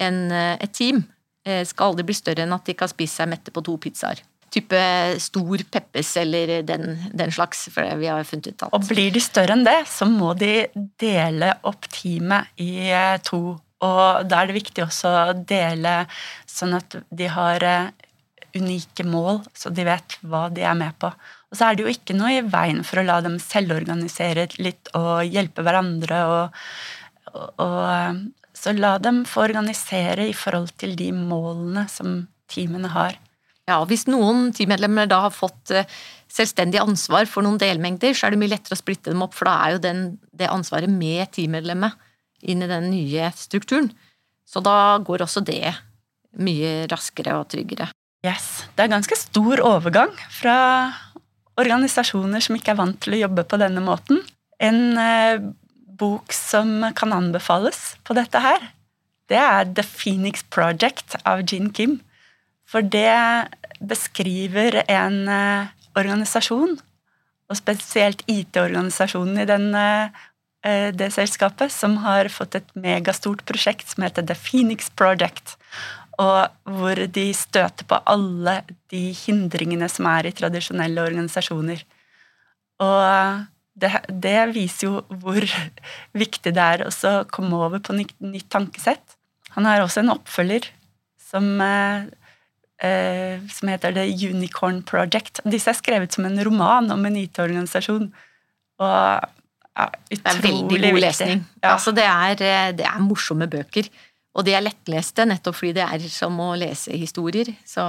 en, 0.00 0.18
et 0.30 0.72
team 0.76 1.00
skal 1.42 1.90
aldri 1.90 2.04
bli 2.06 2.14
større 2.14 2.44
enn 2.44 2.54
at 2.54 2.68
de 2.68 2.76
kan 2.78 2.88
spise 2.88 3.18
seg 3.18 3.30
mette 3.32 3.50
på 3.50 3.64
to 3.66 3.74
pizzaer 3.82 4.20
type 4.50 4.80
stor 5.22 5.64
Peppes 5.70 6.16
eller 6.20 6.60
den, 6.66 6.98
den, 7.12 7.32
slags. 7.32 7.68
For 7.72 7.86
vi 8.00 8.10
har 8.10 8.26
funnet 8.26 8.50
ut 8.50 8.66
alt. 8.66 8.76
Og 8.76 8.86
blir 8.90 9.10
de 9.14 9.22
større 9.22 9.56
enn 9.56 9.66
det, 9.66 9.78
så 9.90 10.08
må 10.10 10.34
de 10.38 10.66
dele 11.00 11.54
opp 11.68 11.88
teamet 11.92 12.62
i 12.62 12.90
eh, 12.90 13.16
to. 13.26 13.58
Og 13.80 14.28
da 14.28 14.42
er 14.42 14.50
det 14.50 14.58
viktig 14.58 14.84
også 14.84 15.10
å 15.10 15.34
dele 15.34 16.02
sånn 16.48 16.76
at 16.76 16.98
de 17.08 17.30
har 17.32 17.64
eh, 17.66 18.08
unike 18.58 19.06
mål, 19.06 19.44
så 19.54 19.70
de 19.72 19.86
vet 19.86 20.18
hva 20.26 20.48
de 20.52 20.66
er 20.66 20.76
med 20.78 20.98
på. 21.00 21.12
Og 21.50 21.58
så 21.58 21.66
er 21.66 21.76
det 21.76 21.84
jo 21.84 21.92
ikke 21.92 22.14
noe 22.14 22.36
i 22.36 22.42
veien 22.46 22.84
for 22.86 23.00
å 23.00 23.06
la 23.06 23.18
dem 23.24 23.40
selvorganisere 23.42 24.46
litt 24.62 24.92
og 24.98 25.24
hjelpe 25.26 25.64
hverandre. 25.66 26.20
og, 26.30 26.60
og, 27.32 27.48
og 27.58 27.80
eh, 27.90 28.20
så 28.60 28.74
la 28.76 28.98
dem 29.00 29.24
få 29.28 29.46
organisere 29.48 30.28
i 30.28 30.36
forhold 30.36 30.74
til 30.80 30.94
de 30.98 31.08
målene 31.16 31.86
som 31.88 32.22
teamene 32.50 32.90
har. 32.92 33.16
Ja, 33.70 33.78
Hvis 33.86 34.06
noen 34.10 34.50
teammedlemmer 34.56 35.08
da 35.08 35.22
har 35.26 35.34
fått 35.34 35.72
eh, 35.74 35.88
selvstendig 36.30 36.80
ansvar 36.82 37.28
for 37.30 37.46
noen 37.46 37.60
delmengder, 37.60 38.14
så 38.16 38.26
er 38.26 38.34
det 38.34 38.40
mye 38.42 38.52
lettere 38.52 38.76
å 38.76 38.80
splitte 38.80 39.12
dem 39.12 39.22
opp, 39.24 39.36
for 39.38 39.48
da 39.48 39.56
er 39.64 39.76
jo 39.76 39.82
den, 39.84 40.02
det 40.36 40.50
ansvaret 40.50 40.90
med 40.90 41.30
teammedlemmet 41.36 41.96
inn 42.50 42.64
i 42.64 42.70
den 42.70 42.90
nye 42.92 43.30
strukturen. 43.36 43.90
Så 44.48 44.62
da 44.64 44.98
går 45.06 45.24
også 45.26 45.44
det 45.46 45.74
mye 46.40 46.88
raskere 46.90 47.36
og 47.38 47.48
tryggere. 47.52 47.90
Yes. 48.26 48.66
Det 48.76 48.84
er 48.84 48.92
ganske 48.92 49.16
stor 49.16 49.62
overgang 49.64 50.12
fra 50.34 50.56
organisasjoner 51.60 52.42
som 52.44 52.56
ikke 52.56 52.74
er 52.74 52.80
vant 52.80 52.98
til 53.04 53.16
å 53.16 53.22
jobbe 53.24 53.46
på 53.48 53.58
denne 53.60 53.82
måten. 53.84 54.22
En 54.60 54.98
eh, 55.00 55.40
bok 56.00 56.32
som 56.34 56.90
kan 56.96 57.14
anbefales 57.14 57.94
på 58.06 58.16
dette 58.16 58.40
her, 58.42 58.70
det 59.30 59.38
er 59.38 59.68
The 59.76 59.84
Phoenix 59.86 60.42
Project 60.50 61.14
av 61.22 61.44
Jean 61.46 61.70
Kim. 61.70 62.00
For 62.70 62.86
det 62.86 63.10
beskriver 63.80 64.82
en 64.86 65.22
uh, 65.26 65.70
organisasjon, 65.98 66.76
og 67.50 67.58
spesielt 67.58 68.22
IT-organisasjonen 68.30 69.40
i 69.42 69.46
den, 69.48 69.70
uh, 69.74 70.10
det 70.94 71.10
selskapet, 71.14 71.72
som 71.74 71.98
har 72.04 72.30
fått 72.30 72.58
et 72.58 72.74
megastort 72.78 73.42
prosjekt 73.48 73.90
som 73.90 74.06
heter 74.06 74.26
The 74.26 74.38
Phoenix 74.38 74.90
Project. 74.94 75.56
Og 76.20 76.74
hvor 76.76 77.00
de 77.14 77.26
støter 77.36 77.86
på 77.88 78.00
alle 78.12 78.60
de 78.92 79.06
hindringene 79.16 79.88
som 79.88 80.08
er 80.10 80.28
i 80.28 80.34
tradisjonelle 80.36 81.00
organisasjoner. 81.06 81.80
Og 82.84 83.46
det, 83.80 83.92
det 84.08 84.36
viser 84.52 84.88
jo 84.88 85.20
hvor 85.22 85.46
viktig 86.24 86.52
det 86.56 86.66
er 86.76 86.84
å 86.86 87.14
komme 87.32 87.62
over 87.68 87.80
på 87.84 87.96
nytt, 87.96 88.16
nytt 88.20 88.50
tankesett. 88.52 89.16
Han 89.56 89.66
har 89.66 89.82
også 89.82 90.04
en 90.04 90.12
oppfølger 90.14 90.68
som 91.30 91.48
eh, 91.62 93.40
som 93.50 93.68
heter 93.68 93.94
The 93.96 94.06
Unicorn 94.28 94.82
Project. 94.86 95.42
Disse 95.44 95.72
er 95.72 95.78
skrevet 95.78 96.16
som 96.16 96.26
en 96.28 96.40
roman 96.44 96.90
om 96.94 97.04
en 97.06 97.18
IT-organisasjon. 97.20 98.08
Og 98.80 98.94
ja, 99.80 99.86
utrolig 100.10 100.20
Det 100.20 100.32
er 100.32 100.42
veldig 100.44 100.62
god 100.62 100.78
viktig. 100.80 101.02
lesning. 101.04 101.42
Ja. 101.62 101.72
Altså, 101.74 101.92
det, 101.96 102.04
er, 102.04 102.44
eh, 102.44 102.70
det 102.76 102.86
er 102.88 103.04
morsomme 103.04 103.48
bøker. 103.50 103.90
Og 104.38 104.46
de 104.46 104.54
er 104.54 104.62
lettleste 104.62 105.26
nettopp 105.26 105.58
fordi 105.58 105.74
det 105.80 105.86
er 105.86 106.06
som 106.12 106.36
å 106.42 106.52
lese 106.58 106.94
historier. 106.94 107.50
Så 107.66 107.84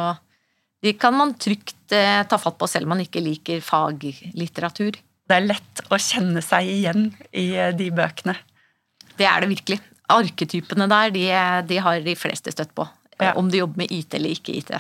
de 0.81 0.95
kan 0.97 1.13
man 1.13 1.35
trygt 1.37 1.93
eh, 1.93 2.23
ta 2.25 2.39
fatt 2.41 2.57
på 2.57 2.69
selv 2.69 2.87
om 2.87 2.95
man 2.95 3.03
ikke 3.03 3.21
liker 3.21 3.61
faglitteratur. 3.65 4.97
Det 4.97 5.37
er 5.37 5.45
lett 5.45 5.83
å 5.87 5.99
kjenne 6.01 6.41
seg 6.43 6.69
igjen 6.69 7.11
i 7.37 7.51
eh, 7.53 7.75
de 7.77 7.91
bøkene. 7.93 8.35
Det 9.19 9.27
er 9.29 9.43
det 9.43 9.51
virkelig. 9.51 9.77
Arketypene 10.11 10.89
der, 10.91 11.13
de, 11.13 11.27
de 11.69 11.77
har 11.85 12.01
de 12.03 12.17
fleste 12.19 12.51
støtt 12.51 12.73
på. 12.75 12.87
Ja. 13.21 13.35
Om 13.37 13.51
de 13.53 13.61
jobber 13.61 13.83
med 13.83 13.93
IT 13.93 14.17
eller 14.17 14.33
ikke 14.33 14.55
IT. 14.57 14.73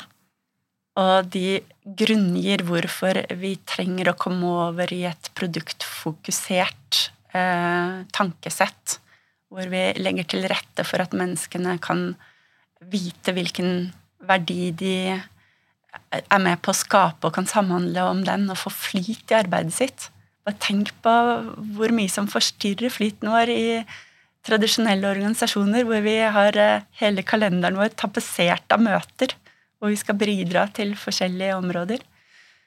Og 0.99 1.29
de 1.31 1.61
grunngir 1.85 2.65
hvorfor 2.67 3.21
vi 3.39 3.53
trenger 3.69 4.11
å 4.11 4.17
komme 4.19 4.49
over 4.65 4.91
i 4.91 5.03
et 5.07 5.29
produktfokusert 5.37 7.03
eh, 7.37 8.01
tankesett. 8.11 8.97
Hvor 9.51 9.67
vi 9.71 9.81
legger 9.99 10.27
til 10.31 10.47
rette 10.47 10.85
for 10.87 11.03
at 11.03 11.15
menneskene 11.17 11.75
kan 11.83 12.13
vite 12.91 13.33
hvilken 13.35 13.91
verdi 14.25 14.71
de 14.77 14.95
er 15.11 16.41
med 16.41 16.61
på 16.63 16.71
å 16.71 16.77
skape 16.77 17.27
og 17.27 17.35
kan 17.35 17.49
samhandle 17.49 18.05
om 18.07 18.23
den 18.25 18.47
og 18.51 18.59
få 18.61 18.71
flyt 18.73 19.31
i 19.31 19.37
arbeidet 19.41 19.75
sitt. 19.75 20.07
Bare 20.47 20.57
tenk 20.63 20.93
på 21.03 21.13
hvor 21.75 21.93
mye 21.93 22.11
som 22.11 22.29
forstyrrer 22.31 22.93
flyten 22.93 23.29
vår 23.31 23.51
i 23.53 23.65
tradisjonelle 24.47 25.09
organisasjoner 25.11 25.85
hvor 25.85 26.01
vi 26.05 26.15
har 26.35 26.57
eh, 26.57 26.87
hele 27.01 27.25
kalenderen 27.27 27.77
vår 27.77 27.93
tapetsert 27.99 28.73
av 28.73 28.81
møter, 28.81 29.35
hvor 29.77 29.91
vi 29.93 29.99
skal 29.99 30.17
bidra 30.17 30.65
til 30.73 30.95
forskjellige 30.97 31.59
områder. 31.59 32.01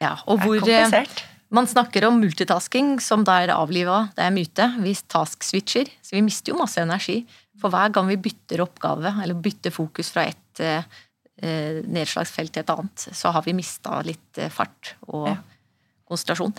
Ja, 0.03 0.16
og 0.26 0.39
Det 0.39 0.45
er 0.45 0.47
hvor 0.47 0.57
eh, 0.57 0.62
komplisert. 0.68 1.24
Man 1.55 1.68
snakker 1.70 2.05
om 2.09 2.18
multitasking, 2.20 2.96
som 3.00 3.22
da 3.26 3.38
er 3.44 3.52
avliva, 3.55 4.09
det 4.16 4.26
er 4.26 4.34
myte. 4.34 4.66
Vi 4.82 4.92
task-switcher, 5.14 5.90
så 6.02 6.16
vi 6.16 6.22
mister 6.26 6.52
jo 6.52 6.59
masse 6.61 6.82
energi. 6.82 7.20
For 7.62 7.70
hver 7.72 7.92
gang 7.94 8.09
vi 8.11 8.18
bytter 8.20 8.62
oppgave, 8.64 9.12
eller 9.22 9.38
bytter 9.38 9.72
fokus 9.74 10.11
fra 10.14 10.24
ett 10.30 10.61
eh, 10.61 10.82
eh, 11.42 11.80
nedslagsfelt 11.86 12.52
til 12.55 12.64
et 12.64 12.72
annet, 12.74 13.07
så 13.14 13.30
har 13.34 13.44
vi 13.46 13.55
mista 13.57 14.00
litt 14.07 14.40
eh, 14.42 14.50
fart 14.52 14.94
og 15.09 15.28
Ja. 15.30 15.36
konsentrasjon. 16.11 16.52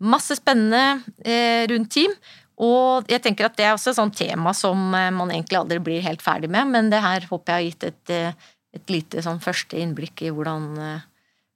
Masse 0.00 0.34
spennende 0.38 1.02
eh, 1.24 1.66
rundt 1.70 1.92
team. 1.94 2.14
Og 2.58 3.06
jeg 3.06 3.22
tenker 3.22 3.46
at 3.46 3.54
det 3.58 3.68
er 3.68 3.76
også 3.76 3.92
et 3.92 4.00
sånt 4.00 4.16
tema 4.18 4.50
som 4.56 4.88
eh, 4.96 5.10
man 5.14 5.30
egentlig 5.30 5.60
aldri 5.60 5.78
blir 5.78 6.02
helt 6.02 6.24
ferdig 6.24 6.50
med, 6.50 6.72
men 6.72 6.90
det 6.90 7.02
her 7.04 7.28
håper 7.30 7.52
jeg 7.52 7.58
har 7.58 7.68
gitt 7.68 7.88
et, 7.92 8.36
et 8.80 8.90
lite 8.90 9.22
sånn 9.22 9.38
første 9.44 9.78
innblikk 9.78 10.24
i 10.26 10.32
hvordan, 10.34 10.72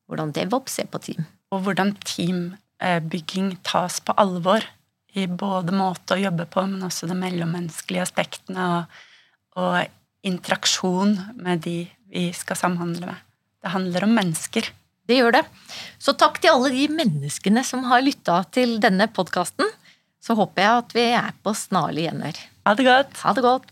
hvordan 0.07 0.32
DevOps 0.36 0.78
ser 0.78 0.86
på 0.93 1.01
team. 1.03 1.24
Og 1.53 1.64
hvordan 1.66 1.97
teambygging 2.83 3.57
tas 3.62 4.01
på 4.01 4.12
alvor. 4.12 4.64
I 5.14 5.26
både 5.26 5.74
måte 5.76 6.16
å 6.16 6.22
jobbe 6.22 6.47
på, 6.49 6.64
men 6.66 6.83
også 6.87 7.07
de 7.07 7.14
mellommenneskelige 7.14 8.03
aspektene 8.07 8.68
og, 8.78 9.03
og 9.61 10.24
interaksjon 10.24 11.18
med 11.37 11.61
de 11.66 11.83
vi 12.12 12.30
skal 12.37 12.57
samhandle 12.57 13.11
med. 13.11 13.20
Det 13.62 13.72
handler 13.74 14.07
om 14.07 14.14
mennesker. 14.16 14.70
Det 15.09 15.18
gjør 15.18 15.37
det. 15.37 15.43
Så 16.01 16.14
takk 16.16 16.41
til 16.41 16.55
alle 16.55 16.72
de 16.72 16.87
menneskene 16.93 17.64
som 17.66 17.85
har 17.91 18.05
lytta 18.05 18.43
til 18.55 18.78
denne 18.80 19.09
podkasten. 19.12 19.68
Så 20.22 20.37
håper 20.39 20.62
jeg 20.62 20.83
at 20.83 20.97
vi 20.97 21.07
er 21.18 21.33
på 21.43 21.55
snarlig 21.57 22.07
gjenhør. 22.07 22.43
Ha 22.66 22.74
det 22.78 22.89
godt! 22.89 23.16
Ha 23.24 23.37
det 23.37 23.45
godt! 23.45 23.72